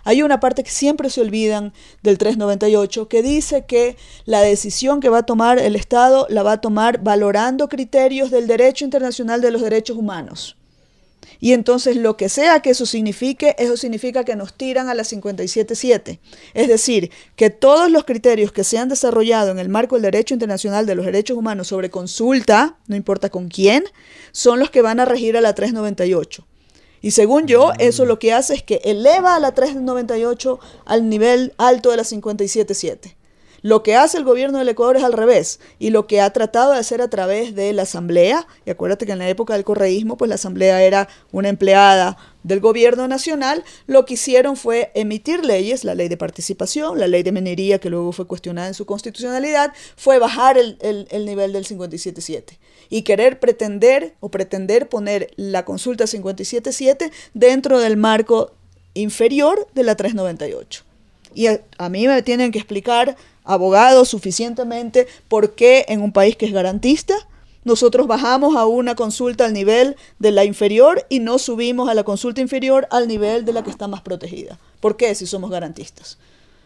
hay 0.04 0.22
una 0.22 0.40
parte 0.40 0.64
que 0.64 0.72
siempre 0.72 1.10
se 1.10 1.22
olvidan 1.22 1.74
del 2.04 2.18
398 2.18 3.08
que 3.08 3.22
dice 3.22 3.66
que 3.66 3.98
la 4.26 4.42
decisión 4.42 5.00
que 5.00 5.10
va 5.10 5.20
a 5.20 5.26
tomar 5.26 5.60
el 5.60 5.76
Estado 5.76 6.26
la 6.30 6.44
va 6.44 6.54
a 6.54 6.62
tomar 6.62 7.04
valorando 7.04 7.70
criterios 7.70 8.32
del 8.32 8.48
derecho 8.48 8.86
internacional 8.86 9.42
de 9.42 9.52
los 9.52 9.62
derechos 9.62 9.98
humanos. 9.98 10.59
Y 11.40 11.54
entonces 11.54 11.96
lo 11.96 12.18
que 12.18 12.30
sea 12.30 12.62
que 12.62 12.72
eso 12.72 12.86
signifique, 12.86 13.56
eso 13.58 13.78
significa 13.78 14.24
que 14.24 14.36
nos 14.36 14.54
tiran 14.54 14.90
a 14.90 14.94
la 14.94 15.04
57.7. 15.04 16.20
Es 16.54 16.68
decir, 16.68 17.12
que 17.36 17.50
todos 17.50 17.90
los 17.90 18.04
criterios 18.04 18.52
que 18.52 18.64
se 18.64 18.78
han 18.78 18.90
desarrollado 18.90 19.52
en 19.52 19.60
el 19.60 19.70
marco 19.70 19.96
del 19.96 20.04
derecho 20.04 20.34
internacional 20.34 20.86
de 20.86 20.96
los 20.96 21.06
derechos 21.06 21.38
humanos 21.38 21.68
sobre 21.68 21.90
consulta, 21.90 22.78
no 22.88 22.96
importa 22.96 23.30
con 23.30 23.48
quién, 23.48 23.86
son 24.32 24.60
los 24.60 24.70
que 24.70 24.82
van 24.82 25.00
a 25.00 25.06
regir 25.06 25.38
a 25.38 25.42
la 25.42 25.56
398. 25.56 26.46
Y 27.02 27.12
según 27.12 27.48
yo, 27.48 27.72
eso 27.80 28.06
lo 28.06 28.20
que 28.20 28.34
hace 28.34 28.54
es 28.54 28.64
que 28.64 28.82
eleva 28.84 29.36
a 29.36 29.40
la 29.40 29.54
398 29.54 30.60
al 30.86 31.10
nivel 31.10 31.54
alto 31.58 31.92
de 31.92 31.98
la 31.98 32.04
57.7. 32.04 33.16
Lo 33.62 33.84
que 33.84 33.96
hace 33.96 34.18
el 34.18 34.24
gobierno 34.24 34.58
del 34.58 34.70
Ecuador 34.70 34.98
es 34.98 35.04
al 35.04 35.14
revés, 35.14 35.60
y 35.80 35.90
lo 35.90 36.08
que 36.08 36.22
ha 36.22 36.32
tratado 36.32 36.74
de 36.74 36.80
hacer 36.80 37.02
a 37.02 37.10
través 37.10 37.56
de 37.56 37.74
la 37.74 37.84
Asamblea, 37.84 38.48
y 38.66 38.70
acuérdate 38.70 39.06
que 39.06 39.12
en 39.12 39.20
la 39.20 39.30
época 39.30 39.54
del 39.54 39.64
correísmo, 39.64 40.18
pues 40.18 40.30
la 40.30 40.36
Asamblea 40.36 40.82
era 40.84 41.08
una 41.32 41.50
empleada 41.50 42.18
del 42.44 42.60
gobierno 42.60 43.08
nacional, 43.08 43.64
lo 43.88 44.06
que 44.06 44.14
hicieron 44.14 44.56
fue 44.56 44.92
emitir 44.96 45.46
leyes, 45.46 45.84
la 45.84 45.96
ley 45.96 46.08
de 46.08 46.18
participación, 46.18 47.00
la 47.00 47.08
ley 47.08 47.24
de 47.24 47.32
minería, 47.32 47.80
que 47.80 47.90
luego 47.90 48.12
fue 48.12 48.28
cuestionada 48.28 48.68
en 48.68 48.74
su 48.74 48.86
constitucionalidad, 48.86 49.74
fue 49.96 50.20
bajar 50.20 50.58
el, 50.58 50.78
el 50.82 51.26
nivel 51.26 51.54
del 51.54 51.66
57.7 51.66 52.58
y 52.90 53.04
querer 53.04 53.40
pretender 53.40 54.16
o 54.20 54.30
pretender 54.30 54.90
poner 54.90 55.32
la 55.36 55.64
consulta 55.66 56.06
57.7 56.06 57.12
dentro 57.34 57.80
del 57.80 57.98
marco 57.98 58.52
inferior 58.94 59.68
de 59.74 59.84
la 59.84 59.96
398. 59.96 60.84
Y 61.36 61.48
a, 61.48 61.90
mí 61.90 62.08
me 62.08 62.22
tienen 62.24 62.52
que 62.52 62.58
explicar 62.58 63.16
abogados 63.50 64.10
suficientemente 64.10 65.08
por 65.28 65.56
qué 65.56 65.86
en 65.90 66.02
un 66.02 66.14
país 66.14 66.38
que 66.38 66.46
es 66.46 66.54
garantista 66.54 67.16
nosotros 67.64 68.08
bajamos 68.08 68.56
a 68.56 68.66
una 68.66 68.96
consulta 68.96 69.46
al 69.46 69.54
nivel 69.54 69.98
de 70.20 70.32
la 70.32 70.46
inferior 70.46 71.06
y 71.10 71.20
no 71.20 71.40
subimos 71.40 71.90
a 71.90 71.94
la 71.94 72.04
consulta 72.04 72.42
inferior 72.42 72.88
al 72.90 73.08
nivel 73.08 73.46
de 73.46 73.54
la 73.54 73.64
que 73.64 73.70
está 73.70 73.88
más 73.88 74.02
protegida. 74.02 74.58
¿Por 74.80 74.96
qué 74.96 75.14
si 75.14 75.26
somos 75.26 75.52
garantistas? 75.52 76.18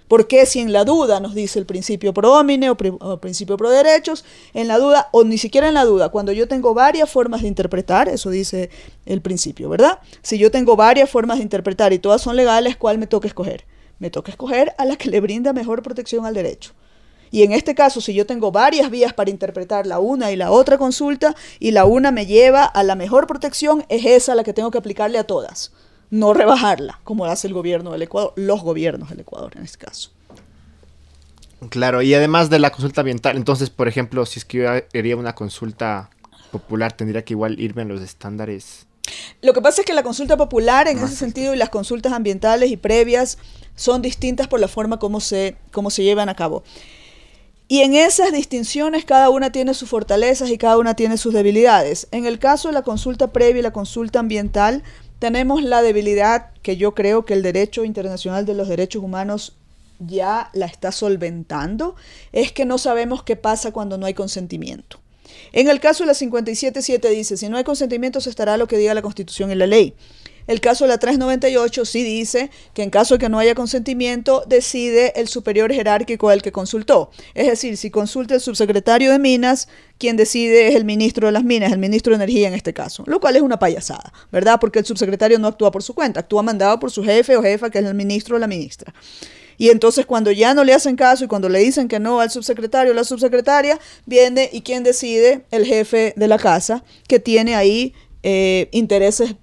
¿Por 0.08 0.28
qué 0.28 0.46
si 0.46 0.60
en 0.60 0.72
la 0.72 0.84
duda 0.84 1.20
nos 1.20 1.34
dice 1.34 1.58
el 1.58 1.66
principio 1.66 2.14
pro 2.14 2.34
homine 2.34 2.70
o, 2.70 2.78
principio 3.18 3.58
pro 3.58 3.70
derechos, 3.72 4.24
en 4.54 4.68
la 4.68 4.78
duda 4.78 5.10
o 5.12 5.24
ni 5.24 5.38
siquiera 5.38 5.68
en 5.70 5.74
la 5.74 5.86
duda, 5.86 6.10
cuando 6.10 6.32
yo 6.32 6.48
tengo 6.48 6.74
varias 6.74 7.10
formas 7.10 7.42
de 7.42 7.48
interpretar, 7.48 8.10
eso 8.10 8.30
dice 8.30 8.70
el 9.06 9.22
principio, 9.22 9.70
¿verdad? 9.70 10.00
Si 10.22 10.38
yo 10.38 10.52
tengo 10.52 10.76
varias 10.76 11.10
formas 11.10 11.38
de 11.38 11.44
interpretar 11.44 11.94
y 11.94 12.00
todas 12.00 12.22
son 12.22 12.36
legales, 12.36 12.76
¿cuál 12.76 12.98
me 12.98 13.08
toca 13.08 13.28
escoger? 13.28 13.66
Me 14.04 14.10
toca 14.10 14.32
escoger 14.32 14.76
a 14.78 14.84
la 14.84 14.98
que 14.98 15.10
le 15.10 15.22
brinda 15.22 15.54
mejor 15.54 15.82
protección 15.82 16.26
al 16.26 16.34
derecho. 16.34 16.74
Y 17.32 17.44
en 17.44 17.54
este 17.54 17.74
caso, 17.74 18.02
si 18.02 18.14
yo 18.14 18.26
tengo 18.26 18.52
varias 18.52 18.92
vías 18.92 19.14
para 19.14 19.32
interpretar 19.32 19.88
la 19.88 20.00
una 20.00 20.30
y 20.32 20.36
la 20.36 20.52
otra 20.52 20.78
consulta, 20.78 21.36
y 21.58 21.72
la 21.72 21.86
una 21.86 22.12
me 22.12 22.26
lleva 22.26 22.66
a 22.66 22.84
la 22.84 22.96
mejor 22.96 23.28
protección, 23.28 23.86
es 23.88 24.06
esa 24.06 24.36
la 24.36 24.44
que 24.44 24.54
tengo 24.54 24.72
que 24.72 24.78
aplicarle 24.78 25.18
a 25.18 25.24
todas, 25.24 25.72
no 26.12 26.34
rebajarla, 26.34 27.00
como 27.06 27.24
hace 27.26 27.48
el 27.48 27.54
gobierno 27.54 27.94
del 27.94 28.02
Ecuador, 28.02 28.34
los 28.36 28.62
gobiernos 28.62 29.10
del 29.10 29.22
Ecuador 29.22 29.54
en 29.56 29.64
este 29.64 29.78
caso. 29.78 30.12
Claro, 31.70 32.02
y 32.02 32.14
además 32.14 32.50
de 32.50 32.60
la 32.60 32.72
consulta 32.72 33.02
ambiental, 33.02 33.38
entonces, 33.38 33.70
por 33.70 33.88
ejemplo, 33.88 34.26
si 34.26 34.40
es 34.40 34.46
que 34.46 34.58
yo 34.58 34.70
haría 34.70 35.16
una 35.16 35.34
consulta 35.34 36.10
popular, 36.52 36.92
tendría 36.92 37.24
que 37.24 37.34
igual 37.34 37.58
irme 37.58 37.84
a 37.84 37.86
los 37.86 38.02
estándares 38.02 38.86
lo 39.42 39.54
que 39.54 39.62
pasa 39.62 39.82
es 39.82 39.86
que 39.86 39.94
la 39.94 40.04
consulta 40.04 40.38
popular 40.38 40.88
en 40.88 40.98
ese 41.00 41.16
sentido 41.16 41.54
y 41.54 41.58
las 41.58 41.70
consultas 41.70 42.14
ambientales 42.14 42.72
y 42.72 42.78
previas 42.78 43.38
son 43.76 44.02
distintas 44.02 44.48
por 44.48 44.60
la 44.60 44.68
forma 44.68 45.00
como 45.00 45.20
se, 45.20 45.56
como 45.72 45.90
se 45.90 46.04
llevan 46.04 46.30
a 46.30 46.36
cabo. 46.36 46.64
Y 47.68 47.80
en 47.80 47.96
esas 47.96 48.32
distinciones 48.32 49.06
cada 49.06 49.30
una 49.30 49.52
tiene 49.52 49.74
sus 49.74 49.90
fortalezas 49.90 50.50
y 50.50 50.58
cada 50.58 50.78
una 50.78 50.96
tiene 50.96 51.18
sus 51.18 51.34
debilidades. 51.34 52.08
En 52.12 52.26
el 52.26 52.38
caso 52.38 52.68
de 52.68 52.74
la 52.74 52.84
consulta 52.84 53.32
previa 53.32 53.60
y 53.60 53.64
la 53.64 53.74
consulta 53.74 54.20
ambiental, 54.20 54.84
tenemos 55.20 55.64
la 55.64 55.82
debilidad 55.82 56.52
que 56.62 56.78
yo 56.78 56.94
creo 56.94 57.26
que 57.26 57.34
el 57.34 57.42
derecho 57.42 57.84
internacional 57.86 58.46
de 58.46 58.54
los 58.54 58.68
derechos 58.68 59.02
humanos 59.02 59.56
ya 60.00 60.50
la 60.54 60.66
está 60.66 60.92
solventando, 60.92 61.96
es 62.32 62.52
que 62.52 62.66
no 62.66 62.78
sabemos 62.78 63.24
qué 63.24 63.36
pasa 63.36 63.72
cuando 63.72 63.98
no 63.98 64.06
hay 64.06 64.14
consentimiento. 64.14 65.00
En 65.52 65.70
el 65.70 65.80
caso 65.80 66.04
de 66.04 66.08
la 66.08 66.14
57.7 66.14 67.10
dice, 67.10 67.38
si 67.38 67.50
no 67.50 67.58
hay 67.58 67.64
consentimiento 67.64 68.20
se 68.22 68.30
estará 68.30 68.58
lo 68.58 68.68
que 68.68 68.78
diga 68.78 68.94
la 68.94 69.02
Constitución 69.02 69.52
y 69.52 69.56
la 69.56 69.68
ley. 69.68 69.96
El 70.48 70.62
caso 70.62 70.84
de 70.84 70.90
la 70.90 70.98
398 70.98 71.86
sí 71.86 72.04
dice 72.04 72.50
que 72.74 72.84
en 72.84 72.90
caso 72.90 73.16
de 73.16 73.20
que 73.20 73.30
no 73.30 73.40
haya 73.40 73.56
consentimiento, 73.56 74.44
decide 74.48 75.14
el 75.16 75.28
superior 75.28 75.72
jerárquico 75.72 76.30
al 76.30 76.42
que 76.42 76.52
consultó. 76.52 77.12
Es 77.34 77.48
decir, 77.48 77.78
si 77.78 77.90
consulta 77.90 78.36
el 78.36 78.42
subsecretario 78.42 79.12
de 79.12 79.20
Minas, 79.20 79.68
quien 79.98 80.18
decide 80.18 80.68
es 80.68 80.76
el 80.76 80.86
ministro 80.86 81.28
de 81.28 81.34
las 81.34 81.44
Minas, 81.44 81.72
el 81.72 81.80
ministro 81.80 82.12
de 82.12 82.24
Energía 82.24 82.48
en 82.48 82.54
este 82.54 82.74
caso, 82.74 83.04
lo 83.08 83.20
cual 83.20 83.36
es 83.36 83.42
una 83.42 83.60
payasada, 83.60 84.12
¿verdad? 84.32 84.60
Porque 84.60 84.80
el 84.80 84.86
subsecretario 84.86 85.40
no 85.40 85.48
actúa 85.48 85.72
por 85.72 85.84
su 85.84 85.94
cuenta, 85.94 86.22
actúa 86.22 86.44
mandado 86.44 86.80
por 86.80 86.92
su 86.92 87.04
jefe 87.04 87.38
o 87.38 87.42
jefa, 87.42 87.70
que 87.70 87.80
es 87.80 87.86
el 87.86 87.94
ministro 87.94 88.36
o 88.36 88.40
la 88.40 88.48
ministra. 88.48 88.94
Y 89.58 89.70
entonces 89.70 90.06
cuando 90.06 90.32
ya 90.32 90.54
no 90.54 90.64
le 90.64 90.74
hacen 90.74 90.96
caso 90.96 91.24
y 91.24 91.28
cuando 91.28 91.48
le 91.48 91.60
dicen 91.60 91.88
que 91.88 92.00
no 92.00 92.20
al 92.20 92.32
subsecretario 92.32 92.92
o 92.92 92.96
la 92.96 93.04
subsecretaria, 93.04 93.80
viene 94.06 94.50
y 94.52 94.62
quien 94.62 94.84
decide, 94.84 95.46
el 95.52 95.66
jefe 95.66 96.14
de 96.16 96.28
la 96.28 96.38
casa, 96.38 96.84
que 97.08 97.20
tiene 97.20 97.56
ahí 97.56 97.94
eh, 98.24 98.70
intereses 98.72 99.36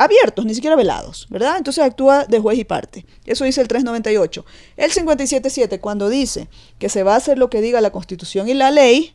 abiertos, 0.00 0.46
ni 0.46 0.54
siquiera 0.54 0.76
velados, 0.76 1.26
¿verdad? 1.28 1.58
Entonces 1.58 1.84
actúa 1.84 2.24
de 2.24 2.40
juez 2.40 2.58
y 2.58 2.64
parte. 2.64 3.04
Eso 3.26 3.44
dice 3.44 3.60
el 3.60 3.68
398. 3.68 4.46
El 4.78 4.92
57.7, 4.92 5.78
cuando 5.78 6.08
dice 6.08 6.48
que 6.78 6.88
se 6.88 7.02
va 7.02 7.12
a 7.12 7.16
hacer 7.16 7.36
lo 7.36 7.50
que 7.50 7.60
diga 7.60 7.82
la 7.82 7.92
Constitución 7.92 8.48
y 8.48 8.54
la 8.54 8.70
ley, 8.70 9.14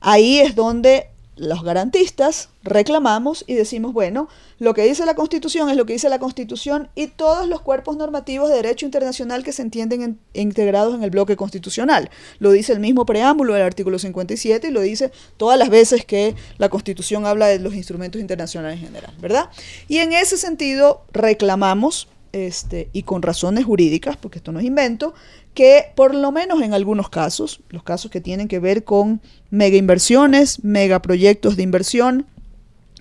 ahí 0.00 0.40
es 0.40 0.54
donde 0.54 1.10
los 1.42 1.64
garantistas 1.64 2.50
reclamamos 2.62 3.44
y 3.48 3.54
decimos, 3.54 3.92
bueno, 3.92 4.28
lo 4.60 4.74
que 4.74 4.84
dice 4.84 5.04
la 5.04 5.14
Constitución 5.14 5.68
es 5.70 5.76
lo 5.76 5.86
que 5.86 5.94
dice 5.94 6.08
la 6.08 6.20
Constitución 6.20 6.88
y 6.94 7.08
todos 7.08 7.48
los 7.48 7.60
cuerpos 7.60 7.96
normativos 7.96 8.48
de 8.48 8.56
derecho 8.56 8.86
internacional 8.86 9.42
que 9.42 9.52
se 9.52 9.62
entienden 9.62 10.20
integrados 10.34 10.94
en 10.94 11.02
el 11.02 11.10
bloque 11.10 11.36
constitucional. 11.36 12.10
Lo 12.38 12.52
dice 12.52 12.72
el 12.72 12.78
mismo 12.78 13.04
preámbulo 13.04 13.54
del 13.54 13.64
artículo 13.64 13.98
57 13.98 14.68
y 14.68 14.70
lo 14.70 14.80
dice 14.80 15.10
todas 15.36 15.58
las 15.58 15.68
veces 15.68 16.04
que 16.04 16.36
la 16.58 16.68
Constitución 16.68 17.26
habla 17.26 17.48
de 17.48 17.58
los 17.58 17.74
instrumentos 17.74 18.20
internacionales 18.20 18.78
en 18.78 18.86
general, 18.86 19.14
¿verdad? 19.20 19.50
Y 19.88 19.98
en 19.98 20.12
ese 20.12 20.36
sentido 20.36 21.02
reclamamos 21.12 22.06
este, 22.32 22.88
y 22.92 23.02
con 23.02 23.20
razones 23.20 23.64
jurídicas, 23.64 24.16
porque 24.16 24.38
esto 24.38 24.52
no 24.52 24.58
es 24.58 24.64
invento, 24.64 25.12
que 25.54 25.92
por 25.94 26.14
lo 26.14 26.32
menos 26.32 26.62
en 26.62 26.74
algunos 26.74 27.08
casos, 27.08 27.60
los 27.68 27.82
casos 27.82 28.10
que 28.10 28.20
tienen 28.20 28.48
que 28.48 28.58
ver 28.58 28.84
con 28.84 29.20
mega 29.50 29.76
inversiones, 29.76 30.64
megaproyectos 30.64 31.56
de 31.56 31.62
inversión, 31.62 32.26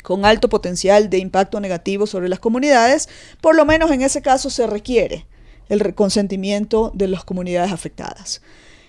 con 0.04 0.26
alto 0.26 0.50
potencial 0.50 1.10
de 1.10 1.20
impacto 1.20 1.60
negativo 1.60 2.08
sobre 2.08 2.30
las 2.30 2.40
comunidades, 2.40 3.08
por 3.40 3.56
lo 3.56 3.66
menos 3.66 3.92
en 3.92 4.02
ese 4.02 4.22
caso 4.22 4.50
se 4.50 4.68
requiere 4.68 5.26
el 5.70 5.96
consentimiento 5.96 6.92
de 6.94 7.08
las 7.08 7.24
comunidades 7.24 7.72
afectadas. 7.72 8.42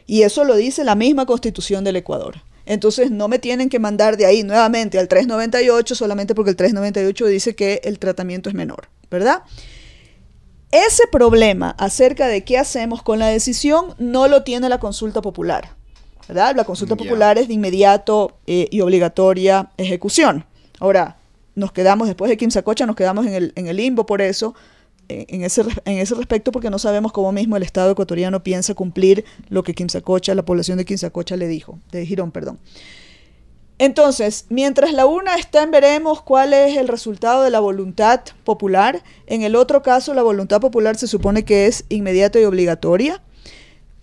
Y 0.06 0.22
eso 0.22 0.44
lo 0.44 0.56
dice 0.56 0.84
la 0.84 0.96
misma 0.96 1.26
constitución 1.26 1.84
del 1.84 1.96
Ecuador. 1.96 2.42
Entonces 2.66 3.10
no 3.10 3.28
me 3.28 3.38
tienen 3.38 3.68
que 3.68 3.78
mandar 3.78 4.16
de 4.16 4.26
ahí 4.26 4.42
nuevamente 4.42 4.98
al 4.98 5.08
398 5.08 5.94
solamente 5.94 6.34
porque 6.34 6.50
el 6.50 6.56
398 6.56 7.26
dice 7.26 7.54
que 7.54 7.80
el 7.84 7.98
tratamiento 7.98 8.48
es 8.48 8.54
menor, 8.54 8.88
¿verdad? 9.10 9.42
Ese 10.72 11.06
problema 11.06 11.70
acerca 11.78 12.26
de 12.26 12.44
qué 12.44 12.58
hacemos 12.58 13.02
con 13.02 13.18
la 13.18 13.26
decisión 13.26 13.94
no 13.98 14.26
lo 14.26 14.42
tiene 14.42 14.68
la 14.68 14.80
consulta 14.80 15.20
popular. 15.20 15.76
¿verdad? 16.28 16.54
La 16.56 16.64
consulta 16.64 16.96
popular 16.96 17.36
es 17.38 17.48
de 17.48 17.54
inmediato 17.54 18.38
eh, 18.46 18.68
y 18.70 18.80
obligatoria 18.80 19.70
ejecución. 19.76 20.46
Ahora, 20.80 21.18
nos 21.54 21.72
quedamos, 21.72 22.08
después 22.08 22.30
de 22.30 22.36
Quimsacocha, 22.36 22.86
nos 22.86 22.96
quedamos 22.96 23.26
en 23.26 23.34
el, 23.34 23.52
en 23.54 23.66
el 23.66 23.76
limbo 23.76 24.06
por 24.06 24.22
eso, 24.22 24.54
eh, 25.08 25.26
en, 25.28 25.44
ese, 25.44 25.62
en 25.84 25.98
ese 25.98 26.14
respecto, 26.14 26.52
porque 26.52 26.70
no 26.70 26.78
sabemos 26.78 27.12
cómo 27.12 27.32
mismo 27.32 27.56
el 27.56 27.62
Estado 27.62 27.90
ecuatoriano 27.90 28.42
piensa 28.42 28.74
cumplir 28.74 29.24
lo 29.50 29.62
que 29.62 29.74
Quimsacocha, 29.74 30.34
la 30.34 30.44
población 30.44 30.78
de 30.78 30.84
Quimsacocha 30.84 31.36
le 31.36 31.48
dijo, 31.48 31.78
de 31.90 32.06
Girón, 32.06 32.30
perdón. 32.30 32.58
Entonces, 33.82 34.46
mientras 34.48 34.92
la 34.92 35.06
una 35.06 35.34
está 35.34 35.64
en 35.64 35.72
veremos 35.72 36.22
cuál 36.22 36.52
es 36.52 36.76
el 36.76 36.86
resultado 36.86 37.42
de 37.42 37.50
la 37.50 37.58
voluntad 37.58 38.20
popular, 38.44 39.02
en 39.26 39.42
el 39.42 39.56
otro 39.56 39.82
caso 39.82 40.14
la 40.14 40.22
voluntad 40.22 40.60
popular 40.60 40.96
se 40.96 41.08
supone 41.08 41.44
que 41.44 41.66
es 41.66 41.84
inmediata 41.88 42.38
y 42.38 42.44
obligatoria, 42.44 43.20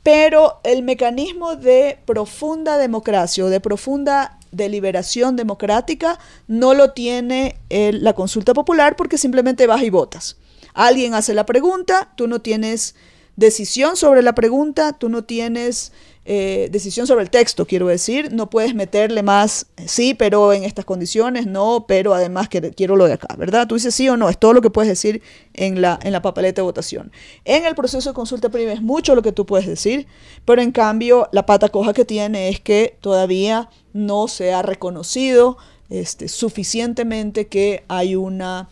pero 0.03 0.59
el 0.65 0.84
mecanismo 0.84 1.55
de 1.55 1.97
profunda 2.03 2.77
democracia 2.77 3.45
o 3.45 3.47
de 3.47 3.61
profunda 3.61 4.38
deliberación 4.51 5.38
democrática 5.38 6.19
no 6.49 6.73
lo 6.73 6.91
tiene 6.91 7.55
la 7.69 8.11
consulta 8.11 8.53
popular 8.53 8.97
porque 8.97 9.17
simplemente 9.17 9.65
vas 9.65 9.82
y 9.82 9.89
votas. 9.89 10.36
Alguien 10.73 11.13
hace 11.13 11.34
la 11.34 11.45
pregunta, 11.45 12.11
tú 12.17 12.27
no 12.27 12.41
tienes 12.41 12.95
decisión 13.38 13.95
sobre 13.95 14.23
la 14.23 14.36
pregunta, 14.36 14.91
tú 14.91 15.07
no 15.07 15.23
tienes 15.23 15.93
eh, 16.32 16.69
decisión 16.71 17.07
sobre 17.07 17.23
el 17.23 17.32
texto, 17.32 17.65
quiero 17.65 17.88
decir, 17.88 18.32
no 18.32 18.51
puedes 18.51 18.75
meterle 18.75 19.23
más 19.23 19.65
sí, 19.88 20.13
pero 20.13 20.53
en 20.53 20.63
estas 20.63 20.86
condiciones, 20.86 21.47
no, 21.47 21.86
pero 21.88 22.13
además 22.13 22.47
que 22.49 22.61
quiero 22.69 22.95
lo 22.95 23.07
de 23.07 23.13
acá, 23.13 23.36
¿verdad? 23.36 23.65
Tú 23.65 23.73
dices 23.73 23.95
sí 23.95 24.07
o 24.09 24.15
no, 24.15 24.30
es 24.30 24.38
todo 24.38 24.53
lo 24.53 24.61
que 24.61 24.69
puedes 24.69 24.88
decir 24.89 25.23
en 25.55 25.82
la, 25.82 25.97
en 26.03 26.11
la 26.11 26.21
papeleta 26.21 26.61
de 26.61 26.67
votación. 26.67 27.11
En 27.45 27.65
el 27.65 27.73
proceso 27.73 28.11
de 28.11 28.13
consulta 28.13 28.49
previa 28.49 28.73
es 28.73 28.82
mucho 28.84 29.15
lo 29.15 29.23
que 29.23 29.32
tú 29.32 29.47
puedes 29.47 29.65
decir, 29.65 30.05
pero 30.45 30.61
en 30.61 30.71
cambio 30.71 31.30
la 31.32 31.47
pata 31.47 31.69
coja 31.69 31.93
que 31.93 32.05
tiene 32.05 32.49
es 32.49 32.59
que 32.59 32.95
todavía 33.01 33.71
no 33.93 34.27
se 34.27 34.53
ha 34.53 34.61
reconocido 34.61 35.57
este, 35.89 36.27
suficientemente 36.27 37.47
que 37.47 37.86
hay 37.88 38.15
una 38.15 38.69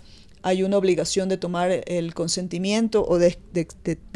hay 0.47 0.63
una 0.63 0.77
obligación 0.77 1.27
de 1.27 1.35
tomar 1.35 1.83
el 1.87 2.13
consentimiento 2.13 3.05
o 3.05 3.19
de, 3.19 3.37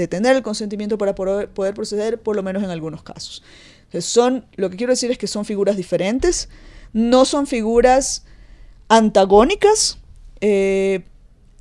tener 0.08 0.38
el 0.38 0.42
consentimiento 0.42 0.98
para 0.98 1.14
poder, 1.14 1.50
proceder, 1.74 2.22
por 2.22 2.38
lo 2.38 2.42
menos 2.42 2.64
en 2.64 2.70
algunos 2.70 3.04
casos. 3.04 3.44
son, 4.00 4.46
lo 4.56 4.70
que 4.70 4.78
quiero 4.78 4.94
decir 4.94 5.12
es 5.12 5.18
que 5.18 5.28
son 5.28 5.44
figuras 5.44 5.76
diferentes, 5.76 6.48
no 6.94 7.26
son 7.26 7.48
figuras 7.48 8.24
antagónicas, 8.88 9.98
eh, 10.40 11.04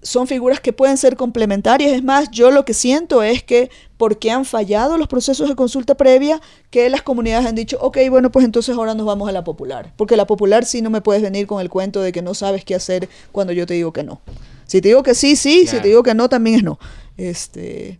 son 0.03 0.29
figuras 0.29 0.61
que 0.61 0.73
pueden 0.73 0.97
ser 0.97 1.17
complementarias. 1.17 1.93
Es 1.93 2.05
más, 2.05 2.31
yo 2.31 2.53
lo 2.53 2.65
que 2.65 2.73
siento 2.73 3.25
es 3.25 3.43
que 3.43 3.71
porque 3.97 4.31
han 4.31 4.45
fallado 4.45 4.97
los 4.99 5.09
procesos 5.09 5.49
de 5.49 5.57
consulta 5.57 5.97
previa, 5.97 6.41
que 6.71 6.89
las 6.89 7.03
comunidades 7.03 7.47
han 7.47 7.55
dicho, 7.55 7.77
ok, 7.81 7.99
bueno, 8.09 8.31
pues 8.31 8.45
entonces 8.45 8.77
ahora 8.77 8.95
nos 8.95 9.05
vamos 9.05 9.29
a 9.29 9.33
la 9.33 9.43
popular. 9.43 9.93
Porque 9.97 10.17
la 10.17 10.29
popular 10.29 10.65
sí 10.65 10.81
no 10.81 10.91
me 10.91 11.01
puedes 11.01 11.23
venir 11.23 11.49
con 11.49 11.61
el 11.61 11.69
cuento 11.69 12.01
de 12.01 12.13
que 12.13 12.23
no 12.23 12.35
sabes 12.35 12.65
qué 12.65 12.77
hacer 12.77 13.09
cuando 13.33 13.53
yo 13.53 13.67
te 13.67 13.75
digo 13.75 13.93
que 13.93 14.05
no. 14.05 14.21
Si 14.71 14.81
te 14.81 14.87
digo 14.87 15.03
que 15.03 15.17
sí, 15.17 15.35
sí, 15.35 15.67
si 15.67 15.81
te 15.81 15.89
digo 15.89 16.05
que 16.05 16.15
no, 16.15 16.29
también 16.29 16.59
es 16.59 16.63
no. 16.63 16.79
Este, 17.17 17.99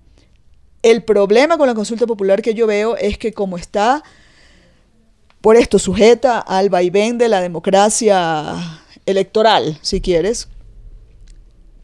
el 0.85 1.03
problema 1.03 1.59
con 1.59 1.67
la 1.67 1.75
consulta 1.75 2.07
popular 2.07 2.43
que 2.43 2.55
yo 2.55 2.69
veo 2.69 2.97
es 2.97 3.19
que 3.19 3.33
como 3.33 3.57
está 3.57 4.05
por 5.41 5.57
esto 5.57 5.81
sujeta 5.81 6.39
al 6.39 6.71
vaivén 6.71 7.19
de 7.19 7.27
la 7.27 7.41
democracia 7.41 8.55
electoral, 9.05 9.81
si 9.83 10.01
quieres, 10.01 10.47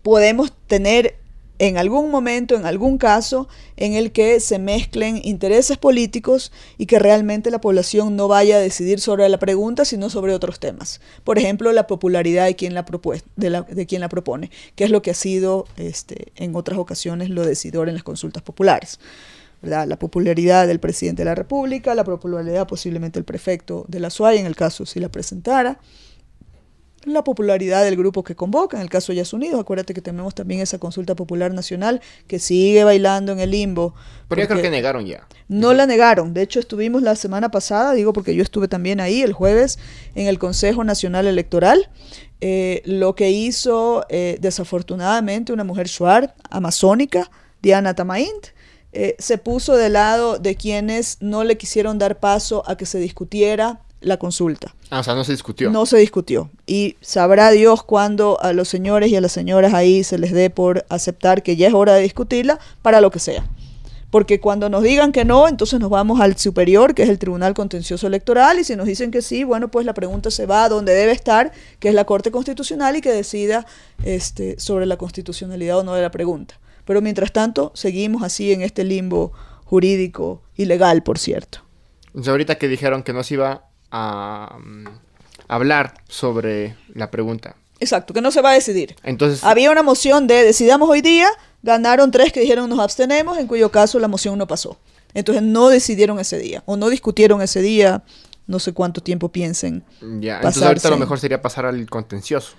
podemos 0.03 0.53
tener 0.69 1.19
en 1.59 1.79
algún 1.79 2.11
momento, 2.11 2.55
en 2.55 2.67
algún 2.67 2.99
caso, 2.99 3.49
en 3.77 3.95
el 3.95 4.13
que 4.13 4.41
se 4.41 4.59
mezclen 4.59 5.21
intereses 5.25 5.79
políticos 5.79 6.53
y 6.79 6.87
que 6.87 6.99
realmente 6.99 7.51
la 7.51 7.61
población 7.61 8.17
no 8.17 8.29
vaya 8.29 8.57
a 8.57 8.61
decidir 8.61 9.01
sobre 9.01 9.29
la 9.29 9.39
pregunta, 9.39 9.85
sino 9.85 10.11
sobre 10.11 10.35
otros 10.35 10.61
temas. 10.61 11.01
Por 11.25 11.39
ejemplo, 11.39 11.73
la 11.73 11.87
popularidad 11.87 12.47
de 12.47 12.57
quien 12.57 12.75
la, 12.75 12.85
de, 13.37 13.65
de 13.69 13.87
quien 13.87 14.01
la 14.01 14.09
propone, 14.09 14.51
que 14.75 14.85
es 14.85 14.91
lo 14.91 15.03
que 15.03 15.11
ha 15.11 15.15
sido 15.15 15.67
este, 15.77 16.33
en 16.37 16.55
otras 16.55 16.79
ocasiones 16.79 17.31
lo 17.31 17.45
decidor 17.47 17.89
en 17.89 17.95
las 17.95 18.05
consultas 18.05 18.43
populares. 18.43 18.99
La 19.63 19.99
popularidad 19.99 20.67
del 20.67 20.81
presidente 20.81 21.23
de 21.23 21.27
la 21.27 21.35
República, 21.35 21.95
la 21.95 22.05
popularidad 22.05 22.69
posiblemente 22.69 23.19
del 23.19 23.25
prefecto 23.25 23.87
de 23.89 24.01
la 24.01 24.11
SUAY, 24.11 24.39
en 24.39 24.47
el 24.47 24.55
caso 24.55 24.85
si 24.85 25.01
la 25.01 25.09
presentara, 25.09 25.81
la 27.07 27.25
popularidad 27.25 27.85
del 27.85 27.97
grupo 27.97 28.25
que 28.25 28.35
convoca, 28.35 28.77
en 28.77 28.83
el 28.83 28.91
caso 28.91 29.13
de 29.13 29.17
Yas 29.17 29.33
Unidos, 29.33 29.61
acuérdate 29.61 29.95
que 29.95 30.03
tenemos 30.03 30.35
también 30.35 30.61
esa 30.61 30.79
consulta 30.79 31.15
popular 31.15 31.53
nacional 31.53 32.01
que 32.27 32.39
sigue 32.39 32.85
bailando 32.85 33.33
en 33.33 33.41
el 33.41 33.51
limbo. 33.51 33.95
Pero 34.29 34.43
yo 34.43 34.49
creo 34.49 34.63
que 34.63 34.71
negaron 34.71 35.07
ya. 35.07 35.27
No 35.49 35.73
la 35.73 35.87
negaron, 35.87 36.35
de 36.35 36.43
hecho 36.43 36.61
estuvimos 36.61 37.03
la 37.03 37.15
semana 37.15 37.51
pasada, 37.51 37.95
digo 37.95 38.13
porque 38.13 38.35
yo 38.35 38.43
estuve 38.43 38.69
también 38.69 39.01
ahí 39.01 39.23
el 39.23 39.33
jueves 39.33 39.79
en 40.15 40.27
el 40.27 40.39
Consejo 40.39 40.85
Nacional 40.85 41.27
Electoral, 41.27 41.89
eh, 42.41 42.83
lo 42.85 43.15
que 43.15 43.31
hizo 43.31 44.05
eh, 44.09 44.37
desafortunadamente 44.41 45.53
una 45.53 45.65
mujer 45.65 45.89
shuar, 45.89 46.35
amazónica, 46.51 47.31
Diana 47.63 47.95
Tamaint, 47.95 48.49
eh, 48.93 49.15
se 49.19 49.39
puso 49.39 49.77
de 49.77 49.91
lado 49.91 50.39
de 50.39 50.57
quienes 50.57 51.19
no 51.21 51.45
le 51.45 51.59
quisieron 51.59 51.99
dar 51.99 52.19
paso 52.19 52.63
a 52.67 52.77
que 52.77 52.87
se 52.87 52.99
discutiera 52.99 53.81
la 54.01 54.19
consulta. 54.19 54.75
Ah, 54.91 55.01
o 55.01 55.03
sea, 55.03 55.15
no 55.15 55.25
se 55.25 55.33
discutió. 55.33 55.71
No 55.71 55.87
se 55.87 55.99
discutió. 55.99 56.51
Y 56.67 56.97
sabrá 57.01 57.51
Dios 57.51 57.83
cuándo 57.83 58.39
a 58.41 58.53
los 58.53 58.69
señores 58.69 59.11
y 59.11 59.17
a 59.17 59.21
las 59.21 59.33
señoras 59.33 59.75
ahí 59.75 60.05
se 60.05 60.19
les 60.19 60.33
dé 60.33 60.51
por 60.51 60.85
aceptar 60.89 61.43
que 61.43 61.57
ya 61.57 61.69
es 61.69 61.75
hora 61.75 61.95
de 61.95 62.03
discutirla 62.03 62.59
para 62.83 63.01
lo 63.01 63.11
que 63.11 63.19
sea. 63.19 63.47
Porque 64.11 64.41
cuando 64.41 64.69
nos 64.69 64.83
digan 64.83 65.13
que 65.13 65.25
no, 65.25 65.49
entonces 65.49 65.81
nos 65.81 65.91
vamos 65.91 66.21
al 66.21 66.37
superior, 66.39 66.95
que 66.95 67.03
es 67.03 67.09
el 67.09 67.19
Tribunal 67.19 67.55
Contencioso 67.55 68.07
Electoral, 68.07 68.59
y 68.59 68.65
si 68.65 68.77
nos 68.77 68.87
dicen 68.87 69.11
que 69.11 69.21
sí, 69.21 69.43
bueno, 69.43 69.69
pues 69.69 69.85
la 69.85 69.95
pregunta 69.95 70.31
se 70.31 70.47
va 70.47 70.65
a 70.65 70.69
donde 70.69 70.95
debe 70.95 71.13
estar, 71.13 71.53
que 71.81 71.89
es 71.89 71.95
la 71.95 72.05
Corte 72.05 72.31
Constitucional, 72.31 72.97
y 72.97 73.01
que 73.01 73.13
decida 73.13 73.67
este, 74.05 74.59
sobre 74.61 74.87
la 74.87 74.97
constitucionalidad 74.97 75.79
o 75.79 75.83
no 75.83 75.95
de 75.95 76.03
la 76.03 76.13
pregunta. 76.13 76.59
Pero 76.85 77.03
mientras 77.03 77.33
tanto, 77.33 77.73
seguimos 77.75 78.23
así 78.23 78.53
en 78.53 78.63
este 78.63 78.85
limbo 78.85 79.33
jurídico 79.65 80.43
y 80.55 80.67
legal, 80.67 81.03
por 81.03 81.19
cierto. 81.19 81.59
Entonces, 82.07 82.31
ahorita 82.31 82.55
que 82.57 82.69
dijeron 82.69 83.03
que 83.03 83.13
no 83.13 83.25
se 83.25 83.35
iba 83.35 83.67
a, 83.97 84.59
mm, 84.59 84.85
hablar 85.49 85.95
sobre 86.09 86.77
la 86.95 87.11
pregunta. 87.11 87.57
Exacto, 87.79 88.15
que 88.15 88.21
no 88.21 88.31
se 88.31 88.41
va 88.41 88.51
a 88.51 88.55
decidir. 88.55 88.97
Entonces, 89.03 89.45
había 89.45 89.71
una 89.71 89.83
moción 89.83 90.27
de 90.27 90.45
decidamos 90.45 90.89
hoy 90.89 91.03
día, 91.03 91.29
ganaron 91.63 92.11
tres 92.11 92.33
que 92.33 92.41
dijeron 92.41 92.69
nos 92.69 92.79
abstenemos, 92.79 93.39
en 93.39 93.47
cuyo 93.47 93.71
caso 93.71 93.99
la 93.99 94.09
moción 94.09 94.39
no 94.39 94.47
pasó. 94.47 94.79
Entonces 95.15 95.43
no 95.43 95.69
decidieron 95.69 96.19
ese 96.19 96.39
día 96.39 96.63
o 96.67 96.77
no 96.77 96.91
discutieron 96.91 97.41
ese 97.41 97.63
día, 97.63 98.03
no 98.47 98.59
sé 98.59 98.73
cuánto 98.73 99.01
tiempo 99.01 99.31
piensen. 99.31 99.83
Ya, 100.21 100.37
entonces 100.37 100.63
ahorita 100.63 100.91
lo 100.91 100.99
mejor 100.99 101.19
sería 101.19 101.41
pasar 101.41 101.65
al 101.67 101.89
contencioso. 101.89 102.53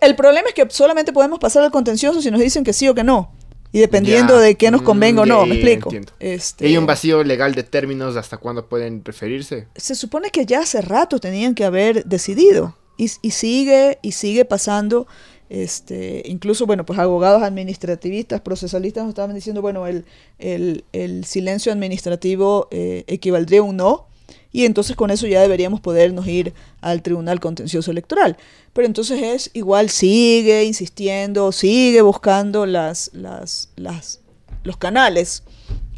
El 0.00 0.16
problema 0.16 0.48
es 0.48 0.54
que 0.54 0.66
solamente 0.70 1.12
podemos 1.12 1.38
pasar 1.38 1.62
al 1.64 1.70
contencioso 1.70 2.20
si 2.20 2.30
nos 2.30 2.40
dicen 2.40 2.64
que 2.64 2.72
sí 2.72 2.88
o 2.88 2.94
que 2.94 3.04
no. 3.04 3.32
Y 3.72 3.80
dependiendo 3.80 4.38
de 4.38 4.54
qué 4.54 4.70
nos 4.70 4.82
convenga 4.82 5.22
o 5.22 5.26
no, 5.26 5.44
me 5.44 5.54
explico. 5.54 5.90
Este, 6.20 6.66
¿Hay 6.66 6.76
un 6.76 6.86
vacío 6.86 7.22
legal 7.22 7.54
de 7.54 7.62
términos 7.62 8.16
hasta 8.16 8.38
cuándo 8.38 8.66
pueden 8.66 9.04
referirse? 9.04 9.66
Se 9.76 9.94
supone 9.94 10.30
que 10.30 10.46
ya 10.46 10.60
hace 10.60 10.80
rato 10.80 11.18
tenían 11.18 11.54
que 11.54 11.64
haber 11.64 12.04
decidido. 12.04 12.76
Y, 12.96 13.08
sigue, 13.08 13.98
y 14.02 14.12
sigue 14.12 14.44
pasando. 14.44 15.06
Este, 15.50 16.22
incluso, 16.26 16.66
bueno, 16.66 16.84
pues 16.84 16.98
abogados 16.98 17.42
administrativistas, 17.42 18.40
procesalistas 18.40 19.04
nos 19.04 19.10
estaban 19.10 19.34
diciendo, 19.34 19.62
bueno, 19.62 19.86
el, 19.86 20.04
el, 20.38 21.24
silencio 21.24 21.72
administrativo 21.72 22.66
eh, 22.72 23.04
equivaldría 23.06 23.60
a 23.60 23.62
un 23.62 23.76
no. 23.76 24.07
Y 24.52 24.64
entonces 24.64 24.96
con 24.96 25.10
eso 25.10 25.26
ya 25.26 25.40
deberíamos 25.40 25.80
podernos 25.80 26.26
ir 26.26 26.54
al 26.80 27.02
Tribunal 27.02 27.40
Contencioso 27.40 27.90
Electoral. 27.90 28.36
Pero 28.72 28.86
entonces 28.86 29.22
es 29.22 29.50
igual, 29.52 29.90
sigue 29.90 30.64
insistiendo, 30.64 31.52
sigue 31.52 32.00
buscando 32.02 32.64
las, 32.64 33.10
las, 33.12 33.70
las 33.76 34.20
los 34.64 34.76
canales 34.76 35.42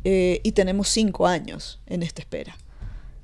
eh, 0.04 0.40
y 0.42 0.52
tenemos 0.52 0.88
cinco 0.88 1.26
años 1.26 1.80
en 1.86 2.02
esta 2.02 2.22
espera. 2.22 2.56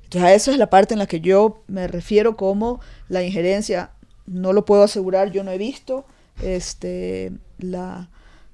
Entonces 0.03 0.29
a 0.29 0.33
esa 0.33 0.51
es 0.51 0.57
la 0.57 0.69
parte 0.69 0.93
en 0.93 0.99
la 0.99 1.07
que 1.07 1.19
yo 1.19 1.63
me 1.67 1.87
refiero 1.87 2.37
como 2.37 2.79
la 3.09 3.23
injerencia, 3.23 3.91
no 4.25 4.53
lo 4.53 4.65
puedo 4.65 4.83
asegurar, 4.83 5.31
yo 5.31 5.43
no 5.43 5.51
he 5.51 5.57
visto 5.57 6.05
este, 6.41 7.31
la, 7.57 8.09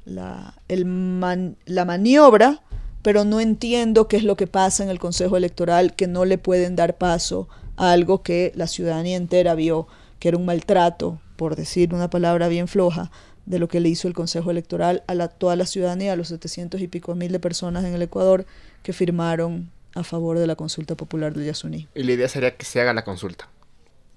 la, 0.05 0.55
el 0.67 1.55
la 1.65 1.85
maniobra, 1.85 2.61
pero 3.03 3.25
no 3.25 3.39
entiendo 3.39 4.07
qué 4.07 4.17
es 4.17 4.23
lo 4.23 4.35
que 4.35 4.47
pasa 4.47 4.83
en 4.83 4.89
el 4.89 4.97
Consejo 4.97 5.37
Electoral, 5.37 5.95
que 5.95 6.07
no 6.07 6.25
le 6.25 6.39
pueden 6.39 6.75
dar 6.75 6.97
paso 6.97 7.47
a 7.75 7.91
algo 7.91 8.23
que 8.23 8.51
la 8.55 8.65
ciudadanía 8.67 9.17
entera 9.17 9.53
vio 9.53 9.87
que 10.19 10.29
era 10.29 10.37
un 10.37 10.45
maltrato, 10.45 11.19
por 11.35 11.55
decir 11.57 11.93
una 11.93 12.09
palabra 12.09 12.47
bien 12.47 12.69
floja, 12.69 13.11
de 13.45 13.59
lo 13.59 13.67
que 13.67 13.81
le 13.81 13.89
hizo 13.89 14.07
el 14.07 14.13
Consejo 14.13 14.51
Electoral 14.51 15.03
a 15.07 15.15
la, 15.15 15.27
toda 15.27 15.57
la 15.57 15.65
ciudadanía, 15.65 16.13
a 16.13 16.15
los 16.15 16.29
700 16.29 16.79
y 16.79 16.87
pico 16.87 17.13
mil 17.13 17.31
de 17.33 17.39
personas 17.39 17.83
en 17.83 17.93
el 17.93 18.01
Ecuador 18.01 18.45
que 18.83 18.93
firmaron 18.93 19.69
a 19.95 20.03
favor 20.03 20.39
de 20.39 20.47
la 20.47 20.55
consulta 20.55 20.95
popular 20.95 21.33
del 21.33 21.45
Yasuní. 21.45 21.89
Y 21.93 22.03
la 22.03 22.13
idea 22.13 22.29
sería 22.29 22.55
que 22.55 22.63
se 22.63 22.79
haga 22.79 22.93
la 22.93 23.03
consulta, 23.03 23.49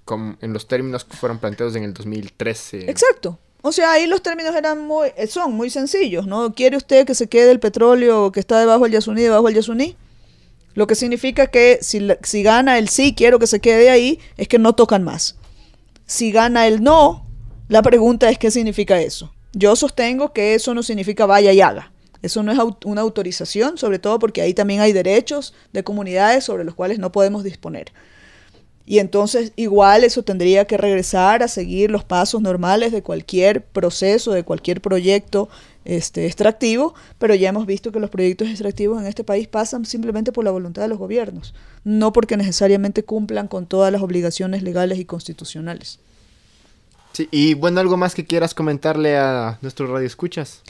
como 0.05 0.37
en 0.39 0.53
los 0.53 0.69
términos 0.69 1.03
que 1.03 1.17
fueron 1.17 1.39
planteados 1.39 1.75
en 1.75 1.83
el 1.83 1.93
2013. 1.93 2.89
Exacto. 2.89 3.37
O 3.61 3.71
sea, 3.71 3.93
ahí 3.93 4.07
los 4.07 4.21
términos 4.21 4.55
eran 4.55 4.85
muy, 4.85 5.09
eh, 5.17 5.27
son 5.27 5.53
muy 5.53 5.69
sencillos, 5.69 6.27
¿no? 6.27 6.53
¿Quiere 6.53 6.77
usted 6.77 7.05
que 7.05 7.15
se 7.15 7.27
quede 7.27 7.51
el 7.51 7.59
petróleo 7.59 8.31
que 8.31 8.39
está 8.39 8.59
debajo 8.59 8.83
del 8.83 8.93
Yasuní, 8.93 9.21
debajo 9.21 9.45
del 9.47 9.55
Yasuní? 9.55 9.95
Lo 10.73 10.85
que 10.85 10.95
significa 10.95 11.47
que 11.47 11.79
si, 11.81 12.07
si 12.23 12.43
gana 12.43 12.77
el 12.77 12.87
sí, 12.87 13.15
quiero 13.15 13.39
que 13.39 13.47
se 13.47 13.59
quede 13.59 13.89
ahí, 13.89 14.19
es 14.37 14.47
que 14.47 14.59
no 14.59 14.75
tocan 14.75 15.03
más. 15.03 15.35
Si 16.05 16.31
gana 16.31 16.67
el 16.67 16.83
no, 16.83 17.25
la 17.67 17.81
pregunta 17.81 18.29
es 18.29 18.37
qué 18.37 18.51
significa 18.51 19.01
eso. 19.01 19.33
Yo 19.53 19.75
sostengo 19.75 20.33
que 20.33 20.53
eso 20.53 20.73
no 20.73 20.83
significa 20.83 21.25
vaya 21.25 21.51
y 21.51 21.61
haga. 21.61 21.91
Eso 22.21 22.43
no 22.43 22.51
es 22.51 22.59
una 22.85 23.01
autorización, 23.01 23.77
sobre 23.77 23.99
todo 23.99 24.19
porque 24.19 24.41
ahí 24.41 24.53
también 24.53 24.81
hay 24.81 24.93
derechos 24.93 25.53
de 25.73 25.83
comunidades 25.83 26.43
sobre 26.43 26.63
los 26.63 26.75
cuales 26.75 26.99
no 26.99 27.11
podemos 27.11 27.43
disponer. 27.43 27.91
Y 28.87 28.97
entonces 28.97 29.51
igual 29.55 30.03
eso 30.03 30.23
tendría 30.23 30.65
que 30.65 30.77
regresar 30.77 31.43
a 31.43 31.47
seguir 31.47 31.91
los 31.91 32.03
pasos 32.03 32.41
normales 32.41 32.91
de 32.91 33.03
cualquier 33.03 33.63
proceso, 33.63 34.31
de 34.31 34.43
cualquier 34.43 34.81
proyecto 34.81 35.49
este, 35.85 36.25
extractivo, 36.25 36.95
pero 37.19 37.35
ya 37.35 37.49
hemos 37.49 37.67
visto 37.67 37.91
que 37.91 37.99
los 37.99 38.09
proyectos 38.09 38.47
extractivos 38.47 38.99
en 38.99 39.07
este 39.07 39.23
país 39.23 39.47
pasan 39.47 39.85
simplemente 39.85 40.31
por 40.31 40.43
la 40.43 40.51
voluntad 40.51 40.81
de 40.81 40.87
los 40.87 40.97
gobiernos, 40.97 41.53
no 41.83 42.11
porque 42.11 42.37
necesariamente 42.37 43.03
cumplan 43.03 43.47
con 43.47 43.67
todas 43.67 43.91
las 43.91 44.01
obligaciones 44.01 44.63
legales 44.63 44.97
y 44.97 45.05
constitucionales 45.05 45.99
y 47.31 47.53
bueno, 47.53 47.79
algo 47.79 47.97
más 47.97 48.13
que 48.15 48.25
quieras 48.25 48.53
comentarle 48.53 49.17
a 49.17 49.57
nuestros 49.61 49.89
radioescuchas. 49.89 50.61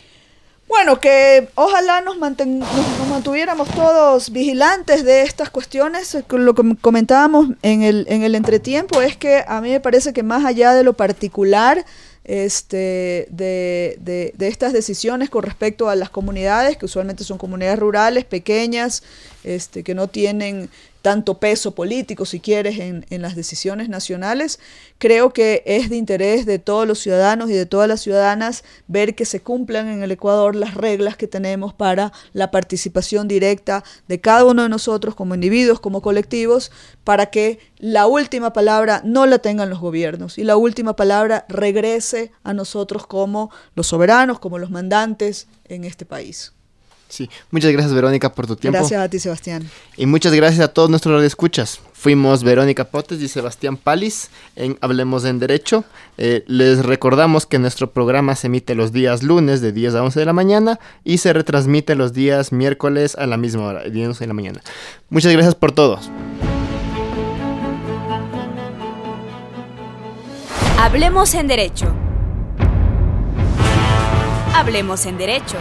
Bueno, 0.68 1.00
que 1.00 1.48
ojalá 1.56 2.02
nos, 2.02 2.18
nos, 2.18 3.08
mantuviéramos 3.10 3.70
todos 3.70 4.32
vigilantes 4.32 5.06
de 5.06 5.22
estas 5.22 5.50
cuestiones. 5.50 6.18
Lo 6.30 6.54
que 6.56 6.76
comentábamos 6.82 7.48
en 7.62 7.84
el, 7.84 8.06
en 8.10 8.24
el 8.24 8.36
entretiempo 8.36 9.02
es 9.02 9.16
que 9.16 9.46
a 9.48 9.62
mí 9.62 9.70
me 9.70 9.80
parece 9.80 10.12
que 10.12 10.24
más 10.24 10.44
allá 10.44 10.74
de 10.74 10.84
lo 10.84 10.94
particular 10.94 11.86
este, 12.26 13.28
de, 13.32 13.98
de, 14.02 14.34
de, 14.36 14.48
estas 14.50 14.74
decisiones 14.74 15.30
con 15.30 15.44
respecto 15.44 15.88
a 15.88 15.96
las 15.96 16.10
comunidades, 16.10 16.76
que 16.76 16.86
usualmente 16.86 17.24
son 17.24 17.38
comunidades 17.38 17.80
rurales, 17.80 18.26
pequeñas, 18.26 19.02
este, 19.56 19.84
que 19.84 19.96
no 19.96 20.08
tienen 20.08 20.70
tanto 21.02 21.40
peso 21.40 21.74
político, 21.74 22.26
si 22.26 22.42
quieres, 22.42 22.80
en, 22.80 23.06
en, 23.10 23.22
las 23.22 23.36
decisiones 23.36 23.88
nacionales, 23.88 24.60
creo 24.98 25.32
que 25.32 25.64
es 25.66 25.90
de 25.90 25.96
interés 25.96 26.46
de 26.46 26.60
todos 26.60 26.86
los 26.86 27.00
ciudadanos 27.00 27.50
y 27.50 27.54
de 27.54 27.66
todas 27.66 27.88
las 27.88 28.02
ciudadanas 28.02 28.66
ver 28.88 29.16
que 29.16 29.24
se 29.24 29.40
cumplan 29.40 29.88
en 29.88 30.04
el 30.04 30.12
Ecuador 30.12 30.54
las 30.54 30.74
reglas 30.74 31.16
que 31.16 31.28
tenemos 31.28 31.74
para 31.74 32.12
la 32.34 32.52
participación 32.52 33.30
directa 33.30 33.86
de 34.10 34.20
cada 34.20 34.44
uno 34.44 34.64
de 34.64 34.70
nosotros 34.70 35.16
como 35.16 35.36
individuos, 35.36 35.80
como 35.80 36.02
colectivos, 36.02 36.72
para 37.06 37.28
que 37.28 37.60
la 37.78 38.06
última 38.06 38.52
palabra 38.52 39.02
no 39.06 39.26
la 39.28 39.40
tengan 39.40 39.70
los 39.70 39.80
gobiernos 39.80 40.38
y 40.38 40.44
la 40.44 40.58
última 40.58 40.98
palabra 40.98 41.46
regrese 41.48 42.34
a 42.44 42.54
nosotros 42.54 43.08
como 43.08 43.50
los 43.76 43.88
soberanos, 43.88 44.40
como 44.40 44.60
los 44.60 44.72
mandantes 44.72 45.48
en 45.70 45.86
este 45.86 46.06
país. 46.06 46.52
Sí, 47.10 47.30
muchas 47.52 47.72
gracias 47.72 47.94
Verónica 47.94 48.34
por 48.34 48.48
tu 48.48 48.56
tiempo. 48.56 48.80
Gracias 48.80 49.02
a 49.02 49.10
ti 49.10 49.20
Sebastián. 49.20 49.70
Y 49.96 50.06
muchas 50.06 50.34
gracias 50.34 50.64
a 50.66 50.68
todos 50.68 50.90
nuestros 50.90 51.24
escuchas. 51.24 51.80
Fuimos 51.94 52.44
Verónica 52.44 52.84
Potes 52.84 53.22
y 53.22 53.28
Sebastián 53.28 53.78
Palis 53.78 54.30
en 54.56 54.78
Hablemos 54.82 55.24
en 55.24 55.40
Derecho. 55.40 55.86
Eh, 56.18 56.44
les 56.48 56.86
recordamos 56.86 57.46
que 57.46 57.60
nuestro 57.60 57.92
programa 57.92 58.36
se 58.36 58.48
emite 58.48 58.76
los 58.76 58.92
días 58.92 59.24
lunes 59.24 59.62
de 59.62 59.72
10 59.72 59.96
a 59.96 60.04
11 60.04 60.20
de 60.20 60.26
la 60.26 60.34
mañana 60.34 60.80
y 61.04 61.20
se 61.20 61.32
retransmite 61.32 61.96
los 61.96 62.14
días 62.14 62.52
miércoles 62.52 63.16
a 63.16 63.26
la 63.26 63.38
misma 63.38 63.68
hora, 63.68 63.84
de 63.84 63.92
10 63.92 64.06
a 64.06 64.10
11 64.10 64.24
de 64.24 64.28
la 64.28 64.34
mañana. 64.34 64.62
Muchas 65.10 65.32
gracias 65.32 65.56
por 65.56 65.72
todos. 65.72 66.12
Hablemos 70.78 71.34
en 71.34 71.48
Derecho. 71.48 71.94
Hablemos 74.54 75.06
en 75.06 75.18
Derecho 75.18 75.58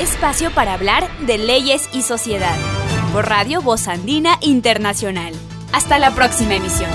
espacio 0.00 0.50
para 0.50 0.74
hablar 0.74 1.08
de 1.26 1.38
leyes 1.38 1.88
y 1.92 2.02
sociedad. 2.02 2.56
Por 3.12 3.28
Radio 3.28 3.62
Voz 3.62 3.88
Andina 3.88 4.38
Internacional. 4.40 5.34
Hasta 5.72 5.98
la 5.98 6.10
próxima 6.12 6.54
emisión. 6.54 6.90